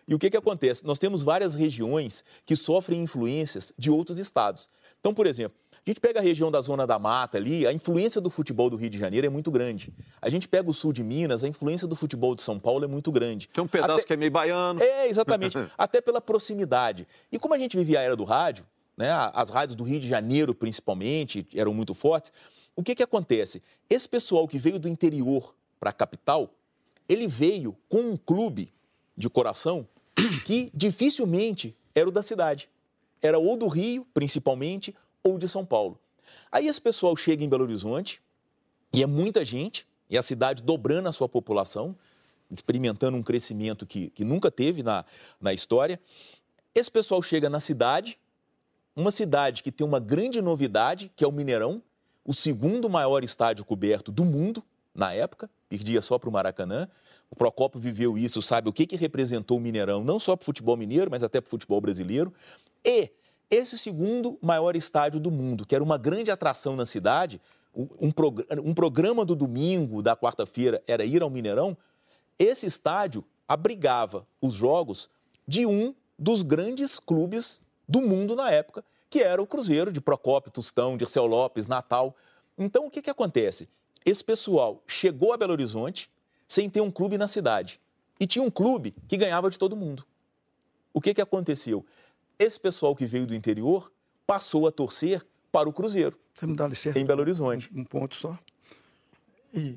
E 0.06 0.14
o 0.14 0.18
que, 0.18 0.30
que 0.30 0.36
acontece? 0.36 0.84
Nós 0.84 0.98
temos 0.98 1.22
várias 1.22 1.54
regiões 1.54 2.24
que 2.44 2.56
sofrem 2.56 3.02
influências 3.02 3.72
de 3.78 3.90
outros 3.90 4.18
estados. 4.18 4.68
Então, 5.00 5.12
por 5.14 5.26
exemplo, 5.26 5.58
a 5.86 5.90
gente 5.90 6.00
pega 6.00 6.18
a 6.18 6.22
região 6.22 6.50
da 6.50 6.60
Zona 6.60 6.84
da 6.84 6.98
Mata 6.98 7.38
ali, 7.38 7.64
a 7.64 7.72
influência 7.72 8.20
do 8.20 8.28
futebol 8.28 8.68
do 8.68 8.76
Rio 8.76 8.90
de 8.90 8.98
Janeiro 8.98 9.24
é 9.26 9.30
muito 9.30 9.52
grande. 9.52 9.94
A 10.20 10.28
gente 10.28 10.48
pega 10.48 10.68
o 10.68 10.74
sul 10.74 10.92
de 10.92 11.04
Minas, 11.04 11.44
a 11.44 11.48
influência 11.48 11.86
do 11.86 11.94
futebol 11.94 12.34
de 12.34 12.42
São 12.42 12.58
Paulo 12.58 12.84
é 12.84 12.88
muito 12.88 13.12
grande. 13.12 13.48
Tem 13.48 13.62
um 13.62 13.68
pedaço 13.68 13.92
Até- 13.94 14.02
que 14.04 14.12
é 14.12 14.16
meio 14.16 14.32
baiano. 14.32 14.82
é, 14.82 15.06
exatamente. 15.08 15.56
Até 15.78 16.00
pela 16.00 16.20
proximidade. 16.20 17.06
E 17.30 17.38
como 17.38 17.54
a 17.54 17.58
gente 17.58 17.76
vivia 17.76 18.00
a 18.00 18.02
era 18.02 18.16
do 18.16 18.24
rádio, 18.24 18.66
né, 18.96 19.10
as 19.32 19.50
rádios 19.50 19.76
do 19.76 19.84
Rio 19.84 20.00
de 20.00 20.08
Janeiro, 20.08 20.54
principalmente, 20.54 21.46
eram 21.54 21.72
muito 21.72 21.94
fortes, 21.94 22.32
o 22.74 22.82
que, 22.82 22.94
que 22.94 23.02
acontece? 23.02 23.62
Esse 23.88 24.08
pessoal 24.08 24.48
que 24.48 24.58
veio 24.58 24.78
do 24.78 24.88
interior 24.88 25.54
para 25.78 25.90
a 25.90 25.92
capital, 25.92 26.52
ele 27.08 27.28
veio 27.28 27.76
com 27.88 28.00
um 28.00 28.16
clube 28.16 28.72
de 29.16 29.28
coração 29.30 29.88
que 30.44 30.70
dificilmente 30.74 31.76
era 31.94 32.08
o 32.08 32.12
da 32.12 32.22
cidade. 32.22 32.68
Era 33.20 33.38
ou 33.38 33.56
do 33.56 33.68
Rio, 33.68 34.06
principalmente, 34.12 34.94
ou 35.22 35.38
de 35.38 35.48
São 35.48 35.64
Paulo. 35.64 35.98
Aí 36.50 36.68
esse 36.68 36.80
pessoal 36.80 37.16
chega 37.16 37.44
em 37.44 37.48
Belo 37.48 37.64
Horizonte, 37.64 38.22
e 38.92 39.02
é 39.02 39.06
muita 39.06 39.44
gente, 39.44 39.86
e 40.08 40.16
a 40.16 40.22
cidade 40.22 40.62
dobrando 40.62 41.08
a 41.08 41.12
sua 41.12 41.28
população, 41.28 41.96
experimentando 42.50 43.16
um 43.16 43.22
crescimento 43.22 43.84
que, 43.84 44.10
que 44.10 44.24
nunca 44.24 44.50
teve 44.50 44.82
na, 44.82 45.04
na 45.40 45.52
história. 45.52 46.00
Esse 46.74 46.90
pessoal 46.90 47.22
chega 47.22 47.50
na 47.50 47.58
cidade, 47.58 48.18
uma 48.94 49.10
cidade 49.10 49.62
que 49.62 49.72
tem 49.72 49.86
uma 49.86 49.98
grande 49.98 50.40
novidade, 50.40 51.10
que 51.16 51.24
é 51.24 51.26
o 51.26 51.32
Mineirão, 51.32 51.82
o 52.24 52.32
segundo 52.32 52.88
maior 52.88 53.24
estádio 53.24 53.64
coberto 53.64 54.10
do 54.10 54.24
mundo 54.24 54.62
na 54.96 55.12
época, 55.12 55.50
perdia 55.68 56.00
só 56.00 56.18
para 56.18 56.28
o 56.28 56.32
Maracanã. 56.32 56.88
O 57.30 57.36
Procopio 57.36 57.80
viveu 57.80 58.16
isso, 58.16 58.40
sabe 58.40 58.68
o 58.68 58.72
que, 58.72 58.86
que 58.86 58.96
representou 58.96 59.58
o 59.58 59.60
Mineirão, 59.60 60.02
não 60.02 60.18
só 60.18 60.34
para 60.34 60.44
o 60.44 60.46
futebol 60.46 60.76
mineiro, 60.76 61.10
mas 61.10 61.22
até 61.22 61.40
para 61.40 61.48
o 61.48 61.50
futebol 61.50 61.80
brasileiro. 61.80 62.32
E 62.84 63.10
esse 63.50 63.76
segundo 63.76 64.38
maior 64.40 64.74
estádio 64.74 65.20
do 65.20 65.30
mundo, 65.30 65.66
que 65.66 65.74
era 65.74 65.84
uma 65.84 65.98
grande 65.98 66.30
atração 66.30 66.74
na 66.74 66.86
cidade, 66.86 67.40
um, 67.74 68.10
prog- 68.10 68.46
um 68.64 68.72
programa 68.72 69.24
do 69.24 69.36
domingo, 69.36 70.02
da 70.02 70.16
quarta-feira, 70.16 70.82
era 70.86 71.04
ir 71.04 71.22
ao 71.22 71.28
Mineirão, 71.28 71.76
esse 72.38 72.66
estádio 72.66 73.24
abrigava 73.46 74.26
os 74.40 74.54
jogos 74.54 75.10
de 75.46 75.66
um 75.66 75.94
dos 76.18 76.42
grandes 76.42 76.98
clubes 76.98 77.62
do 77.88 78.00
mundo 78.00 78.34
na 78.34 78.50
época, 78.50 78.84
que 79.10 79.20
era 79.20 79.40
o 79.40 79.46
Cruzeiro, 79.46 79.92
de 79.92 80.00
Procópio, 80.00 80.50
Tostão, 80.50 80.96
Dirceu 80.96 81.26
Lopes, 81.26 81.66
Natal. 81.66 82.16
Então, 82.58 82.86
o 82.86 82.90
que, 82.90 83.02
que 83.02 83.10
acontece? 83.10 83.68
Esse 84.06 84.22
pessoal 84.22 84.80
chegou 84.86 85.32
a 85.32 85.36
Belo 85.36 85.50
Horizonte 85.52 86.08
sem 86.46 86.70
ter 86.70 86.80
um 86.80 86.92
clube 86.92 87.18
na 87.18 87.26
cidade. 87.26 87.80
E 88.20 88.26
tinha 88.26 88.42
um 88.42 88.50
clube 88.50 88.94
que 89.08 89.16
ganhava 89.16 89.50
de 89.50 89.58
todo 89.58 89.76
mundo. 89.76 90.06
O 90.94 91.00
que, 91.00 91.12
que 91.12 91.20
aconteceu? 91.20 91.84
Esse 92.38 92.58
pessoal 92.58 92.94
que 92.94 93.04
veio 93.04 93.26
do 93.26 93.34
interior 93.34 93.92
passou 94.24 94.66
a 94.68 94.72
torcer 94.72 95.26
para 95.50 95.68
o 95.68 95.72
Cruzeiro, 95.72 96.16
Você 96.32 96.46
me 96.46 96.54
dá 96.54 96.68
licença? 96.68 96.98
em 96.98 97.04
Belo 97.04 97.20
Horizonte. 97.20 97.68
Um 97.74 97.84
ponto 97.84 98.14
só. 98.14 98.38
E 99.52 99.76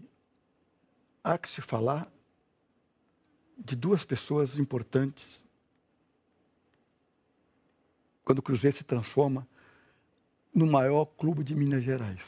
há 1.24 1.38
que 1.38 1.50
se 1.50 1.60
falar 1.62 2.08
de 3.58 3.76
duas 3.76 4.06
pessoas 4.06 4.58
importantes 4.60 5.46
quando 8.24 8.40
o 8.40 8.44
Cruzeiro 8.44 8.78
se 8.78 8.84
transforma 8.84 9.48
no 10.54 10.68
maior 10.68 11.06
clube 11.06 11.44
de 11.44 11.56
Minas 11.56 11.84
Gerais. 11.84 12.22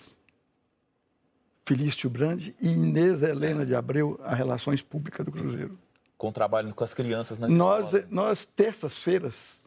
Felício 1.66 2.09
Brandi 2.09 2.55
e 2.59 2.70
Inês 2.70 3.22
Helena 3.22 3.66
de 3.66 3.76
Abreu, 3.76 4.20
a 4.24 4.34
Relações 4.34 4.82
Públicas 4.82 5.26
do 5.26 5.32
Cruzeiro. 5.32 5.78
Com 6.18 6.32
trabalho 6.32 6.74
com 6.74 6.84
as 6.84 6.93
crianças 6.93 7.38
na 7.38 7.47
Nós, 7.47 7.86
escola. 7.86 8.05
nós 8.09 8.45
terças-feiras, 8.45 9.64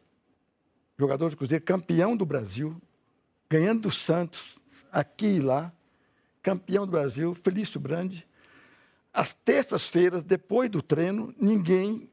jogador 0.99 1.31
do 1.31 1.37
Cruzeiro, 1.37 1.65
campeão 1.65 2.17
do 2.17 2.27
Brasil, 2.27 2.81
ganhando 3.51 3.83
do 3.83 3.91
Santos, 3.91 4.59
aqui 4.91 5.27
e 5.27 5.41
lá, 5.41 5.73
campeão 6.43 6.85
do 6.87 6.93
Brasil, 6.93 7.35
Felício 7.35 7.81
Brandi. 7.81 8.27
Às 9.13 9.33
terças-feiras, 9.33 10.23
depois 10.23 10.69
do 10.69 10.83
treino, 10.83 11.35
ninguém 11.41 12.11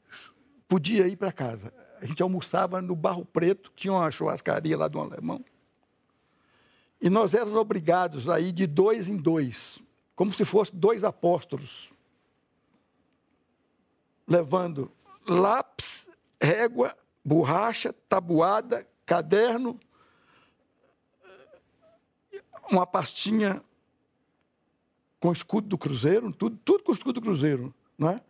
podia 0.68 1.08
ir 1.08 1.18
para 1.18 1.32
casa. 1.32 1.74
A 2.00 2.06
gente 2.06 2.22
almoçava 2.24 2.82
no 2.82 2.96
Barro 2.96 3.26
Preto, 3.26 3.72
tinha 3.76 3.94
uma 3.94 4.10
churrascaria 4.10 4.78
lá 4.78 4.88
do 4.88 5.00
alemão. 5.00 5.44
E 7.02 7.10
nós 7.10 7.34
éramos 7.34 7.56
obrigados 7.56 8.30
a 8.30 8.39
ir 8.39 8.52
de 8.52 8.68
dois 8.68 9.10
em 9.10 9.18
dois, 9.18 9.82
como 10.16 10.32
se 10.32 10.45
fossem 10.45 10.80
dois 10.80 11.04
apóstolos, 11.04 11.91
levando 14.28 14.91
lápis, 15.28 16.08
régua, 16.39 16.95
borracha, 17.26 17.91
tabuada, 18.08 18.88
caderno, 19.06 19.80
uma 22.70 22.86
pastinha 22.86 23.64
com 25.20 25.32
escudo 25.32 25.68
do 25.68 25.78
Cruzeiro, 25.78 26.32
tudo, 26.32 26.58
tudo 26.64 26.84
com 26.84 26.91
escudo 26.91 27.20
do 27.20 27.22
Cruzeiro, 27.22 27.74
não 27.97 28.10
é? 28.10 28.22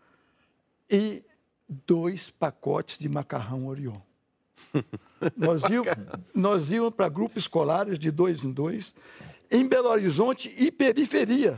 E 0.89 1.23
dois 1.67 2.29
pacotes 2.31 2.97
de 2.97 3.07
macarrão 3.07 3.67
Orion. 3.67 4.01
Nós 5.37 5.61
íamos, 5.69 5.87
nós 6.33 6.71
íamos 6.71 6.93
para 6.93 7.07
grupos 7.07 7.37
escolares 7.37 7.99
de 7.99 8.09
dois 8.09 8.43
em 8.43 8.51
dois, 8.51 8.93
em 9.51 9.67
Belo 9.67 9.89
Horizonte 9.89 10.53
e 10.57 10.71
periferia. 10.71 11.57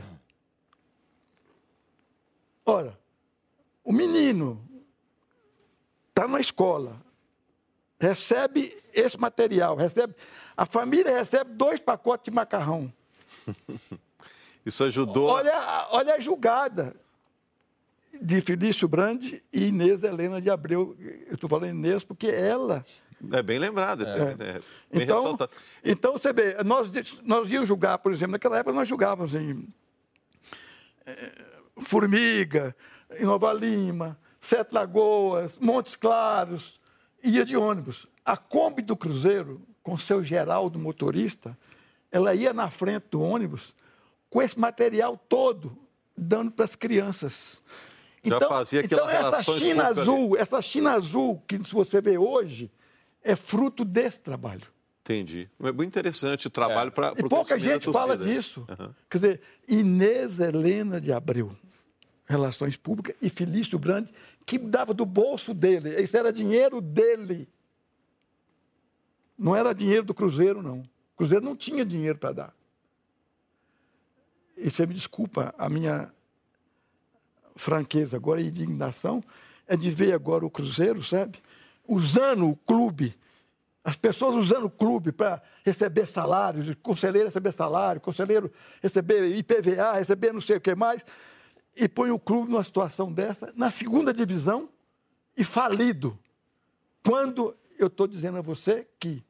Ora, 2.66 2.98
o 3.82 3.92
menino 3.92 4.62
está 6.08 6.28
na 6.28 6.40
escola, 6.40 7.00
recebe 7.98 8.76
esse 8.92 9.18
material, 9.18 9.76
recebe, 9.76 10.14
a 10.56 10.66
família 10.66 11.16
recebe 11.16 11.52
dois 11.54 11.80
pacotes 11.80 12.24
de 12.24 12.30
macarrão. 12.30 12.92
Isso 14.64 14.84
ajudou. 14.84 15.28
Olha, 15.28 15.88
olha 15.90 16.14
a 16.14 16.20
julgada 16.20 16.96
de 18.20 18.40
Felício 18.40 18.88
Brandi 18.88 19.42
e 19.52 19.66
Inês 19.66 20.02
Helena 20.02 20.40
de 20.40 20.50
Abreu. 20.50 20.96
Eu 21.26 21.34
estou 21.34 21.48
falando 21.48 21.70
Inês 21.70 22.04
porque 22.04 22.26
ela. 22.26 22.84
É 23.32 23.42
bem 23.42 23.58
lembrada. 23.58 24.04
É. 24.06 24.20
É 24.20 24.34
bem 24.34 24.62
então, 25.02 25.16
ressaltado. 25.16 25.52
então, 25.84 26.12
você 26.12 26.32
vê, 26.32 26.62
nós, 26.62 26.90
nós 27.22 27.50
íamos 27.50 27.68
julgar, 27.68 27.98
por 27.98 28.12
exemplo, 28.12 28.32
naquela 28.32 28.58
época 28.58 28.74
nós 28.74 28.88
julgávamos 28.88 29.34
em 29.34 29.66
é, 31.06 31.32
Formiga, 31.82 32.74
em 33.18 33.24
Nova 33.24 33.52
Lima, 33.52 34.18
Sete 34.40 34.72
Lagoas, 34.72 35.58
Montes 35.58 35.96
Claros, 35.96 36.80
ia 37.22 37.44
de 37.44 37.56
ônibus. 37.56 38.06
A 38.24 38.36
Kombi 38.36 38.82
do 38.82 38.96
Cruzeiro, 38.96 39.60
com 39.82 39.98
seu 39.98 40.22
Geraldo 40.22 40.78
motorista, 40.78 41.56
ela 42.10 42.34
ia 42.34 42.52
na 42.52 42.70
frente 42.70 43.06
do 43.10 43.20
ônibus 43.20 43.74
com 44.30 44.42
esse 44.42 44.58
material 44.58 45.16
todo, 45.28 45.76
dando 46.16 46.50
para 46.50 46.64
as 46.64 46.74
crianças. 46.74 47.62
Já 48.24 48.36
então, 48.36 48.48
fazia 48.48 48.84
então 48.84 49.08
essa 49.08 49.42
China 49.42 49.88
azul, 49.88 50.32
ali. 50.32 50.42
essa 50.42 50.62
China 50.62 50.92
azul 50.92 51.42
que 51.46 51.58
você 51.58 52.00
vê 52.00 52.16
hoje, 52.16 52.70
é 53.22 53.36
fruto 53.36 53.84
desse 53.84 54.20
trabalho. 54.20 54.66
Entendi. 55.02 55.50
É 55.62 55.70
muito 55.70 55.88
interessante 55.88 56.46
o 56.46 56.50
trabalho 56.50 56.88
é. 56.88 56.90
para 56.90 57.12
E 57.16 57.28
pouca 57.28 57.58
gente 57.58 57.92
fala 57.92 58.16
disso. 58.16 58.66
Uhum. 58.68 58.90
Quer 59.10 59.18
dizer, 59.18 59.40
Inês 59.68 60.40
Helena 60.40 60.98
de 60.98 61.12
Abreu, 61.12 61.54
Relações 62.24 62.76
Públicas, 62.76 63.14
e 63.20 63.28
Felício 63.28 63.78
Brandi, 63.78 64.10
que 64.46 64.56
dava 64.56 64.94
do 64.94 65.04
bolso 65.04 65.52
dele. 65.52 66.00
Isso 66.02 66.16
era 66.16 66.32
dinheiro 66.32 66.80
dele. 66.80 67.46
Não 69.38 69.54
era 69.54 69.74
dinheiro 69.74 70.04
do 70.04 70.14
Cruzeiro, 70.14 70.62
não. 70.62 70.78
O 70.80 71.16
Cruzeiro 71.16 71.44
não 71.44 71.54
tinha 71.54 71.84
dinheiro 71.84 72.18
para 72.18 72.32
dar. 72.32 72.54
E 74.56 74.70
você 74.70 74.86
me 74.86 74.94
desculpa 74.94 75.54
a 75.58 75.68
minha 75.68 76.10
franqueza 77.56 78.16
agora 78.16 78.40
e 78.40 78.48
indignação, 78.48 79.22
é 79.66 79.76
de 79.76 79.90
ver 79.90 80.12
agora 80.12 80.44
o 80.44 80.50
Cruzeiro, 80.50 81.02
sabe? 81.02 81.38
Usando 81.86 82.48
o 82.48 82.56
clube, 82.56 83.16
as 83.82 83.96
pessoas 83.96 84.34
usando 84.34 84.64
o 84.64 84.70
clube 84.70 85.12
para 85.12 85.42
receber 85.64 86.06
salários, 86.06 86.74
conselheiro 86.82 87.28
receber 87.28 87.52
salário, 87.52 88.00
conselheiro 88.00 88.50
receber 88.82 89.36
IPVA, 89.36 89.92
receber 89.94 90.32
não 90.32 90.40
sei 90.40 90.56
o 90.56 90.60
que 90.60 90.74
mais, 90.74 91.04
e 91.76 91.88
põe 91.88 92.10
o 92.10 92.18
clube 92.18 92.50
numa 92.50 92.64
situação 92.64 93.12
dessa, 93.12 93.52
na 93.56 93.70
segunda 93.70 94.12
divisão 94.12 94.68
e 95.36 95.44
falido. 95.44 96.18
Quando 97.04 97.54
eu 97.78 97.88
estou 97.88 98.06
dizendo 98.06 98.38
a 98.38 98.42
você 98.42 98.86
que 98.98 99.22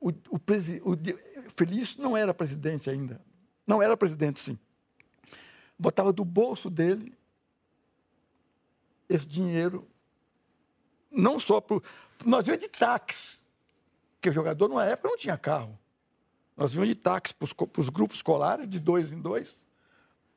o, 0.00 0.10
o, 0.10 0.36
o 0.36 0.98
Felício 1.56 2.00
não 2.00 2.16
era 2.16 2.32
presidente 2.32 2.88
ainda, 2.88 3.20
não 3.66 3.82
era 3.82 3.96
presidente, 3.96 4.40
sim. 4.40 4.58
Botava 5.78 6.12
do 6.12 6.24
bolso 6.24 6.70
dele 6.70 7.12
esse 9.14 9.26
dinheiro, 9.26 9.86
não 11.10 11.38
só 11.38 11.60
para. 11.60 11.80
Nós 12.24 12.44
vimos 12.44 12.60
de 12.60 12.68
táxi, 12.68 13.38
porque 14.14 14.30
o 14.30 14.32
jogador, 14.32 14.68
na 14.68 14.84
época, 14.84 15.08
não 15.08 15.16
tinha 15.16 15.36
carro. 15.36 15.78
Nós 16.56 16.72
vimos 16.72 16.88
de 16.88 16.94
táxi 16.94 17.34
para 17.34 17.80
os 17.80 17.88
grupos 17.88 18.18
escolares, 18.18 18.68
de 18.68 18.78
dois 18.78 19.10
em 19.10 19.20
dois, 19.20 19.56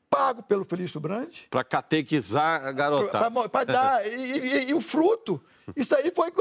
pago 0.09 0.41
pelo 0.43 0.65
Felício 0.65 0.99
Brandi. 0.99 1.47
Para 1.49 1.63
catequizar 1.63 2.65
a 2.65 2.71
garotada. 2.71 3.49
Para 3.49 3.63
dar. 3.65 4.05
E, 4.07 4.15
e, 4.15 4.69
e, 4.69 4.73
o 4.73 4.81
fruto. 4.81 5.41
Isso 5.75 5.95
aí 5.95 6.11
foi. 6.15 6.31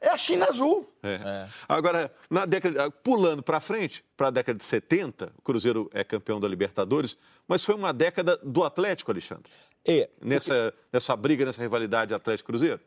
É 0.00 0.08
a 0.08 0.18
China 0.18 0.46
azul. 0.48 0.88
É. 1.02 1.14
É. 1.14 1.48
Agora, 1.68 2.12
na 2.28 2.44
década, 2.44 2.90
pulando 2.90 3.42
para 3.42 3.60
frente, 3.60 4.04
para 4.16 4.28
a 4.28 4.30
década 4.30 4.58
de 4.58 4.64
70, 4.64 5.32
o 5.38 5.42
Cruzeiro 5.42 5.90
é 5.92 6.02
campeão 6.02 6.40
da 6.40 6.48
Libertadores, 6.48 7.16
mas 7.46 7.64
foi 7.64 7.74
uma 7.74 7.92
década 7.92 8.36
do 8.38 8.64
Atlético, 8.64 9.10
Alexandre. 9.10 9.50
É. 9.84 10.10
Nessa, 10.20 10.72
porque... 10.72 10.88
nessa 10.92 11.16
briga, 11.16 11.44
nessa 11.44 11.62
rivalidade 11.62 12.12
Atlético-Cruzeiro? 12.14 12.80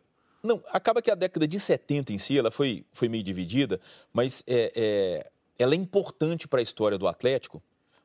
Não, 0.43 0.61
acaba 0.67 1.01
que 1.01 1.09
a 1.09 1.15
década 1.15 1.47
de 1.47 1.59
70 1.59 2.13
em 2.13 2.17
si, 2.17 2.37
ela 2.37 2.51
foi, 2.51 2.85
foi 2.93 3.09
meio 3.09 3.23
dividida, 3.23 3.79
mas 4.13 4.43
é, 4.45 4.71
é 4.75 5.31
ela 5.57 5.73
é 5.73 5.77
importante 5.77 6.47
para 6.47 6.59
a 6.59 6.63
história 6.63 6.97
do 6.97 7.07
Atlético, 7.07 7.63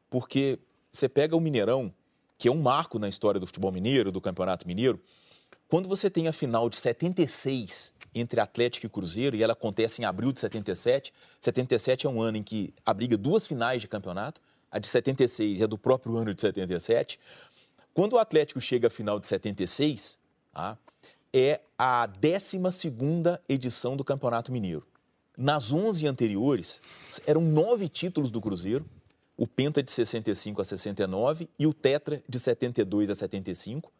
porque 0.09 0.59
você 0.93 1.09
pega 1.09 1.37
o 1.37 1.41
Mineirão, 1.41 1.93
que 2.39 2.49
é 2.49 2.51
um 2.51 2.61
marco 2.61 2.99
na 2.99 3.09
história 3.09 3.39
do 3.39 3.47
futebol 3.47 3.73
mineiro, 3.73 4.11
do 4.11 4.21
Campeonato 4.21 4.67
Mineiro, 4.67 5.01
quando 5.71 5.89
você 5.89 6.11
tem 6.11 6.27
a 6.27 6.33
final 6.33 6.69
de 6.69 6.77
76 6.77 7.93
entre 8.13 8.41
Atlético 8.41 8.87
e 8.87 8.89
Cruzeiro, 8.89 9.37
e 9.37 9.43
ela 9.43 9.53
acontece 9.53 10.03
em 10.03 10.05
abril 10.05 10.33
de 10.33 10.41
77, 10.41 11.13
77 11.41 12.09
é 12.09 12.11
um 12.11 12.21
ano 12.21 12.39
em 12.39 12.43
que 12.43 12.75
abriga 12.85 13.17
duas 13.17 13.47
finais 13.47 13.81
de 13.81 13.87
campeonato, 13.87 14.41
a 14.69 14.81
de 14.81 14.89
76 14.89 15.61
é 15.61 15.69
do 15.69 15.79
próprio 15.79 16.17
ano 16.17 16.35
de 16.35 16.41
77. 16.41 17.21
Quando 17.95 18.15
o 18.15 18.19
Atlético 18.19 18.61
chega 18.61 18.89
à 18.89 18.91
final 18.91 19.21
de 19.21 19.29
76, 19.29 20.19
tá, 20.53 20.77
é 21.33 21.61
a 21.79 22.05
12 22.05 22.61
edição 23.49 23.97
do 23.97 24.03
Campeonato 24.03 24.51
Mineiro. 24.51 24.85
Nas 25.39 25.71
11 25.71 26.05
anteriores, 26.05 26.83
eram 27.25 27.41
nove 27.41 27.89
títulos 27.89 28.33
do 28.33 28.41
Cruzeiro, 28.41 28.85
o 29.37 29.47
Penta 29.47 29.81
de 29.85 29.93
65 29.93 30.61
a 30.61 30.65
69 30.65 31.49
e 31.57 31.65
o 31.65 31.73
Tetra 31.73 32.21
de 32.29 32.41
72 32.41 33.09
a 33.09 33.15
75, 33.15 33.91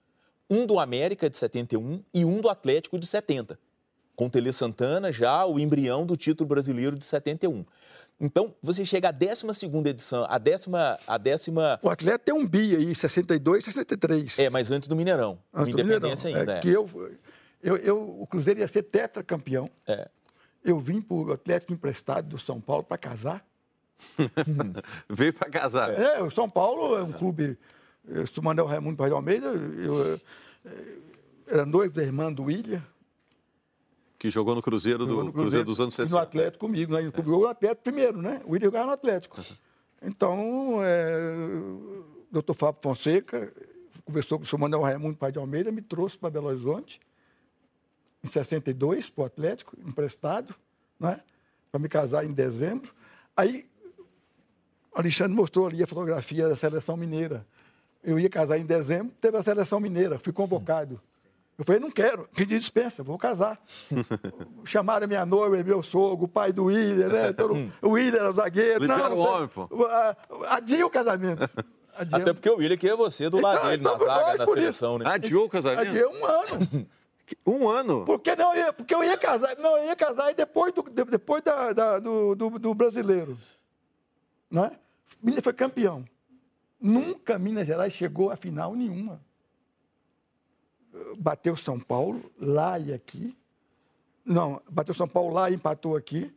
um 0.51 0.67
do 0.67 0.81
América 0.81 1.31
de 1.31 1.39
71 1.39 2.03
e 2.13 2.25
um 2.25 2.41
do 2.41 2.49
Atlético 2.49 2.99
de 2.99 3.07
70. 3.07 3.59
Com 4.17 4.29
Tele 4.29 4.53
Santana 4.53 5.13
já 5.13 5.47
o 5.47 5.59
embrião 5.59 6.05
do 6.05 6.17
título 6.17 6.49
brasileiro 6.49 6.99
de 6.99 7.05
71. 7.05 7.65
Então, 8.21 8.55
você 8.63 8.85
chega 8.85 9.09
à 9.09 9.13
12 9.13 9.47
edição, 9.89 10.27
a 10.29 10.37
décima, 10.37 10.99
a 11.07 11.17
décima... 11.17 11.81
O 11.83 11.89
Atlético 11.89 12.25
tem 12.27 12.35
um 12.35 12.47
bi 12.47 12.77
aí, 12.77 12.95
62 12.95 13.65
63. 13.65 14.39
É, 14.39 14.51
mas 14.51 14.71
antes 14.71 14.87
do 14.87 14.95
Mineirão. 14.95 15.39
Antes 15.55 15.73
do 15.73 15.81
Independência 15.81 16.29
Mineirão. 16.29 16.41
ainda. 16.41 16.55
É, 16.55 16.59
é. 16.59 16.61
Que 16.61 16.69
eu, 16.69 17.17
eu, 17.63 17.77
eu, 17.77 18.21
o 18.21 18.27
Cruzeiro 18.27 18.61
ia 18.61 18.69
ser 18.69 18.83
tetracampeão. 18.83 19.71
É. 19.87 20.07
Eu 20.63 20.79
vim 20.79 21.01
para 21.01 21.17
o 21.17 21.33
Atlético 21.33 21.73
emprestado 21.73 22.29
do 22.29 22.39
São 22.39 22.61
Paulo 22.61 22.85
para 22.85 22.99
casar. 22.99 23.43
Veio 25.09 25.33
para 25.33 25.49
casar. 25.49 25.99
É, 25.99 26.23
o 26.23 26.31
São 26.31 26.49
Paulo 26.49 26.99
é 26.99 27.03
um 27.03 27.13
clube. 27.13 27.59
Eu 28.07 28.27
sou 28.27 28.43
Manuel 28.43 28.67
Raimundo 28.67 28.97
Pai 28.97 29.09
de 29.09 29.15
Almeida, 29.15 29.47
eu, 29.47 29.95
eu, 29.99 30.21
era 31.47 31.67
noivo 31.67 31.95
da 31.95 32.03
irmã 32.03 32.33
do 32.33 32.45
William. 32.45 32.83
Que 34.19 34.29
jogou 34.31 34.55
no 34.55 34.63
Cruzeiro, 34.63 34.99
do, 35.01 35.07
no 35.07 35.15
Cruzeiro, 35.15 35.33
Cruzeiro 35.33 35.65
dos 35.65 35.81
anos 35.81 35.95
60. 35.95 36.15
No 36.15 36.23
Atlético 36.23 36.67
comigo, 36.67 36.93
né? 36.93 37.03
Jogou 37.03 37.41
no 37.41 37.49
Atlético 37.49 37.83
primeiro, 37.83 38.21
né? 38.21 38.41
O 38.45 38.53
William 38.53 38.67
jogava 38.67 38.87
no 38.87 38.93
Atlético. 38.93 39.41
Então, 40.03 40.83
é, 40.83 41.17
o 41.35 42.05
doutor 42.31 42.55
Fábio 42.55 42.81
Fonseca 42.83 43.53
conversou 44.05 44.39
com 44.39 44.45
o 44.45 44.47
senhor 44.47 44.61
Manuel 44.61 44.83
Raimundo 44.83 45.17
Pai 45.17 45.33
de 45.33 45.39
Almeida, 45.39 45.71
me 45.71 45.83
trouxe 45.83 46.19
para 46.19 46.31
Belo 46.31 46.49
Horizonte, 46.49 47.01
em 48.23 48.29
62, 48.29 49.09
para 49.09 49.23
o 49.23 49.25
Atlético, 49.27 49.77
emprestado, 49.87 50.55
né? 50.99 51.21
para 51.71 51.81
me 51.81 51.89
casar 51.89 52.25
em 52.25 52.33
dezembro. 52.33 52.93
Aí 53.37 53.67
O 54.93 54.99
Alexandre 54.99 55.35
mostrou 55.35 55.67
ali 55.67 55.83
a 55.83 55.87
fotografia 55.87 56.49
da 56.49 56.57
seleção 56.57 56.97
mineira. 56.97 57.47
Eu 58.03 58.19
ia 58.19 58.29
casar 58.31 58.59
em 58.59 58.65
dezembro, 58.65 59.13
teve 59.21 59.37
a 59.37 59.43
seleção 59.43 59.79
mineira, 59.81 60.19
fui 60.19 60.33
convocado. 60.33 61.01
Eu 61.59 61.65
falei, 61.65 61.79
não 61.81 61.91
quero, 61.91 62.27
pedi 62.35 62.59
dispensa, 62.59 63.03
vou 63.03 63.19
casar. 63.19 63.61
Chamaram 64.65 65.07
minha 65.07 65.27
noiva, 65.27 65.63
meu 65.63 65.83
sogro, 65.83 66.25
o 66.25 66.29
pai 66.29 66.53
do 66.53 66.65
William, 66.65 67.09
né? 67.09 67.33
Todo, 67.37 67.55
o 67.83 67.91
William 67.91 68.19
era 68.21 68.31
o 68.31 68.33
zagueiro. 68.33 68.81
Libera 68.81 69.09
não, 69.11 69.17
o 69.17 69.21
homem, 69.21 69.49
pô. 69.49 69.69
Adia 70.49 70.87
o 70.87 70.91
casamento. 70.91 71.43
Adia. 71.95 72.17
Até 72.17 72.33
porque 72.33 72.49
o 72.49 72.57
William 72.57 72.79
queria 72.79 72.97
você 72.97 73.29
do 73.29 73.39
lado 73.39 73.59
Então, 73.59 73.69
dele, 73.71 73.83
então, 73.83 73.99
na 73.99 74.05
zaga, 74.05 74.39
na 74.39 74.45
isso. 74.45 74.53
seleção, 74.55 74.99
né? 74.99 75.05
Adiou 75.07 75.45
o 75.45 75.49
casamento? 75.51 75.89
Adia 75.91 76.09
um 76.09 76.25
ano. 76.25 76.89
Um 77.47 77.69
ano. 77.69 78.05
Porque, 78.07 78.35
não, 78.35 78.55
eu 78.55 78.61
ia, 78.65 78.73
porque 78.73 78.95
eu 78.95 79.05
ia 79.05 79.17
casar, 79.19 79.55
não, 79.59 79.77
eu 79.77 79.85
ia 79.85 79.95
casar 79.97 80.31
e 80.31 80.35
depois 80.35 80.73
do, 80.73 80.83
de- 80.83 81.05
depois 81.05 81.43
da, 81.43 81.73
da- 81.75 81.99
do, 81.99 82.35
do, 82.35 82.59
do 82.59 82.75
brasileiro. 82.75 83.37
Né? 84.51 84.71
Minas 85.23 85.45
foi 85.45 85.53
campeão. 85.53 86.05
Nunca 86.81 87.39
Minas 87.39 87.67
Gerais 87.67 87.93
chegou 87.93 88.31
a 88.31 88.37
final 88.37 88.75
nenhuma. 88.75 89.21
Bateu 91.19 91.57
São 91.57 91.79
Paulo, 91.79 92.33
lá 92.39 92.79
e 92.79 92.93
aqui. 92.93 93.37
Não, 94.25 94.63
bateu 94.69 94.95
São 94.95 95.09
Paulo 95.09 95.35
lá 95.35 95.51
e 95.51 95.55
empatou 95.55 95.97
aqui. 95.97 96.35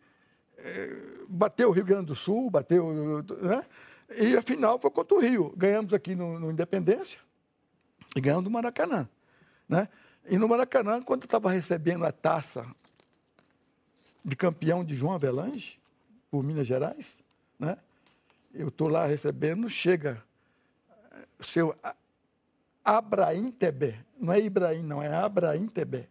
Eh, 0.58 1.14
Bateu 1.28 1.70
o 1.70 1.72
Rio 1.72 1.84
Grande 1.84 2.06
do 2.08 2.16
Sul, 2.16 2.50
bateu. 2.50 3.24
Né? 3.41 3.66
E 4.18 4.38
a 4.38 4.41
final 4.41 4.78
foi 4.80 4.91
contra 4.91 5.16
o 5.18 5.20
Rio. 5.20 5.52
Ganhamos 5.58 5.94
aqui 5.94 6.14
no, 6.14 6.39
no 6.39 6.52
Independência 6.52 7.20
e 8.16 8.22
ganhamos 8.22 8.44
do 8.44 8.52
Maracanã. 8.52 9.10
Né? 9.68 9.89
E 10.30 10.38
no 10.38 10.48
Maracanã, 10.48 11.02
quando 11.02 11.24
eu 11.24 11.26
estava 11.26 11.52
recebendo 11.52 12.06
a 12.06 12.12
taça 12.12 12.68
de 14.24 14.36
campeão 14.36 14.86
de 14.86 14.96
João 14.96 15.14
Avelange, 15.14 15.80
por 16.30 16.44
Minas 16.44 16.68
Gerais, 16.68 17.18
né? 17.60 17.78
eu 18.54 18.68
estou 18.68 18.88
lá 18.88 19.06
recebendo, 19.06 19.70
chega 19.70 20.24
o 21.44 21.48
seu 21.48 21.76
Abraim 22.84 23.52
Tebé. 23.52 24.04
Não 24.20 24.34
é 24.34 24.39
Ibrahim, 24.39 24.82
não, 24.84 25.02
é 25.02 25.14
Abraim 25.14 25.68
Tebé, 25.68 26.08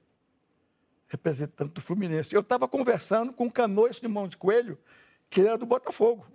representante 1.08 1.72
do 1.72 1.80
Fluminense. 1.80 2.34
Eu 2.34 2.40
estava 2.40 2.68
conversando 2.68 3.32
com 3.32 3.46
o 3.46 3.52
de 4.00 4.08
Monte 4.08 4.36
Coelho, 4.36 4.78
que 5.30 5.40
era 5.40 5.56
do 5.58 5.66
Botafogo. 5.66 6.26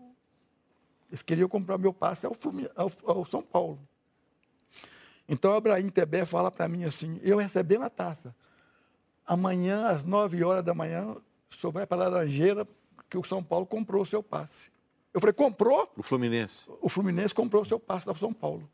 Eles 1.09 1.21
queriam 1.21 1.47
comprar 1.47 1.77
meu 1.77 1.93
passe 1.93 2.25
ao, 2.25 2.35
ao- 2.75 2.91
ao 3.05 3.25
São 3.25 3.41
Paulo. 3.41 3.79
Então, 5.29 5.53
Abraim 5.53 5.89
Tebé 5.89 6.25
fala 6.25 6.49
para 6.51 6.67
mim 6.67 6.83
assim: 6.83 7.19
eu 7.23 7.37
recebendo 7.37 7.83
a 7.83 7.89
taça. 7.89 8.35
Amanhã, 9.25 9.87
às 9.87 10.03
9 10.03 10.43
horas 10.43 10.63
da 10.63 10.73
manhã, 10.73 11.15
o 11.49 11.55
senhor 11.55 11.71
vai 11.71 11.85
para 11.85 12.05
a 12.05 12.09
Laranjeira, 12.09 12.65
que 13.09 13.17
o 13.17 13.23
São 13.23 13.43
Paulo 13.43 13.65
comprou 13.65 14.01
o 14.01 14.05
seu 14.05 14.23
passe. 14.23 14.71
Eu 15.13 15.19
falei: 15.19 15.33
comprou? 15.33 15.91
O 15.97 16.03
Fluminense. 16.03 16.69
O 16.81 16.89
Fluminense 16.89 17.33
comprou 17.33 17.61
o 17.61 17.65
seu 17.65 17.79
passe 17.79 18.05
para 18.05 18.13
o 18.13 18.17
São 18.17 18.33
Paulo. 18.33 18.69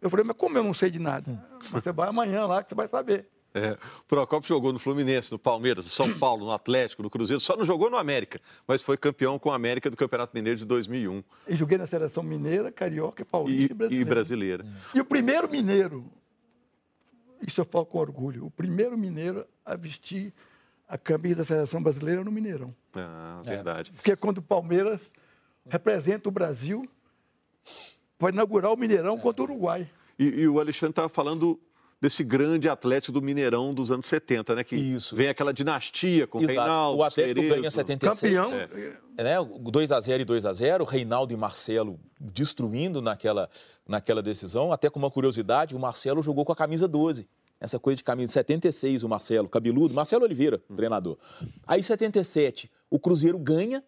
Eu 0.00 0.10
falei: 0.10 0.24
mas 0.24 0.36
como 0.36 0.56
eu 0.58 0.64
não 0.64 0.74
sei 0.74 0.90
de 0.90 0.98
nada? 0.98 1.44
Você 1.70 1.92
vai 1.92 2.08
amanhã 2.08 2.46
lá 2.46 2.62
que 2.62 2.70
você 2.70 2.74
vai 2.74 2.88
saber. 2.88 3.28
É, 3.56 3.78
o 4.00 4.04
Procopio 4.08 4.48
jogou 4.48 4.72
no 4.72 4.80
Fluminense, 4.80 5.30
no 5.30 5.38
Palmeiras, 5.38 5.84
no 5.84 5.90
São 5.92 6.18
Paulo, 6.18 6.44
no 6.44 6.50
Atlético, 6.50 7.04
no 7.04 7.08
Cruzeiro. 7.10 7.38
Só 7.38 7.56
não 7.56 7.62
jogou 7.64 7.88
no 7.88 7.96
América, 7.96 8.40
mas 8.66 8.82
foi 8.82 8.96
campeão 8.96 9.38
com 9.38 9.52
a 9.52 9.54
América 9.54 9.88
do 9.88 9.96
Campeonato 9.96 10.34
Mineiro 10.34 10.58
de 10.58 10.64
2001 10.64 11.22
E 11.46 11.54
joguei 11.54 11.78
na 11.78 11.86
seleção 11.86 12.24
mineira, 12.24 12.72
carioca, 12.72 13.24
paulista 13.24 13.62
e, 13.62 13.64
e, 13.66 13.70
e 13.70 13.74
brasileira. 14.04 14.64
brasileira. 14.64 14.66
E 14.92 15.00
o 15.00 15.04
primeiro 15.04 15.48
mineiro, 15.48 16.04
isso 17.46 17.60
eu 17.60 17.64
falo 17.64 17.86
com 17.86 17.98
orgulho, 17.98 18.44
o 18.44 18.50
primeiro 18.50 18.98
mineiro 18.98 19.46
a 19.64 19.76
vestir 19.76 20.34
a 20.88 20.98
camisa 20.98 21.36
da 21.36 21.44
seleção 21.44 21.80
brasileira 21.80 22.24
no 22.24 22.32
Mineirão. 22.32 22.74
Ah, 22.94 23.40
verdade. 23.44 23.92
Porque 23.92 24.12
é 24.12 24.16
quando 24.16 24.38
o 24.38 24.42
Palmeiras 24.42 25.12
representa 25.68 26.28
o 26.28 26.32
Brasil 26.32 26.88
para 28.18 28.32
inaugurar 28.32 28.72
o 28.72 28.76
Mineirão 28.76 29.18
contra 29.18 29.42
o 29.42 29.44
Uruguai. 29.44 29.88
E, 30.18 30.24
e 30.24 30.48
o 30.48 30.60
Alexandre 30.60 30.92
estava 30.92 31.08
falando 31.08 31.60
desse 32.00 32.22
grande 32.22 32.68
Atlético 32.68 33.12
do 33.12 33.22
Mineirão 33.22 33.72
dos 33.72 33.90
anos 33.90 34.06
70, 34.06 34.54
né? 34.54 34.64
Que 34.64 34.76
Isso. 34.76 35.16
vem 35.16 35.28
aquela 35.28 35.52
dinastia 35.52 36.26
com 36.26 36.38
Exato. 36.38 36.52
Reinaldo, 36.52 36.98
o 36.98 37.02
Atlético 37.02 37.40
Cerezo. 37.40 37.54
ganha 37.54 37.70
76. 37.70 38.34
Campeão. 38.34 38.60
É. 39.16 39.24
Né? 39.24 39.36
2x0 39.38 40.20
e 40.20 40.24
2x0, 40.24 40.86
Reinaldo 40.86 41.32
e 41.32 41.36
Marcelo 41.36 41.98
destruindo 42.20 43.00
naquela, 43.00 43.48
naquela 43.88 44.22
decisão. 44.22 44.70
Até 44.70 44.90
com 44.90 44.98
uma 44.98 45.10
curiosidade, 45.10 45.74
o 45.74 45.78
Marcelo 45.78 46.22
jogou 46.22 46.44
com 46.44 46.52
a 46.52 46.56
camisa 46.56 46.86
12. 46.86 47.26
Essa 47.58 47.78
coisa 47.78 47.96
de 47.96 48.04
camisa 48.04 48.32
76, 48.32 49.02
o 49.02 49.08
Marcelo, 49.08 49.48
cabeludo. 49.48 49.94
Marcelo 49.94 50.24
Oliveira, 50.24 50.60
treinador. 50.76 51.16
Aí 51.66 51.82
77, 51.82 52.70
o 52.90 52.98
Cruzeiro 52.98 53.38
ganha. 53.38 53.82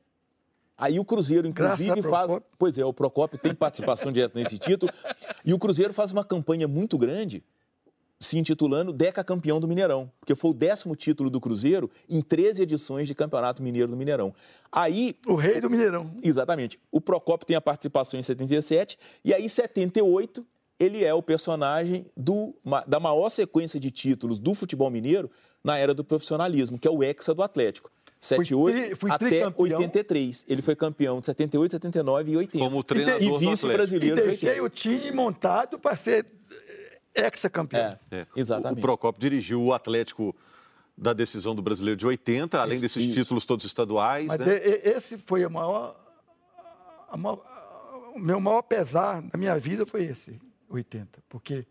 Aí 0.78 0.98
o 0.98 1.04
Cruzeiro, 1.04 1.46
inclusive, 1.46 2.02
faz. 2.02 2.30
Pois 2.58 2.76
é, 2.76 2.84
o 2.84 2.92
Procópio 2.92 3.38
tem 3.38 3.54
participação 3.54 4.10
direta 4.12 4.38
nesse 4.38 4.58
título. 4.58 4.92
E 5.44 5.54
o 5.54 5.58
Cruzeiro 5.58 5.94
faz 5.94 6.12
uma 6.12 6.24
campanha 6.24 6.68
muito 6.68 6.98
grande 6.98 7.42
se 8.18 8.38
intitulando 8.38 8.92
Deca 8.92 9.22
Campeão 9.22 9.60
do 9.60 9.68
Mineirão, 9.68 10.10
porque 10.18 10.34
foi 10.34 10.50
o 10.50 10.54
décimo 10.54 10.96
título 10.96 11.28
do 11.28 11.40
Cruzeiro 11.40 11.90
em 12.08 12.22
13 12.22 12.62
edições 12.62 13.06
de 13.06 13.14
Campeonato 13.14 13.62
Mineiro 13.62 13.88
do 13.90 13.96
Mineirão. 13.96 14.34
Aí, 14.72 15.16
O 15.26 15.34
rei 15.34 15.60
do 15.60 15.68
Mineirão. 15.68 16.10
exatamente, 16.22 16.80
o 16.90 17.00
Procópio 17.00 17.46
tem 17.46 17.56
a 17.56 17.60
participação 17.60 18.18
em 18.18 18.22
77, 18.22 18.98
e 19.24 19.34
aí, 19.34 19.44
em 19.44 19.48
78, 19.48 20.44
ele 20.80 21.04
é 21.04 21.12
o 21.12 21.22
personagem 21.22 22.06
do, 22.16 22.54
da 22.86 22.98
maior 22.98 23.28
sequência 23.30 23.78
de 23.78 23.90
títulos 23.90 24.38
do 24.38 24.54
futebol 24.54 24.90
mineiro 24.90 25.30
na 25.62 25.76
era 25.76 25.92
do 25.92 26.04
profissionalismo, 26.04 26.78
que 26.78 26.88
é 26.88 26.90
o 26.90 27.02
Hexa 27.02 27.34
do 27.34 27.42
Atlético. 27.42 27.90
78 28.20 28.74
tri- 28.86 28.94
fui 28.96 29.10
até 29.10 29.28
tricampeão. 29.28 29.78
83. 29.78 30.44
Ele 30.48 30.62
foi 30.62 30.74
campeão 30.74 31.20
de 31.20 31.26
78, 31.26 31.70
79 31.72 32.32
e 32.32 32.36
80. 32.36 32.64
Como 32.64 32.82
treinador 32.82 33.22
e. 33.22 33.26
E 33.26 33.38
vice-brasileiro 33.50 34.16
de 34.16 34.22
deixei 34.22 34.60
80. 34.60 34.64
o 34.64 34.68
time 34.70 35.10
montado 35.12 35.78
para 35.78 35.96
ser 35.96 36.26
eh, 37.14 37.24
ex-campeão. 37.26 37.98
É, 38.10 38.16
É. 38.20 38.26
exatamente. 38.34 38.78
O 38.78 38.80
Procopio 38.82 39.20
dirigiu 39.20 39.62
o 39.62 39.72
Atlético 39.72 40.34
da 40.96 41.12
decisão 41.12 41.54
do 41.54 41.60
Brasileiro 41.60 41.96
de 41.98 42.06
80, 42.06 42.58
além 42.60 42.76
Isso, 42.76 42.82
desses 42.82 43.04
isso. 43.04 43.14
títulos 43.14 43.44
todos 43.44 43.64
estaduais, 43.66 44.26
Mas 44.28 44.38
né? 44.40 44.46
e- 44.56 44.68
e- 44.88 44.96
esse 44.96 45.18
foi 45.18 45.44
a 45.44 45.48
maior, 45.50 45.94
a 47.10 47.16
maior- 47.18 47.42
o 48.14 48.18
meu 48.18 48.40
maior 48.40 48.62
pesar 48.62 49.20
da 49.20 49.36
minha 49.36 49.58
vida 49.58 49.84
foi 49.84 50.04
esse, 50.04 50.40
80, 50.70 51.22
porque 51.28 51.66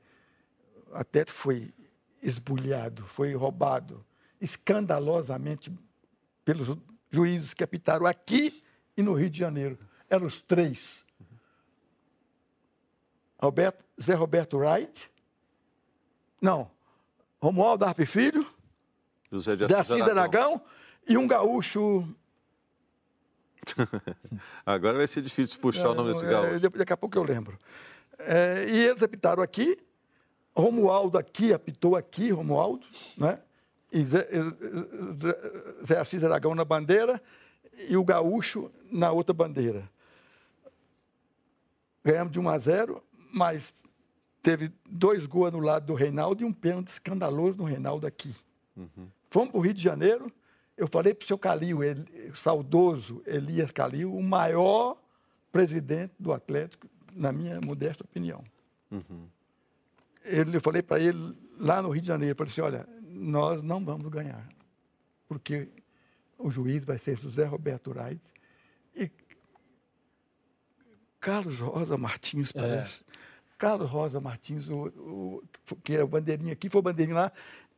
o 0.92 0.96
Atlético 0.96 1.40
foi 1.40 1.74
esbulhado, 2.22 3.04
foi 3.08 3.34
roubado 3.34 4.06
escandalosamente 4.40 5.72
pelos 6.46 6.78
juízes 7.10 7.54
que 7.54 7.64
apitaram 7.64 8.06
aqui 8.06 8.64
e 8.96 9.02
no 9.02 9.14
Rio 9.14 9.30
de 9.30 9.40
Janeiro. 9.40 9.78
Eram 10.10 10.28
os 10.28 10.42
três. 10.42 11.04
Roberto, 13.42 13.84
Zé 14.02 14.14
Roberto 14.14 14.58
Wright, 14.58 15.12
não, 16.42 16.72
Romualdo 17.42 17.84
Arpe 17.86 18.06
Filho, 18.06 18.48
José 19.32 19.56
de 19.56 19.68
de 19.68 19.74
Assis 19.74 20.02
Aragão 20.02 20.62
e 21.08 21.18
um 21.18 21.28
gaúcho 21.28 22.08
Agora 24.66 24.98
vai 24.98 25.08
ser 25.08 25.22
difícil 25.22 25.60
puxar 25.60 25.90
o 25.90 25.96
nome 25.96 26.14
desse 26.14 26.26
É, 26.26 26.30
gaúcho. 26.30 26.60
de- 26.60 26.70
Daqui 26.70 26.94
a 26.94 26.98
pouco 26.98 27.18
eu 27.18 27.24
lembro. 27.24 27.58
É, 28.20 28.68
e 28.70 28.78
eles 28.88 29.02
apitaram 29.04 29.42
aqui, 29.44 29.78
Romualdo 30.56 31.18
aqui, 31.18 31.52
apitou 31.54 31.96
aqui, 31.96 32.30
Romualdo, 32.32 32.86
né? 33.18 33.40
Zé, 34.04 36.00
Assis 36.00 36.24
Aragão 36.24 36.54
na 36.56 36.66
bandeira 36.66 37.22
e 37.88 37.96
o 37.96 38.04
Gaúcho 38.04 38.72
na 38.92 39.12
outra 39.12 39.34
bandeira. 39.34 39.90
Ganhamos 42.04 42.32
de 42.34 42.40
1 42.40 42.50
a 42.50 42.58
0, 42.58 43.04
mas 43.32 43.74
teve 44.44 44.72
dois 44.90 45.26
gols 45.26 45.48
anulados 45.48 45.88
do 45.88 45.94
Reinaldo 45.94 46.44
e 46.44 46.46
um 46.46 46.54
pênalti 46.54 46.88
escandaloso 46.90 47.58
do 47.58 47.64
Reinaldo 47.64 48.06
aqui. 48.06 48.34
Fomos 49.30 49.50
para 49.50 49.58
o 49.58 49.62
Rio 49.62 49.74
de 49.74 49.82
Janeiro. 49.82 50.32
Eu 50.78 50.88
falei 50.88 51.14
para 51.14 51.24
o 51.24 51.28
seu 51.28 51.38
Calil, 51.38 51.84
ele- 51.84 52.30
o 52.30 52.36
saudoso 52.36 53.24
Elias 53.26 53.72
Calil, 53.72 54.14
o 54.14 54.22
maior 54.22 54.98
presidente 55.52 56.14
do 56.20 56.34
Atlético, 56.34 56.88
na 57.16 57.32
minha 57.32 57.60
modesta 57.62 58.04
opinião. 58.04 58.44
Ele, 60.24 60.58
eu 60.58 60.62
falei 60.62 60.82
para 60.82 61.00
ele 61.00 61.36
lá 61.58 61.82
no 61.82 61.90
Rio 61.90 62.02
de 62.02 62.08
Janeiro, 62.08 62.36
falei 62.38 62.52
assim, 62.52 62.62
olha, 62.62 62.88
nós 63.16 63.64
não 63.64 63.84
vamos 63.84 64.08
ganhar, 64.10 64.48
porque 65.28 65.70
o 66.38 66.52
juiz 66.52 66.84
vai 66.84 66.98
ser 66.98 67.18
José 67.18 67.46
Roberto 67.46 67.92
Wright 67.92 68.22
e 68.96 69.10
Carlos 71.20 71.58
Rosa 71.60 71.98
Martins, 71.98 72.52
parece. 72.52 73.04
Carlos 73.58 73.90
Rosa 73.90 74.20
Martins, 74.20 74.68
o, 74.70 74.88
o- 74.88 75.44
que 75.84 75.96
é 75.96 76.04
o 76.04 76.08
bandeirinha 76.08 76.54
aqui, 76.54 76.70
foi 76.70 76.80
o 76.80 76.84
bandeirinha 76.84 77.16
lá, 77.16 77.32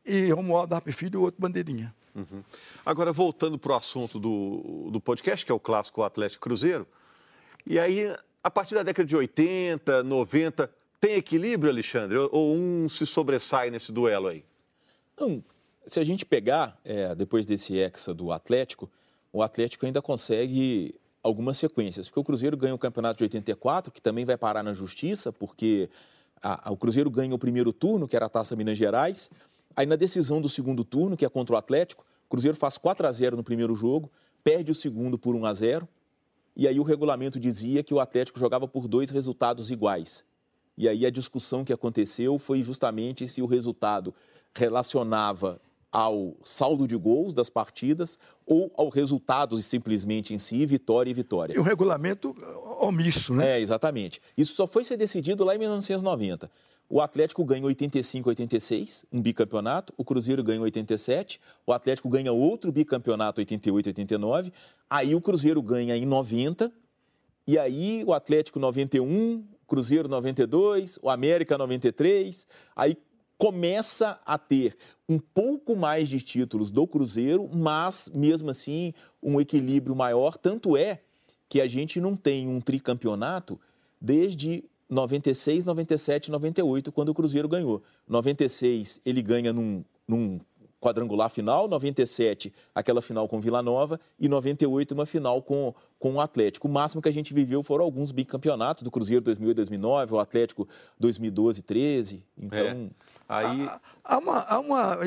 e 0.04 0.30
Romualdo 0.30 0.74
Arpe 0.74 0.92
Filho, 0.92 1.20
o 1.20 1.22
outro 1.24 1.40
bandeirinha. 1.40 1.94
Agora, 2.84 3.12
voltando 3.12 3.56
para 3.58 3.72
o 3.72 3.76
assunto 3.76 4.18
do, 4.18 4.90
do 4.90 5.00
podcast, 5.00 5.46
que 5.46 5.52
é 5.52 5.54
o 5.54 5.60
clássico 5.60 6.02
Atlético 6.02 6.42
Cruzeiro, 6.42 6.84
e 7.64 7.78
aí, 7.78 8.12
a 8.42 8.50
partir 8.50 8.74
da 8.74 8.82
década 8.82 9.06
de 9.06 9.14
80, 9.16 10.02
90, 10.02 10.68
tem 11.00 11.14
equilíbrio, 11.14 11.70
Alexandre? 11.70 12.18
Ou- 12.18 12.28
Ou 12.32 12.56
um 12.56 12.88
se 12.88 13.06
sobressai 13.06 13.70
nesse 13.70 13.92
duelo 13.92 14.26
aí? 14.26 14.44
Não, 15.18 15.42
se 15.86 15.98
a 15.98 16.04
gente 16.04 16.24
pegar, 16.24 16.78
é, 16.84 17.14
depois 17.14 17.44
desse 17.46 17.78
hexa 17.78 18.12
do 18.14 18.30
Atlético, 18.30 18.90
o 19.32 19.42
Atlético 19.42 19.86
ainda 19.86 20.00
consegue 20.00 20.94
algumas 21.22 21.58
sequências. 21.58 22.08
Porque 22.08 22.20
o 22.20 22.24
Cruzeiro 22.24 22.56
ganha 22.56 22.74
o 22.74 22.78
campeonato 22.78 23.18
de 23.18 23.24
84, 23.24 23.92
que 23.92 24.00
também 24.00 24.24
vai 24.24 24.36
parar 24.36 24.62
na 24.62 24.72
justiça, 24.72 25.32
porque 25.32 25.88
a, 26.42 26.68
a, 26.68 26.72
o 26.72 26.76
Cruzeiro 26.76 27.10
ganha 27.10 27.34
o 27.34 27.38
primeiro 27.38 27.72
turno, 27.72 28.06
que 28.06 28.16
era 28.16 28.26
a 28.26 28.28
Taça 28.28 28.54
Minas 28.54 28.78
Gerais. 28.78 29.30
Aí 29.74 29.86
na 29.86 29.96
decisão 29.96 30.40
do 30.40 30.48
segundo 30.48 30.84
turno, 30.84 31.16
que 31.16 31.24
é 31.24 31.28
contra 31.28 31.54
o 31.54 31.58
Atlético, 31.58 32.04
o 32.26 32.30
Cruzeiro 32.30 32.56
faz 32.56 32.78
4 32.78 33.06
a 33.06 33.12
0 33.12 33.36
no 33.36 33.44
primeiro 33.44 33.74
jogo, 33.74 34.10
perde 34.44 34.70
o 34.70 34.74
segundo 34.74 35.18
por 35.18 35.34
1 35.34 35.46
a 35.46 35.54
0 35.54 35.88
e 36.58 36.66
aí 36.66 36.80
o 36.80 36.82
regulamento 36.82 37.38
dizia 37.38 37.84
que 37.84 37.94
o 37.94 38.00
Atlético 38.00 38.36
jogava 38.36 38.66
por 38.66 38.88
dois 38.88 39.10
resultados 39.10 39.70
iguais. 39.70 40.24
E 40.76 40.88
aí 40.88 41.06
a 41.06 41.10
discussão 41.10 41.64
que 41.64 41.72
aconteceu 41.72 42.36
foi 42.36 42.64
justamente 42.64 43.28
se 43.28 43.40
o 43.40 43.46
resultado 43.46 44.12
relacionava 44.54 45.60
ao 45.90 46.36
saldo 46.42 46.86
de 46.86 46.96
gols 46.96 47.32
das 47.32 47.48
partidas 47.48 48.18
ou 48.46 48.70
ao 48.76 48.88
resultado 48.88 49.60
simplesmente 49.62 50.34
em 50.34 50.38
si, 50.38 50.64
vitória 50.66 51.10
e 51.10 51.14
vitória. 51.14 51.54
E 51.54 51.58
o 51.58 51.62
regulamento 51.62 52.36
omisso, 52.80 53.34
né? 53.34 53.58
É, 53.58 53.60
exatamente. 53.60 54.20
Isso 54.36 54.54
só 54.54 54.66
foi 54.66 54.84
ser 54.84 54.96
decidido 54.96 55.44
lá 55.44 55.54
em 55.54 55.58
1990. 55.58 56.50
O 56.90 57.02
Atlético 57.02 57.44
ganha 57.44 57.66
85, 57.66 58.30
86, 58.30 59.04
um 59.12 59.20
bicampeonato. 59.20 59.92
O 59.96 60.04
Cruzeiro 60.04 60.42
ganha 60.42 60.60
87. 60.60 61.38
O 61.66 61.72
Atlético 61.72 62.08
ganha 62.08 62.32
outro 62.32 62.72
bicampeonato, 62.72 63.42
88, 63.42 63.88
89. 63.88 64.52
Aí 64.88 65.14
o 65.14 65.20
Cruzeiro 65.20 65.60
ganha 65.60 65.94
em 65.96 66.06
90. 66.06 66.72
E 67.46 67.58
aí 67.58 68.02
o 68.06 68.14
Atlético 68.14 68.58
91, 68.58 69.44
Cruzeiro 69.66 70.08
92, 70.08 70.98
o 71.02 71.10
América 71.10 71.58
93. 71.58 72.46
Aí 72.74 72.96
começa 73.38 74.20
a 74.26 74.36
ter 74.36 74.76
um 75.08 75.18
pouco 75.18 75.76
mais 75.76 76.08
de 76.08 76.20
títulos 76.20 76.70
do 76.72 76.86
Cruzeiro, 76.86 77.48
mas 77.50 78.10
mesmo 78.12 78.50
assim 78.50 78.92
um 79.22 79.40
equilíbrio 79.40 79.94
maior. 79.94 80.36
Tanto 80.36 80.76
é 80.76 81.00
que 81.48 81.60
a 81.60 81.66
gente 81.66 82.00
não 82.00 82.16
tem 82.16 82.48
um 82.48 82.60
tricampeonato 82.60 83.58
desde 84.00 84.64
96, 84.90 85.64
97, 85.64 86.30
98, 86.30 86.90
quando 86.90 87.10
o 87.10 87.14
Cruzeiro 87.14 87.48
ganhou. 87.48 87.82
96 88.08 89.00
ele 89.06 89.22
ganha 89.22 89.52
num, 89.52 89.84
num 90.06 90.40
quadrangular 90.80 91.30
final, 91.30 91.68
97 91.68 92.52
aquela 92.74 93.02
final 93.02 93.28
com 93.28 93.40
Vila 93.40 93.62
Nova 93.62 94.00
e 94.18 94.28
98 94.28 94.92
uma 94.92 95.06
final 95.06 95.42
com, 95.42 95.74
com 95.98 96.14
o 96.14 96.20
Atlético. 96.20 96.68
O 96.68 96.70
máximo 96.70 97.02
que 97.02 97.08
a 97.08 97.12
gente 97.12 97.34
viveu 97.34 97.62
foram 97.62 97.84
alguns 97.84 98.10
bicampeonatos 98.10 98.82
do 98.82 98.90
Cruzeiro 98.90 99.22
2008, 99.22 99.56
2009, 99.56 100.14
o 100.14 100.18
Atlético 100.18 100.68
2012, 100.98 101.62
13. 101.62 102.22
Então, 102.36 102.58
é. 102.58 102.88
Aí 103.28 103.68
há, 104.04 104.18
uma, 104.18 104.40
há 104.40 104.58
uma, 104.58 104.98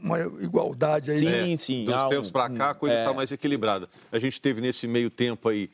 uma, 0.00 0.20
igualdade 0.40 1.10
aí. 1.10 1.18
Sim, 1.18 1.24
né? 1.24 1.56
sim. 1.56 1.84
Dos 1.84 2.04
tempos 2.04 2.30
para 2.30 2.48
cá 2.50 2.70
a 2.70 2.74
coisa 2.74 2.96
está 2.96 3.10
é... 3.10 3.14
mais 3.14 3.32
equilibrada. 3.32 3.88
A 4.12 4.18
gente 4.18 4.40
teve 4.40 4.60
nesse 4.60 4.86
meio 4.86 5.10
tempo 5.10 5.48
aí 5.48 5.70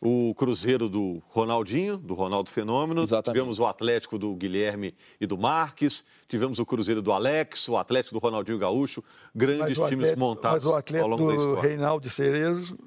o 0.00 0.34
Cruzeiro 0.34 0.88
do 0.88 1.22
Ronaldinho, 1.28 1.96
do 1.96 2.12
Ronaldo 2.14 2.50
Fenômeno. 2.50 3.02
Exatamente. 3.02 3.38
Tivemos 3.38 3.58
o 3.58 3.66
Atlético 3.66 4.18
do 4.18 4.34
Guilherme 4.34 4.94
e 5.20 5.26
do 5.26 5.38
Marques. 5.38 6.04
Tivemos 6.28 6.58
o 6.58 6.66
Cruzeiro 6.66 7.00
do 7.00 7.10
Alex, 7.10 7.68
o 7.68 7.76
Atlético 7.76 8.14
do 8.14 8.22
Ronaldinho 8.22 8.58
Gaúcho. 8.58 9.02
Grandes 9.34 9.76
times 9.76 9.92
Atlético, 9.92 10.20
montados 10.20 10.66
ao 10.66 11.08
longo 11.08 11.28
da 11.28 11.34
história. 11.34 11.62
Reinaldo 11.62 12.10
Cerezo 12.10 12.78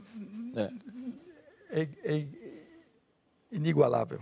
é. 0.56 0.72
É, 1.70 1.88
é 2.04 2.26
inigualável. 3.52 4.20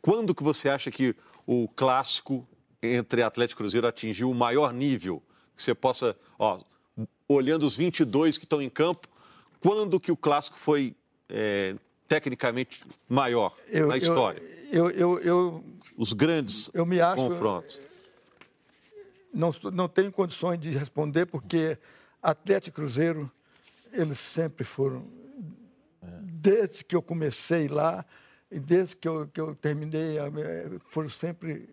Quando 0.00 0.34
que 0.34 0.42
você 0.42 0.68
acha 0.68 0.90
que 0.90 1.14
o 1.46 1.68
clássico 1.68 2.46
entre 2.82 3.22
Atlético 3.22 3.60
e 3.60 3.62
Cruzeiro 3.62 3.86
atingiu 3.86 4.30
o 4.30 4.34
maior 4.34 4.72
nível 4.72 5.22
que 5.54 5.62
você 5.62 5.74
possa, 5.74 6.16
ó, 6.38 6.60
olhando 7.28 7.64
os 7.64 7.76
22 7.76 8.36
que 8.36 8.44
estão 8.44 8.60
em 8.60 8.68
campo, 8.68 9.08
quando 9.60 10.00
que 10.00 10.10
o 10.10 10.16
clássico 10.16 10.56
foi 10.56 10.96
é, 11.28 11.74
tecnicamente 12.08 12.84
maior 13.08 13.56
eu, 13.68 13.86
na 13.86 13.96
história? 13.96 14.42
Eu, 14.72 14.90
eu, 14.90 15.18
eu, 15.20 15.64
Os 15.96 16.12
grandes 16.12 16.70
eu 16.74 16.84
me 16.84 17.00
acho, 17.00 17.16
confrontos. 17.16 17.80
Não, 19.32 19.54
não 19.72 19.88
tenho 19.88 20.10
condições 20.10 20.58
de 20.58 20.70
responder, 20.70 21.26
porque 21.26 21.78
Atlético 22.22 22.80
e 22.80 22.82
Cruzeiro, 22.82 23.30
eles 23.92 24.18
sempre 24.18 24.64
foram. 24.64 25.06
Desde 26.20 26.84
que 26.84 26.96
eu 26.96 27.02
comecei 27.02 27.68
lá 27.68 28.04
e 28.50 28.58
desde 28.58 28.96
que 28.96 29.08
eu, 29.08 29.28
que 29.28 29.40
eu 29.40 29.54
terminei, 29.54 30.16
foram 30.88 31.08
sempre 31.08 31.68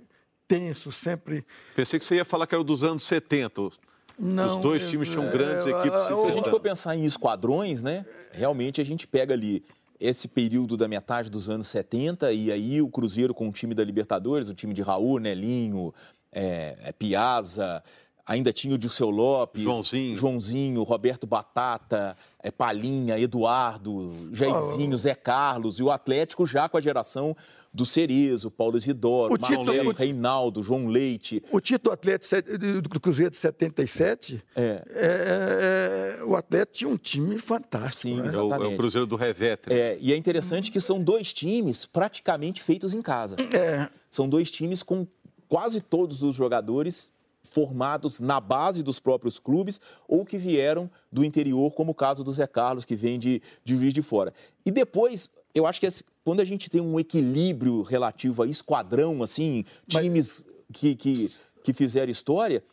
tensos, 0.50 0.96
sempre. 0.96 1.46
Pensei 1.76 2.00
que 2.00 2.04
você 2.04 2.16
ia 2.16 2.26
falar 2.26 2.48
que 2.48 2.56
era 2.56 2.64
dos 2.64 2.84
anos 2.84 3.04
70. 3.04 3.70
Não, 4.18 4.48
Os 4.48 4.58
dois 4.58 4.90
times 4.90 5.08
tinham 5.08 5.30
grandes 5.30 5.68
é, 5.68 5.70
equipes. 5.70 6.08
Se 6.08 6.28
a 6.28 6.32
gente 6.32 6.50
for 6.50 6.60
pensar 6.60 6.96
em 6.98 7.06
esquadrões, 7.06 7.82
né? 7.82 8.06
Realmente 8.32 8.82
a 8.82 8.84
gente 8.84 9.08
pega 9.08 9.34
ali 9.34 9.64
esse 10.00 10.28
período 10.28 10.76
da 10.76 10.88
metade 10.88 11.30
dos 11.30 11.50
anos 11.50 11.68
70 11.68 12.32
e 12.34 12.52
aí 12.52 12.82
o 12.82 12.90
Cruzeiro 12.90 13.34
com 13.34 13.48
o 13.48 13.52
time 13.52 13.76
da 13.76 13.84
Libertadores, 13.84 14.50
o 14.50 14.54
time 14.54 14.74
de 14.74 14.82
Raul, 14.82 15.20
Nelinho, 15.20 15.94
é, 16.32 16.78
é 16.82 16.92
Piazza, 16.92 17.84
ainda 18.30 18.54
tinha 18.54 18.76
o 18.76 18.78
Dirceu 18.78 19.10
Lopes, 19.10 19.64
Joãozinho, 19.64 20.16
Joãozinho 20.16 20.84
Roberto 20.84 21.26
Batata, 21.26 22.16
é, 22.42 22.52
Palinha, 22.52 23.20
Eduardo, 23.20 24.30
Jairzinho, 24.32 24.96
Zé 25.00 25.16
Carlos, 25.16 25.80
e 25.80 25.84
o 25.84 25.90
Atlético 25.90 26.46
já 26.46 26.70
com 26.70 26.78
a 26.78 26.82
geração 26.82 27.36
do 27.74 27.88
Cerezo, 27.88 28.52
Paulo 28.52 28.78
Isidoro, 28.78 29.36
Marcelo, 29.40 29.92
Reinaldo, 29.92 30.62
João 30.62 30.86
Leite. 30.86 31.42
O 31.52 31.60
título 31.60 31.92
Atlético 31.92 32.36
do 32.84 33.00
Cruzeiro 33.00 33.32
de 33.32 33.38
77, 33.38 34.44
é. 34.56 34.62
É, 34.62 36.20
é, 36.20 36.24
o 36.24 36.36
Atlético 36.36 36.78
tinha 36.78 36.90
um 36.90 36.98
time 36.98 37.38
fantástico. 37.40 38.16
Sim, 38.16 38.22
né? 38.22 38.28
exatamente. 38.28 38.62
É 38.62 38.68
o, 38.68 38.72
é 38.72 38.74
o 38.76 38.78
Cruzeiro 38.78 39.08
do 39.08 39.16
Revete. 39.16 39.74
É, 39.74 39.98
e 40.00 40.14
é 40.14 40.16
interessante 40.16 40.72
que 40.72 40.80
são 40.80 41.02
dois 41.02 41.34
times 41.34 41.84
praticamente 41.84 42.62
feitos 42.62 42.94
em 42.94 43.02
casa. 43.02 43.38
É. 43.52 43.90
São 44.08 44.30
dois 44.30 44.52
times 44.52 44.84
com 44.84 45.08
quase 45.48 45.82
todos 45.82 46.22
os 46.22 46.36
jogadores 46.36 47.12
formados 47.50 48.20
na 48.20 48.40
base 48.40 48.82
dos 48.82 49.00
próprios 49.00 49.40
clubes 49.40 49.80
ou 50.08 50.26
que 50.26 50.38
vieram 50.38 50.90
do 51.12 51.24
interior, 51.24 51.74
como 51.74 51.92
o 51.92 51.96
caso 51.96 52.24
do 52.24 52.32
Zé 52.32 52.48
Carlos, 52.48 52.86
que 52.86 52.96
vem 52.96 53.20
de, 53.20 53.42
de 53.64 53.76
Juiz 53.76 53.94
de 53.94 54.02
Fora. 54.02 54.34
E 54.66 54.72
depois, 54.72 55.30
eu 55.54 55.66
acho 55.66 55.80
que 55.80 55.88
quando 56.24 56.40
a 56.40 56.46
gente 56.46 56.70
tem 56.70 56.82
um 56.82 57.00
equilíbrio 57.00 57.82
relativo 57.82 58.44
a 58.44 58.48
esquadrão, 58.48 59.24
assim, 59.24 59.66
times 59.88 60.46
Mas... 60.46 60.56
que, 60.74 60.96
que, 60.96 61.32
que 61.64 61.74
fizeram 61.74 62.12
história, 62.12 62.64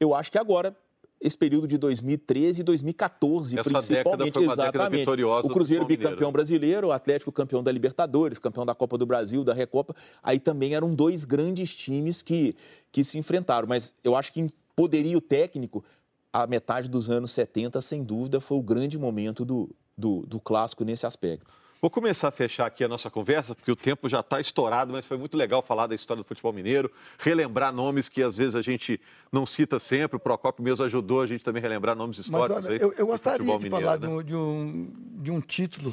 eu 0.00 0.14
acho 0.14 0.32
que 0.32 0.38
agora 0.38 0.76
esse 1.22 1.38
período 1.38 1.68
de 1.68 1.78
2013 1.78 2.60
e 2.60 2.64
2014, 2.64 3.58
Essa 3.58 3.70
principalmente, 3.70 4.38
uma 4.40 4.52
exatamente. 4.52 5.00
Vitoriosa 5.00 5.46
o 5.46 5.50
Cruzeiro 5.50 5.86
bicampeão 5.86 6.32
brasileiro, 6.32 6.88
o 6.88 6.92
Atlético 6.92 7.30
campeão 7.30 7.62
da 7.62 7.70
Libertadores, 7.70 8.40
campeão 8.40 8.66
da 8.66 8.74
Copa 8.74 8.98
do 8.98 9.06
Brasil, 9.06 9.44
da 9.44 9.54
Recopa. 9.54 9.94
Aí 10.20 10.40
também 10.40 10.74
eram 10.74 10.90
dois 10.90 11.24
grandes 11.24 11.72
times 11.74 12.22
que, 12.22 12.56
que 12.90 13.04
se 13.04 13.18
enfrentaram. 13.18 13.68
Mas 13.68 13.94
eu 14.02 14.16
acho 14.16 14.32
que 14.32 14.40
em 14.40 14.50
poderio 14.74 15.20
técnico, 15.20 15.84
a 16.32 16.44
metade 16.46 16.88
dos 16.88 17.08
anos 17.08 17.30
70, 17.30 17.80
sem 17.80 18.02
dúvida, 18.02 18.40
foi 18.40 18.58
o 18.58 18.62
grande 18.62 18.98
momento 18.98 19.44
do, 19.44 19.70
do, 19.96 20.26
do 20.26 20.40
clássico 20.40 20.84
nesse 20.84 21.06
aspecto. 21.06 21.54
Vou 21.82 21.90
começar 21.90 22.28
a 22.28 22.30
fechar 22.30 22.66
aqui 22.66 22.84
a 22.84 22.88
nossa 22.88 23.10
conversa, 23.10 23.56
porque 23.56 23.68
o 23.68 23.74
tempo 23.74 24.08
já 24.08 24.20
está 24.20 24.40
estourado, 24.40 24.92
mas 24.92 25.04
foi 25.04 25.16
muito 25.16 25.36
legal 25.36 25.60
falar 25.62 25.88
da 25.88 25.96
história 25.96 26.22
do 26.22 26.26
futebol 26.26 26.52
mineiro, 26.52 26.88
relembrar 27.18 27.72
nomes 27.72 28.08
que 28.08 28.22
às 28.22 28.36
vezes 28.36 28.54
a 28.54 28.62
gente 28.62 29.00
não 29.32 29.44
cita 29.44 29.80
sempre. 29.80 30.16
O 30.16 30.20
Procopio 30.20 30.62
mesmo 30.62 30.84
ajudou 30.84 31.22
a 31.22 31.26
gente 31.26 31.42
também 31.42 31.58
a 31.58 31.64
relembrar 31.64 31.96
nomes 31.96 32.18
históricos. 32.18 32.66
Mas, 32.66 32.66
olha, 32.66 32.80
eu, 32.80 32.92
eu 32.92 33.04
gostaria 33.08 33.44
de 33.44 33.64
mineiro, 33.64 33.70
falar 33.70 33.98
né? 33.98 34.22
de, 34.22 34.32
um, 34.32 34.92
de 35.20 35.32
um 35.32 35.40
título 35.40 35.92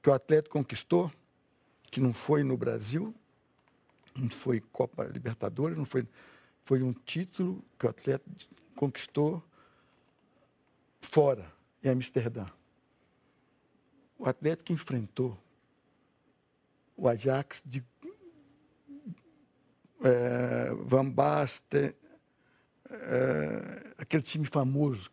que 0.00 0.08
o 0.08 0.12
Atlético 0.12 0.56
conquistou, 0.56 1.10
que 1.90 1.98
não 1.98 2.12
foi 2.12 2.44
no 2.44 2.56
Brasil, 2.56 3.12
não 4.16 4.30
foi 4.30 4.60
Copa 4.60 5.02
Libertadores, 5.02 5.76
não 5.76 5.84
foi, 5.84 6.06
foi 6.64 6.84
um 6.84 6.92
título 6.92 7.60
que 7.76 7.84
o 7.84 7.90
Atlético 7.90 8.30
conquistou 8.76 9.42
fora, 11.00 11.52
em 11.82 11.88
Amsterdã 11.88 12.46
o 14.20 14.28
Atlético 14.28 14.70
enfrentou 14.70 15.36
o 16.94 17.08
Ajax 17.08 17.62
de 17.64 17.82
é, 20.02 20.74
Van 20.84 21.08
Basten, 21.08 21.94
é, 22.90 23.94
aquele 23.96 24.22
time 24.22 24.44
famoso 24.44 25.10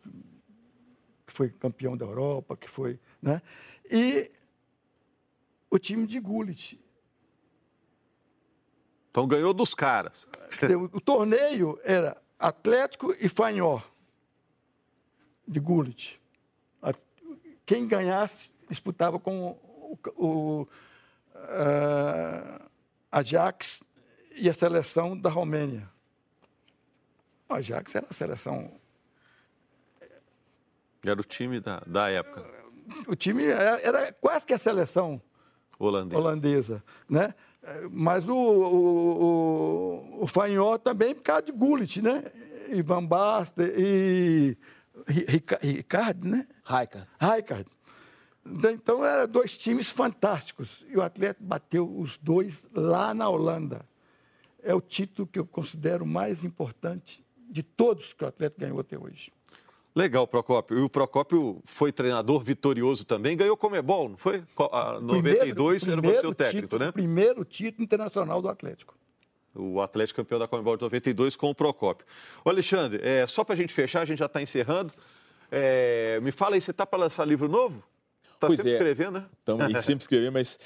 que 1.26 1.32
foi 1.32 1.48
campeão 1.48 1.96
da 1.96 2.04
Europa, 2.04 2.54
que 2.54 2.68
foi, 2.68 3.00
né? 3.22 3.40
E 3.90 4.30
o 5.70 5.78
time 5.78 6.06
de 6.06 6.20
Gullit. 6.20 6.78
Então 9.10 9.26
ganhou 9.26 9.54
dos 9.54 9.74
caras. 9.74 10.28
O, 10.92 10.98
o 10.98 11.00
torneio 11.00 11.80
era 11.82 12.20
Atlético 12.38 13.14
e 13.18 13.26
Fanhó 13.26 13.80
de 15.46 15.58
Gullit. 15.58 16.20
Quem 17.64 17.86
ganhasse 17.86 18.50
disputava 18.68 19.18
com 19.18 19.50
o, 19.50 19.98
o 20.16 20.62
uh, 21.34 22.68
Ajax 23.10 23.82
e 24.36 24.48
a 24.48 24.54
seleção 24.54 25.18
da 25.18 25.30
Romênia. 25.30 25.88
O 27.48 27.54
Ajax 27.54 27.94
era 27.94 28.06
a 28.08 28.12
seleção. 28.12 28.70
Era 31.04 31.20
o 31.20 31.24
time 31.24 31.60
da, 31.60 31.80
da 31.86 32.10
época. 32.10 32.44
o 33.06 33.16
time 33.16 33.46
era, 33.46 33.80
era 33.80 34.12
quase 34.12 34.46
que 34.46 34.52
a 34.52 34.58
seleção 34.58 35.20
Holandesa. 35.78 36.20
holandesa, 36.20 36.84
né? 37.08 37.34
Mas 37.90 38.28
o, 38.28 38.34
o, 38.34 39.22
o, 40.20 40.24
o 40.24 40.26
Fanhó 40.26 40.78
também 40.78 41.14
por 41.14 41.22
causa 41.22 41.42
de 41.42 41.52
Gullit, 41.52 42.00
né? 42.02 42.24
E 42.68 42.82
Van 42.82 43.04
Basten 43.04 43.72
e 43.76 44.56
Ricardo, 45.62 46.26
né? 46.26 46.46
Raika. 46.64 47.06
Raikard. 47.18 47.66
Então, 48.72 49.04
eram 49.04 49.28
dois 49.28 49.56
times 49.56 49.90
fantásticos. 49.90 50.84
E 50.88 50.96
o 50.96 51.02
Atlético 51.02 51.44
bateu 51.44 51.98
os 51.98 52.16
dois 52.16 52.66
lá 52.72 53.12
na 53.12 53.28
Holanda. 53.28 53.84
É 54.62 54.74
o 54.74 54.80
título 54.80 55.26
que 55.26 55.38
eu 55.38 55.46
considero 55.46 56.04
mais 56.06 56.44
importante 56.44 57.24
de 57.48 57.62
todos 57.62 58.12
que 58.12 58.24
o 58.24 58.26
Atlético 58.28 58.60
ganhou 58.60 58.80
até 58.80 58.98
hoje. 58.98 59.32
Legal, 59.94 60.26
Procópio. 60.26 60.78
E 60.78 60.82
o 60.82 60.88
Procópio 60.88 61.60
foi 61.64 61.90
treinador 61.90 62.44
vitorioso 62.44 63.04
também, 63.04 63.36
ganhou 63.36 63.56
Comebol, 63.56 64.10
não 64.10 64.16
foi? 64.16 64.44
A 64.70 65.00
92 65.00 65.82
primeiro, 65.82 66.06
era 66.06 66.14
você 66.14 66.26
o 66.26 66.34
técnico, 66.34 66.66
título, 66.68 66.84
né? 66.84 66.92
Primeiro 66.92 67.44
título 67.44 67.82
internacional 67.82 68.40
do 68.40 68.48
Atlético. 68.48 68.94
O 69.54 69.80
Atlético 69.80 70.18
campeão 70.18 70.38
da 70.38 70.46
Comebol 70.46 70.76
de 70.76 70.82
92 70.82 71.36
com 71.36 71.50
o 71.50 71.54
Procópio. 71.54 72.06
Ô 72.44 72.50
Alexandre, 72.50 73.00
é, 73.02 73.26
só 73.26 73.42
para 73.42 73.54
a 73.54 73.56
gente 73.56 73.72
fechar, 73.72 74.02
a 74.02 74.04
gente 74.04 74.18
já 74.18 74.26
está 74.26 74.40
encerrando. 74.40 74.92
É, 75.50 76.20
me 76.22 76.30
fala 76.30 76.54
aí, 76.54 76.60
você 76.60 76.70
está 76.70 76.86
para 76.86 77.00
lançar 77.00 77.24
livro 77.24 77.48
novo? 77.48 77.82
Está 78.38 78.48
sempre 78.50 78.70
é. 78.70 78.74
escrevendo, 78.74 79.12
né? 79.12 79.26
Estamos 79.38 79.64
sempre 79.84 80.02
escrevendo, 80.02 80.32
mas 80.32 80.58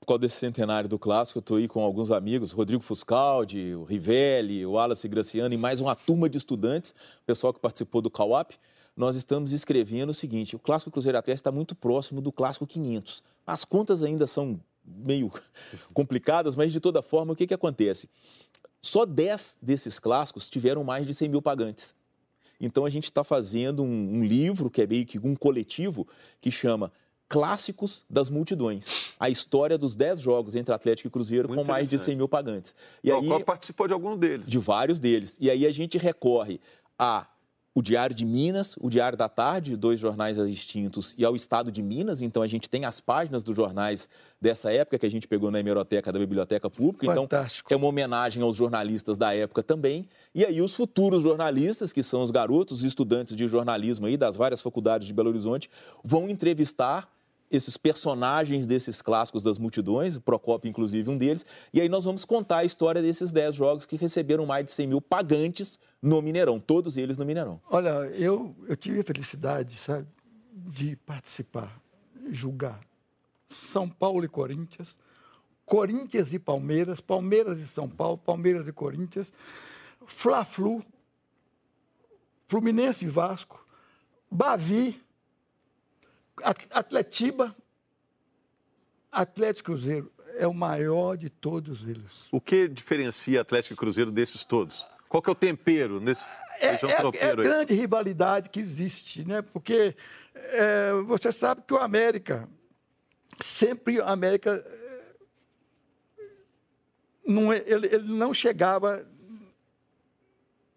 por 0.00 0.06
causa 0.06 0.20
desse 0.22 0.36
centenário 0.36 0.88
do 0.88 0.98
clássico, 0.98 1.38
eu 1.38 1.40
estou 1.40 1.56
aí 1.56 1.68
com 1.68 1.80
alguns 1.80 2.10
amigos, 2.10 2.50
Rodrigo 2.50 2.82
Fuscaldi, 2.82 3.74
o 3.74 3.84
Rivelli, 3.84 4.66
o 4.66 4.72
Wallace 4.72 5.06
Graciano 5.06 5.54
e 5.54 5.56
mais 5.56 5.80
uma 5.80 5.94
turma 5.94 6.28
de 6.28 6.36
estudantes, 6.36 6.94
pessoal 7.24 7.54
que 7.54 7.60
participou 7.60 8.02
do 8.02 8.10
CAUAP. 8.10 8.54
Nós 8.96 9.14
estamos 9.14 9.52
escrevendo 9.52 10.10
o 10.10 10.14
seguinte: 10.14 10.56
o 10.56 10.58
clássico 10.58 10.90
Cruzeiro 10.90 11.16
Atlético 11.16 11.40
está 11.40 11.52
muito 11.52 11.76
próximo 11.76 12.20
do 12.20 12.32
clássico 12.32 12.66
500. 12.66 13.22
As 13.46 13.64
contas 13.64 14.02
ainda 14.02 14.26
são 14.26 14.60
meio 14.84 15.30
complicadas, 15.94 16.56
mas 16.56 16.72
de 16.72 16.80
toda 16.80 17.02
forma, 17.02 17.32
o 17.32 17.36
que, 17.36 17.46
que 17.46 17.54
acontece? 17.54 18.08
Só 18.82 19.06
10 19.06 19.58
desses 19.62 20.00
clássicos 20.00 20.50
tiveram 20.50 20.82
mais 20.82 21.06
de 21.06 21.14
100 21.14 21.28
mil 21.28 21.42
pagantes. 21.42 21.94
Então 22.60 22.84
a 22.84 22.90
gente 22.90 23.04
está 23.04 23.24
fazendo 23.24 23.82
um, 23.82 24.18
um, 24.18 24.24
livro 24.24 24.68
que 24.68 24.82
é 24.82 24.86
meio 24.86 25.06
que 25.06 25.18
um 25.18 25.34
coletivo 25.34 26.06
que 26.40 26.50
chama 26.50 26.92
Clássicos 27.28 28.04
das 28.10 28.28
Multidões. 28.28 29.12
A 29.18 29.30
história 29.30 29.78
dos 29.78 29.96
10 29.96 30.20
jogos 30.20 30.54
entre 30.54 30.74
Atlético 30.74 31.08
e 31.08 31.10
Cruzeiro 31.10 31.48
Muito 31.48 31.60
com 31.60 31.66
mais 31.66 31.88
de 31.88 31.98
100 31.98 32.16
mil 32.16 32.28
pagantes. 32.28 32.74
E 33.02 33.10
aí, 33.10 33.26
qual 33.26 33.40
participou 33.40 33.86
de 33.86 33.92
algum 33.94 34.16
deles? 34.16 34.48
De 34.48 34.58
vários 34.58 34.98
deles. 34.98 35.38
E 35.40 35.50
aí 35.50 35.66
a 35.66 35.70
gente 35.70 35.96
recorre 35.96 36.60
a 36.98 37.26
o 37.74 37.80
Diário 37.80 38.14
de 38.14 38.24
Minas, 38.24 38.74
o 38.80 38.90
Diário 38.90 39.16
da 39.16 39.28
Tarde, 39.28 39.76
dois 39.76 40.00
jornais 40.00 40.36
distintos, 40.48 41.14
e 41.16 41.24
ao 41.24 41.36
Estado 41.36 41.70
de 41.70 41.82
Minas. 41.82 42.20
Então, 42.20 42.42
a 42.42 42.46
gente 42.46 42.68
tem 42.68 42.84
as 42.84 43.00
páginas 43.00 43.44
dos 43.44 43.54
jornais 43.54 44.08
dessa 44.40 44.72
época 44.72 44.98
que 44.98 45.06
a 45.06 45.10
gente 45.10 45.28
pegou 45.28 45.50
na 45.50 45.60
hemeroteca 45.60 46.12
da 46.12 46.18
Biblioteca 46.18 46.68
Pública. 46.68 47.06
Então, 47.06 47.22
Fantástico. 47.24 47.68
Então, 47.68 47.76
é 47.76 47.78
uma 47.80 47.88
homenagem 47.88 48.42
aos 48.42 48.56
jornalistas 48.56 49.16
da 49.16 49.34
época 49.34 49.62
também. 49.62 50.08
E 50.34 50.44
aí, 50.44 50.60
os 50.60 50.74
futuros 50.74 51.22
jornalistas, 51.22 51.92
que 51.92 52.02
são 52.02 52.22
os 52.22 52.30
garotos, 52.30 52.78
os 52.78 52.84
estudantes 52.84 53.36
de 53.36 53.46
jornalismo 53.46 54.06
aí 54.06 54.16
das 54.16 54.36
várias 54.36 54.60
faculdades 54.60 55.06
de 55.06 55.14
Belo 55.14 55.28
Horizonte, 55.28 55.70
vão 56.02 56.28
entrevistar 56.28 57.08
esses 57.50 57.76
personagens 57.76 58.66
desses 58.66 59.02
clássicos 59.02 59.42
das 59.42 59.58
multidões, 59.58 60.18
Procopio, 60.18 60.68
inclusive, 60.68 61.10
um 61.10 61.18
deles. 61.18 61.44
E 61.72 61.80
aí 61.80 61.88
nós 61.88 62.04
vamos 62.04 62.24
contar 62.24 62.58
a 62.58 62.64
história 62.64 63.02
desses 63.02 63.32
10 63.32 63.54
jogos 63.54 63.86
que 63.86 63.96
receberam 63.96 64.46
mais 64.46 64.64
de 64.64 64.72
100 64.72 64.86
mil 64.86 65.00
pagantes 65.00 65.78
no 66.00 66.22
Mineirão, 66.22 66.60
todos 66.60 66.96
eles 66.96 67.18
no 67.18 67.24
Mineirão. 67.24 67.60
Olha, 67.68 68.06
eu, 68.14 68.54
eu 68.68 68.76
tive 68.76 69.00
a 69.00 69.04
felicidade, 69.04 69.76
sabe, 69.76 70.06
de 70.52 70.94
participar, 70.96 71.80
julgar 72.30 72.80
São 73.48 73.88
Paulo 73.88 74.24
e 74.24 74.28
Corinthians, 74.28 74.96
Corinthians 75.66 76.32
e 76.32 76.38
Palmeiras, 76.38 77.00
Palmeiras 77.00 77.60
e 77.60 77.66
São 77.66 77.88
Paulo, 77.88 78.18
Palmeiras 78.18 78.66
e 78.66 78.72
Corinthians, 78.72 79.32
Fla-Flu, 80.06 80.84
Fluminense 82.48 83.04
e 83.04 83.08
Vasco, 83.08 83.64
Bavi, 84.30 85.00
Atletiba, 86.70 87.54
Atlético 89.10 89.72
Cruzeiro 89.72 90.12
é 90.36 90.46
o 90.46 90.54
maior 90.54 91.16
de 91.16 91.28
todos 91.28 91.86
eles. 91.86 92.28
O 92.30 92.40
que 92.40 92.68
diferencia 92.68 93.40
Atlético 93.40 93.74
e 93.74 93.76
Cruzeiro 93.76 94.10
desses 94.10 94.44
todos? 94.44 94.86
Qual 95.08 95.22
que 95.22 95.28
é 95.28 95.32
o 95.32 95.36
tempero 95.36 96.00
nesse 96.00 96.24
é, 96.60 96.76
feijão 96.76 97.10
é, 97.14 97.26
é 97.26 97.30
a 97.30 97.34
grande 97.34 97.74
rivalidade 97.74 98.48
que 98.48 98.60
existe, 98.60 99.24
né? 99.24 99.42
Porque 99.42 99.96
é, 100.34 100.92
você 101.06 101.32
sabe 101.32 101.62
que 101.66 101.74
o 101.74 101.78
América, 101.78 102.48
sempre 103.42 103.98
o 103.98 104.04
América, 104.04 104.64
não, 107.26 107.52
é, 107.52 107.62
ele, 107.66 107.86
ele 107.88 108.12
não 108.12 108.32
chegava 108.32 109.04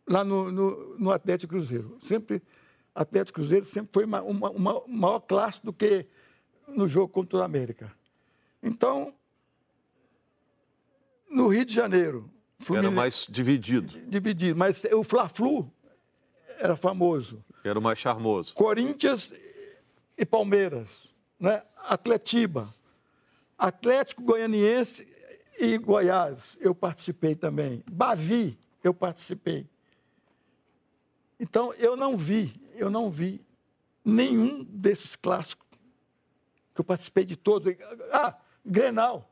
lá 0.07 0.23
no, 0.23 0.51
no, 0.51 0.97
no 0.97 1.11
Atlético 1.11 1.53
Cruzeiro. 1.53 1.97
Sempre 2.03 2.41
Atlético 2.93 3.35
Cruzeiro 3.35 3.65
sempre 3.65 3.91
foi 3.91 4.05
uma, 4.05 4.21
uma, 4.21 4.49
uma 4.51 4.83
maior 4.87 5.19
classe 5.19 5.63
do 5.63 5.73
que 5.73 6.05
no 6.67 6.87
jogo 6.87 7.11
contra 7.11 7.39
o 7.39 7.41
América. 7.41 7.91
Então, 8.61 9.13
no 11.29 11.47
Rio 11.47 11.65
de 11.65 11.73
Janeiro. 11.73 12.29
Fluminense, 12.59 12.87
era 12.87 12.95
mais 12.95 13.27
dividido. 13.29 13.99
Dividido, 14.07 14.57
mas 14.57 14.81
o 14.85 15.03
Fla-Flu 15.03 15.69
era 16.59 16.75
famoso. 16.75 17.43
Era 17.63 17.77
o 17.77 17.81
mais 17.81 17.99
charmoso. 17.99 18.53
Corinthians 18.53 19.33
e 20.17 20.25
Palmeiras, 20.25 21.13
né? 21.39 21.63
Atletiba, 21.75 22.73
Atlético 23.57 24.23
Goianiense 24.23 25.07
e 25.59 25.77
Goiás, 25.77 26.57
eu 26.61 26.73
participei 26.73 27.35
também. 27.35 27.83
Bavi, 27.91 28.57
eu 28.83 28.93
participei. 28.93 29.67
Então, 31.43 31.73
eu 31.73 31.95
não 31.95 32.17
vi 32.17 32.53
eu 32.75 32.89
não 32.89 33.09
vi 33.09 33.45
nenhum 34.03 34.63
desses 34.63 35.15
clássicos 35.15 35.65
que 36.73 36.81
eu 36.81 36.85
participei 36.85 37.23
de 37.23 37.35
todos. 37.35 37.73
Ah, 38.11 38.35
Grenal. 38.65 39.29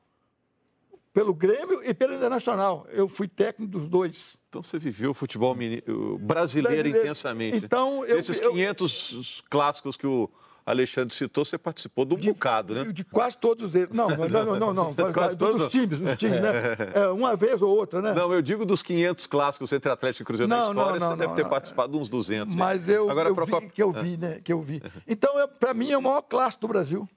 Pelo 1.13 1.33
Grêmio 1.33 1.83
e 1.83 1.93
pelo 1.93 2.13
Internacional. 2.13 2.87
Eu 2.89 3.09
fui 3.09 3.27
técnico 3.27 3.71
dos 3.71 3.89
dois. 3.89 4.37
Então 4.47 4.63
você 4.63 4.79
viveu 4.79 5.11
o 5.11 5.13
futebol 5.13 5.53
brasileiro, 5.53 6.17
brasileiro 6.19 6.87
intensamente. 6.87 7.65
Então, 7.65 8.05
eu, 8.05 8.17
Esses 8.17 8.39
500 8.39 9.41
eu, 9.41 9.49
clássicos 9.49 9.97
que 9.97 10.07
o 10.07 10.29
Alexandre 10.65 11.13
citou, 11.13 11.43
você 11.43 11.57
participou 11.57 12.05
de 12.05 12.13
um 12.13 12.17
de, 12.17 12.27
bocado, 12.27 12.73
né? 12.73 12.91
De 12.91 13.03
quase 13.03 13.37
todos 13.37 13.73
eles. 13.73 13.89
Não, 13.89 14.09
não, 14.09 14.27
não, 14.27 14.73
não. 14.73 14.93
não. 14.93 15.13
quase 15.13 15.37
dos 15.37 15.49
todos? 15.51 15.71
times, 15.71 15.99
dos 15.99 16.15
times, 16.17 16.41
né? 16.41 16.51
É, 16.93 17.07
uma 17.07 17.35
vez 17.35 17.61
ou 17.61 17.75
outra, 17.75 18.01
né? 18.01 18.13
Não, 18.13 18.31
eu 18.31 18.41
digo 18.41 18.65
dos 18.65 18.83
500 18.83 19.27
clássicos 19.27 19.71
entre 19.71 19.91
Atlético 19.91 20.23
e 20.23 20.25
Cruzeiro 20.25 20.49
não, 20.49 20.57
na 20.57 20.63
história, 20.63 20.99
não, 20.99 21.09
não, 21.09 21.15
você 21.15 21.21
deve 21.21 21.35
ter 21.35 21.49
participado 21.49 21.93
de 21.93 21.97
uns 21.97 22.09
200. 22.09 22.55
Mas 22.55 22.87
eu, 22.87 23.09
Agora, 23.09 23.29
eu 23.29 23.35
vi, 23.35 23.69
que 23.69 23.81
eu 23.81 23.91
vi, 23.91 24.17
né? 24.17 24.39
Que 24.43 24.53
eu 24.53 24.61
vi. 24.61 24.81
Então, 25.07 25.33
para 25.59 25.73
mim, 25.73 25.91
é 25.91 25.97
o 25.97 26.01
maior 26.01 26.21
clássico 26.21 26.61
do 26.61 26.67
Brasil. 26.67 27.07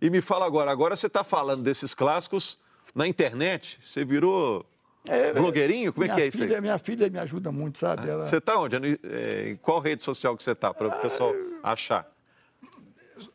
E 0.00 0.10
me 0.10 0.20
fala 0.20 0.46
agora, 0.46 0.70
agora 0.70 0.96
você 0.96 1.06
está 1.06 1.24
falando 1.24 1.62
desses 1.62 1.94
clássicos 1.94 2.58
na 2.94 3.06
internet, 3.08 3.78
você 3.80 4.04
virou 4.04 4.66
é, 5.08 5.32
blogueirinho? 5.32 5.92
Como 5.92 6.04
é 6.04 6.08
que 6.08 6.20
é 6.20 6.30
filha, 6.30 6.44
isso 6.44 6.54
aí? 6.54 6.60
Minha 6.60 6.78
filha 6.78 7.10
me 7.10 7.18
ajuda 7.18 7.52
muito, 7.52 7.78
sabe? 7.78 8.08
Ela... 8.08 8.24
Você 8.24 8.38
está 8.38 8.58
onde? 8.58 8.76
É, 8.76 9.50
em 9.50 9.56
qual 9.56 9.80
rede 9.80 10.02
social 10.02 10.36
que 10.36 10.42
você 10.42 10.52
está, 10.52 10.72
para 10.72 10.88
o 10.88 11.00
pessoal 11.00 11.32
achar? 11.62 12.13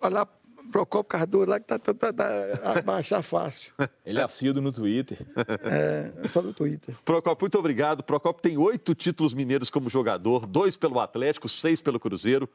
Olha 0.02 0.14
lá 0.14 0.28
Procopio 0.72 1.04
Cardoso 1.04 1.50
lá 1.50 1.60
que 1.60 1.66
tá, 1.66 1.80
tá, 1.80 1.94
tá, 1.94 2.14
tá 2.14 2.82
baixar 2.84 3.22
fácil. 3.22 3.72
Ele 4.06 4.20
é 4.20 4.24
assíduo 4.24 4.62
no 4.62 4.72
Twitter. 4.72 5.18
É, 5.64 6.28
só 6.30 6.42
no 6.42 6.54
Twitter. 6.54 6.96
Procopio, 7.04 7.44
muito 7.44 7.58
obrigado. 7.58 8.04
Procopio 8.04 8.42
tem 8.42 8.58
oito 8.58 8.94
títulos 8.94 9.34
mineiros 9.34 9.70
como 9.70 9.90
jogador, 9.90 10.46
dois 10.46 10.78
pelo 10.78 11.00
Atlético, 11.00 11.50
seis 11.50 11.82
pelo 11.82 12.00
Cruzeiro, 12.00 12.48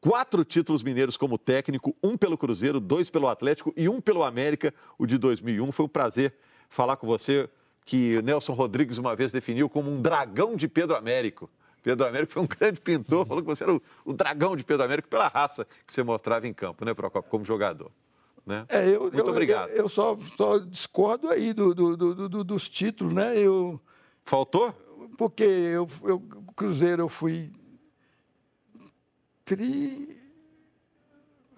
quatro 0.00 0.44
títulos 0.44 0.82
mineiros 0.82 1.16
como 1.16 1.38
técnico, 1.38 1.96
um 2.02 2.16
pelo 2.16 2.36
Cruzeiro, 2.36 2.78
dois 2.78 3.08
pelo 3.08 3.26
Atlético 3.28 3.72
e 3.76 3.88
um 3.88 4.00
pelo 4.00 4.22
América, 4.22 4.74
o 4.98 5.06
de 5.06 5.16
2001. 5.16 5.72
Foi 5.72 5.86
um 5.86 5.88
prazer 5.88 6.34
falar 6.68 6.96
com 6.96 7.06
você, 7.06 7.48
que 7.84 8.20
Nelson 8.22 8.52
Rodrigues 8.52 8.98
uma 8.98 9.16
vez 9.16 9.32
definiu 9.32 9.68
como 9.68 9.90
um 9.90 10.00
dragão 10.00 10.56
de 10.56 10.68
Pedro 10.68 10.94
Américo. 10.94 11.50
Pedro 11.82 12.06
Américo 12.06 12.32
foi 12.32 12.42
um 12.42 12.46
grande 12.58 12.80
pintor, 12.80 13.26
falou 13.26 13.42
que 13.42 13.48
você 13.48 13.64
era 13.64 13.74
o, 13.74 13.82
o, 14.04 14.12
dragão 14.12 14.56
de 14.56 14.64
Pedro 14.64 14.84
Américo 14.84 15.08
pela 15.08 15.28
raça 15.28 15.66
que 15.86 15.92
você 15.92 16.02
mostrava 16.02 16.46
em 16.46 16.54
campo, 16.54 16.84
né, 16.84 16.94
Procopio, 16.94 17.30
como 17.30 17.44
jogador. 17.44 17.90
Né? 18.46 18.66
É, 18.68 18.88
eu, 18.88 19.02
Muito 19.02 19.18
eu, 19.18 19.26
obrigado. 19.26 19.70
Eu, 19.70 19.84
eu, 19.84 19.88
só, 19.88 20.16
só 20.36 20.58
discordo 20.58 21.28
aí 21.28 21.52
do, 21.52 21.74
do, 21.74 22.28
do, 22.28 22.44
dos 22.44 22.68
títulos, 22.68 23.14
né? 23.14 23.38
Eu, 23.38 23.80
Faltou? 24.24 24.72
Porque 25.16 25.44
eu, 25.44 25.88
eu 26.02 26.20
Cruzeiro 26.56 27.02
eu 27.02 27.08
fui 27.08 27.52
tri... 29.44 30.18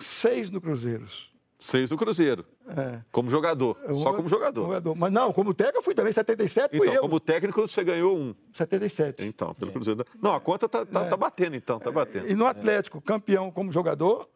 seis 0.00 0.50
no 0.50 0.60
Cruzeiros. 0.60 1.32
Seis 1.58 1.90
no 1.90 1.96
Cruzeiro. 1.96 2.44
É. 2.66 3.00
Como 3.12 3.28
jogador. 3.28 3.76
Eu, 3.86 3.96
só 3.96 4.12
como 4.14 4.28
jogador. 4.28 4.62
jogador. 4.62 4.94
Mas 4.94 5.12
não, 5.12 5.32
como 5.32 5.52
técnico 5.52 5.78
eu 5.78 5.82
fui 5.82 5.94
também, 5.94 6.12
77 6.12 6.76
então, 6.76 6.96
como 6.96 7.20
técnico 7.20 7.60
você 7.60 7.84
ganhou 7.84 8.16
um. 8.16 8.34
77. 8.54 9.24
Então, 9.24 9.54
pelo 9.54 9.70
é. 9.70 9.74
Cruzeiro. 9.74 10.04
Não, 10.20 10.34
a 10.34 10.40
conta 10.40 10.68
tá, 10.68 10.86
tá, 10.86 11.02
é. 11.02 11.08
tá 11.08 11.16
batendo 11.16 11.56
então, 11.56 11.78
tá 11.78 11.90
batendo. 11.90 12.28
E 12.28 12.34
no 12.34 12.46
Atlético, 12.46 13.00
campeão 13.00 13.50
como 13.50 13.70
jogador 13.70 14.28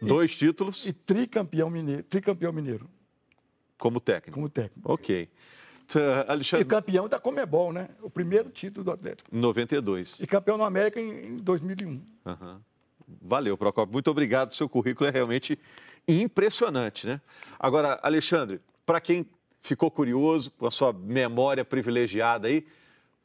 Dois 0.00 0.36
títulos. 0.36 0.86
E 0.86 0.92
tricampeão 0.92 1.68
mineiro, 1.68 2.02
tricampeão 2.04 2.52
mineiro. 2.52 2.88
Como 3.78 4.00
técnico. 4.00 4.34
Como 4.34 4.48
técnico. 4.48 4.92
Ok. 4.92 5.28
Alexandre... 6.26 6.66
E 6.66 6.68
campeão 6.68 7.08
da 7.08 7.18
Comebol, 7.18 7.72
né? 7.72 7.88
O 8.02 8.10
primeiro 8.10 8.50
título 8.50 8.84
do 8.84 8.90
Atlético. 8.90 9.34
Em 9.34 9.40
92. 9.40 10.20
E 10.20 10.26
campeão 10.26 10.58
no 10.58 10.64
América 10.64 11.00
em, 11.00 11.28
em 11.28 11.36
2001. 11.36 11.88
Uhum. 12.26 12.60
Valeu, 13.22 13.56
Procopio. 13.56 13.92
Muito 13.92 14.10
obrigado. 14.10 14.54
Seu 14.54 14.68
currículo 14.68 15.08
é 15.08 15.12
realmente 15.12 15.58
impressionante, 16.08 17.06
né? 17.06 17.20
Agora, 17.58 17.98
Alexandre, 18.02 18.60
para 18.86 19.00
quem 19.00 19.26
ficou 19.60 19.90
curioso, 19.90 20.50
com 20.52 20.66
a 20.66 20.70
sua 20.70 20.92
memória 20.92 21.64
privilegiada 21.64 22.48
aí, 22.48 22.66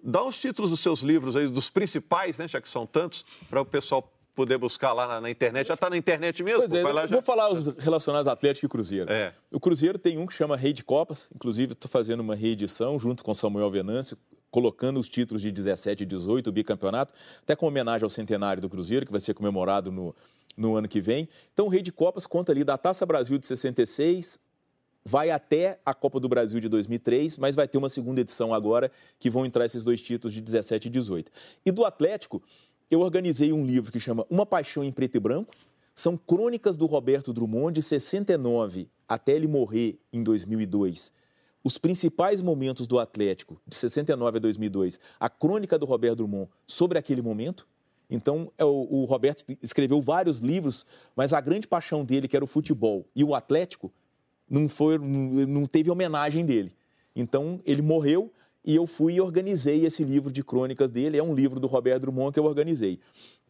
dá 0.03 0.23
os 0.23 0.37
títulos 0.37 0.71
dos 0.71 0.81
seus 0.81 0.99
livros 0.99 1.35
aí, 1.35 1.47
dos 1.47 1.69
principais, 1.69 2.37
né? 2.37 2.47
Já 2.47 2.59
que 2.59 2.67
são 2.67 2.85
tantos, 2.85 3.25
para 3.49 3.61
o 3.61 3.65
pessoal 3.65 4.09
poder 4.35 4.57
buscar 4.57 4.93
lá 4.93 5.07
na, 5.07 5.21
na 5.21 5.29
internet. 5.29 5.67
Já 5.67 5.75
está 5.75 5.89
na 5.89 5.97
internet 5.97 6.43
mesmo? 6.43 6.61
Pois 6.61 6.73
é, 6.73 6.81
Vai 6.81 6.91
lá, 6.91 7.05
vou 7.05 7.21
falar 7.21 7.51
os 7.51 7.67
relacionados 7.77 8.27
Atlético 8.27 8.65
e 8.65 8.69
Cruzeiro. 8.69 9.11
É. 9.11 9.33
O 9.51 9.59
Cruzeiro 9.59 9.97
tem 9.97 10.17
um 10.17 10.25
que 10.25 10.33
chama 10.33 10.57
Rei 10.57 10.73
de 10.73 10.83
Copas, 10.83 11.29
inclusive 11.33 11.73
estou 11.73 11.89
fazendo 11.89 12.19
uma 12.21 12.35
reedição 12.35 12.99
junto 12.99 13.23
com 13.23 13.33
Samuel 13.33 13.69
Venâncio, 13.69 14.17
colocando 14.49 14.99
os 14.99 15.09
títulos 15.09 15.41
de 15.41 15.51
17 15.51 16.03
e 16.03 16.05
18, 16.05 16.47
o 16.47 16.51
bicampeonato, 16.51 17.13
até 17.41 17.55
com 17.55 17.67
homenagem 17.67 18.03
ao 18.03 18.09
centenário 18.09 18.61
do 18.61 18.69
Cruzeiro, 18.69 19.05
que 19.05 19.11
vai 19.11 19.21
ser 19.21 19.33
comemorado 19.33 19.91
no, 19.91 20.15
no 20.55 20.75
ano 20.75 20.87
que 20.87 21.01
vem. 21.01 21.27
Então, 21.53 21.65
o 21.65 21.69
Rei 21.69 21.81
de 21.81 21.91
Copas 21.91 22.25
conta 22.25 22.51
ali 22.51 22.63
da 22.63 22.77
Taça 22.77 23.05
Brasil 23.05 23.37
de 23.37 23.45
66, 23.45 24.39
vai 25.05 25.29
até 25.29 25.79
a 25.85 25.93
Copa 25.93 26.19
do 26.19 26.29
Brasil 26.29 26.59
de 26.59 26.69
2003, 26.69 27.37
mas 27.37 27.55
vai 27.55 27.67
ter 27.67 27.77
uma 27.77 27.89
segunda 27.89 28.21
edição 28.21 28.53
agora 28.53 28.91
que 29.19 29.29
vão 29.29 29.45
entrar 29.45 29.65
esses 29.65 29.83
dois 29.83 30.01
títulos 30.01 30.33
de 30.33 30.41
17 30.41 30.87
e 30.87 30.91
18. 30.91 31.31
E 31.65 31.71
do 31.71 31.83
Atlético, 31.83 32.41
eu 32.89 33.01
organizei 33.01 33.51
um 33.51 33.65
livro 33.65 33.91
que 33.91 33.99
chama 33.99 34.25
Uma 34.29 34.45
Paixão 34.45 34.83
em 34.83 34.91
Preto 34.91 35.15
e 35.15 35.19
Branco. 35.19 35.53
São 35.95 36.17
crônicas 36.17 36.77
do 36.77 36.85
Roberto 36.85 37.33
Drummond 37.33 37.73
de 37.73 37.81
69 37.81 38.89
até 39.07 39.33
ele 39.33 39.47
morrer 39.47 39.99
em 40.11 40.23
2002. 40.23 41.13
Os 41.63 41.77
principais 41.77 42.41
momentos 42.41 42.87
do 42.87 42.99
Atlético, 42.99 43.61
de 43.65 43.75
69 43.75 44.37
a 44.37 44.39
2002, 44.39 44.99
a 45.19 45.29
crônica 45.29 45.77
do 45.77 45.85
Roberto 45.85 46.17
Drummond 46.17 46.49
sobre 46.67 46.97
aquele 46.97 47.21
momento. 47.21 47.67
Então, 48.13 48.51
é 48.59 48.63
o, 48.63 49.05
Roberto 49.05 49.43
escreveu 49.59 49.99
vários 49.99 50.37
livros, 50.37 50.85
mas 51.15 51.33
a 51.33 51.41
grande 51.41 51.67
paixão 51.67 52.05
dele, 52.05 52.27
que 52.27 52.35
era 52.35 52.45
o 52.45 52.47
futebol 52.47 53.07
e 53.15 53.23
o 53.23 53.33
Atlético, 53.33 53.91
não, 54.47 54.69
foi, 54.69 54.99
não 54.99 55.65
teve 55.65 55.89
homenagem 55.89 56.45
dele. 56.45 56.71
Então, 57.15 57.59
ele 57.65 57.81
morreu, 57.81 58.31
e 58.63 58.75
eu 58.75 58.85
fui 58.85 59.15
e 59.15 59.21
organizei 59.21 59.83
esse 59.83 60.03
livro 60.03 60.31
de 60.31 60.43
crônicas 60.43 60.91
dele. 60.91 61.17
É 61.17 61.23
um 61.23 61.33
livro 61.33 61.59
do 61.59 61.65
Roberto 61.65 62.01
Drummond 62.01 62.31
que 62.31 62.39
eu 62.39 62.45
organizei. 62.45 62.99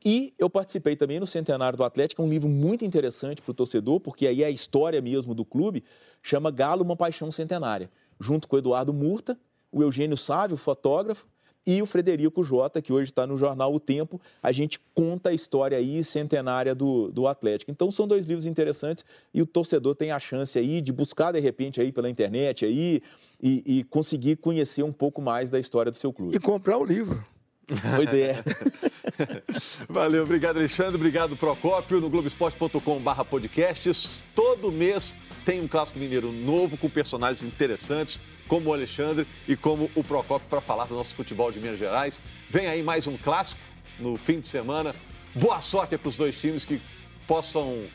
E 0.04 0.34
eu 0.40 0.50
participei 0.50 0.96
também 0.96 1.20
no 1.20 1.28
Centenário 1.28 1.78
do 1.78 1.84
Atlético, 1.84 2.22
é 2.22 2.26
um 2.26 2.30
livro 2.30 2.48
muito 2.48 2.86
interessante 2.86 3.42
para 3.42 3.52
o 3.52 3.54
torcedor, 3.54 4.00
porque 4.00 4.26
aí 4.26 4.44
é 4.44 4.46
a 4.46 4.50
história 4.50 5.02
mesmo 5.02 5.36
do 5.36 5.44
clube, 5.44 5.84
chama 6.22 6.50
Galo, 6.50 6.84
uma 6.84 6.96
paixão 6.96 7.30
centenária, 7.32 7.92
junto 8.18 8.48
com 8.48 8.56
o 8.56 8.60
Eduardo 8.60 8.94
Murta, 8.94 9.38
o 9.72 9.84
Eugênio 9.84 10.18
Sávio, 10.18 10.56
fotógrafo, 10.56 11.28
e 11.66 11.82
o 11.82 11.86
Frederico 11.86 12.44
Jota, 12.44 12.82
que 12.82 12.92
hoje 12.92 13.12
está 13.12 13.26
no 13.26 13.38
jornal 13.38 13.74
O 13.74 13.80
Tempo. 13.80 14.20
A 14.42 14.52
gente 14.52 14.80
conta 14.94 15.30
a 15.30 15.34
história 15.34 15.78
aí 15.78 16.04
centenária 16.04 16.76
do, 16.76 17.10
do 17.12 17.28
Atlético. 17.28 17.72
Então 17.72 17.90
são 17.92 18.08
dois 18.08 18.26
livros 18.26 18.46
interessantes 18.46 19.06
e 19.34 19.42
o 19.42 19.46
torcedor 19.46 19.96
tem 19.96 20.12
a 20.12 20.20
chance 20.20 20.58
aí 20.58 20.82
de 20.82 20.92
buscar 20.92 21.32
de 21.32 21.40
repente 21.40 21.80
aí 21.80 21.92
pela 21.92 22.10
internet 22.10 22.66
aí 22.66 23.02
e, 23.42 23.64
e 23.66 23.84
conseguir 23.86 24.38
conhecer 24.38 24.84
um 24.84 24.92
pouco 24.92 25.22
mais 25.22 25.50
da 25.50 25.60
história 25.60 25.92
do 25.92 25.98
seu 25.98 26.12
clube. 26.12 26.36
E 26.36 26.40
comprar 26.40 26.78
o 26.78 26.86
livro. 26.86 27.26
Pois 27.96 28.14
é. 28.14 28.44
Valeu, 29.88 30.24
obrigado 30.24 30.58
Alexandre, 30.58 30.96
obrigado 30.96 31.38
Procópio 31.38 32.02
no 32.02 32.10
Globoesporte.com/barra 32.10 33.24
podcasts. 33.24 34.22
Todo 34.36 34.70
mês 34.70 35.16
tem 35.46 35.62
um 35.62 35.68
clássico 35.68 35.98
mineiro 35.98 36.32
novo 36.32 36.78
com 36.78 36.90
personagens 36.90 37.42
interessantes 37.42 38.20
como 38.48 38.70
o 38.70 38.74
Alexandre 38.74 39.28
e 39.48 39.56
como 39.56 39.90
o 39.96 40.04
Procopio 40.04 40.48
para 40.50 40.62
falar 40.62 40.86
do 40.86 40.96
nosso 40.96 41.16
futebol 41.16 41.52
de 41.52 41.60
Minas 41.60 41.80
Gerais. 41.80 42.22
Vem 42.50 42.68
aí 42.68 42.84
mais 42.84 43.08
um 43.08 43.18
clássico 43.18 43.62
no 44.00 44.16
fim 44.16 44.40
de 44.40 44.48
semana. 44.48 44.96
Boa 45.36 45.62
sorte 45.62 45.98
para 45.98 46.10
os 46.10 46.16
dois 46.16 46.40
times 46.40 46.66
que 46.66 46.82
possam 47.28 47.86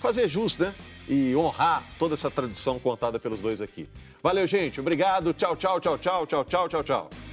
fazer 0.00 0.28
jus, 0.28 0.56
né? 0.58 0.74
E 1.08 1.34
honrar 1.34 1.82
toda 1.98 2.14
essa 2.14 2.30
tradição 2.30 2.78
contada 2.78 3.18
pelos 3.18 3.40
dois 3.40 3.60
aqui. 3.60 3.88
Valeu, 4.22 4.46
gente. 4.46 4.80
Obrigado. 4.80 5.32
Tchau, 5.32 5.56
tchau, 5.56 5.80
tchau, 5.80 5.98
tchau, 5.98 6.26
tchau, 6.26 6.44
tchau, 6.44 6.68
tchau, 6.68 6.82
tchau. 6.82 7.31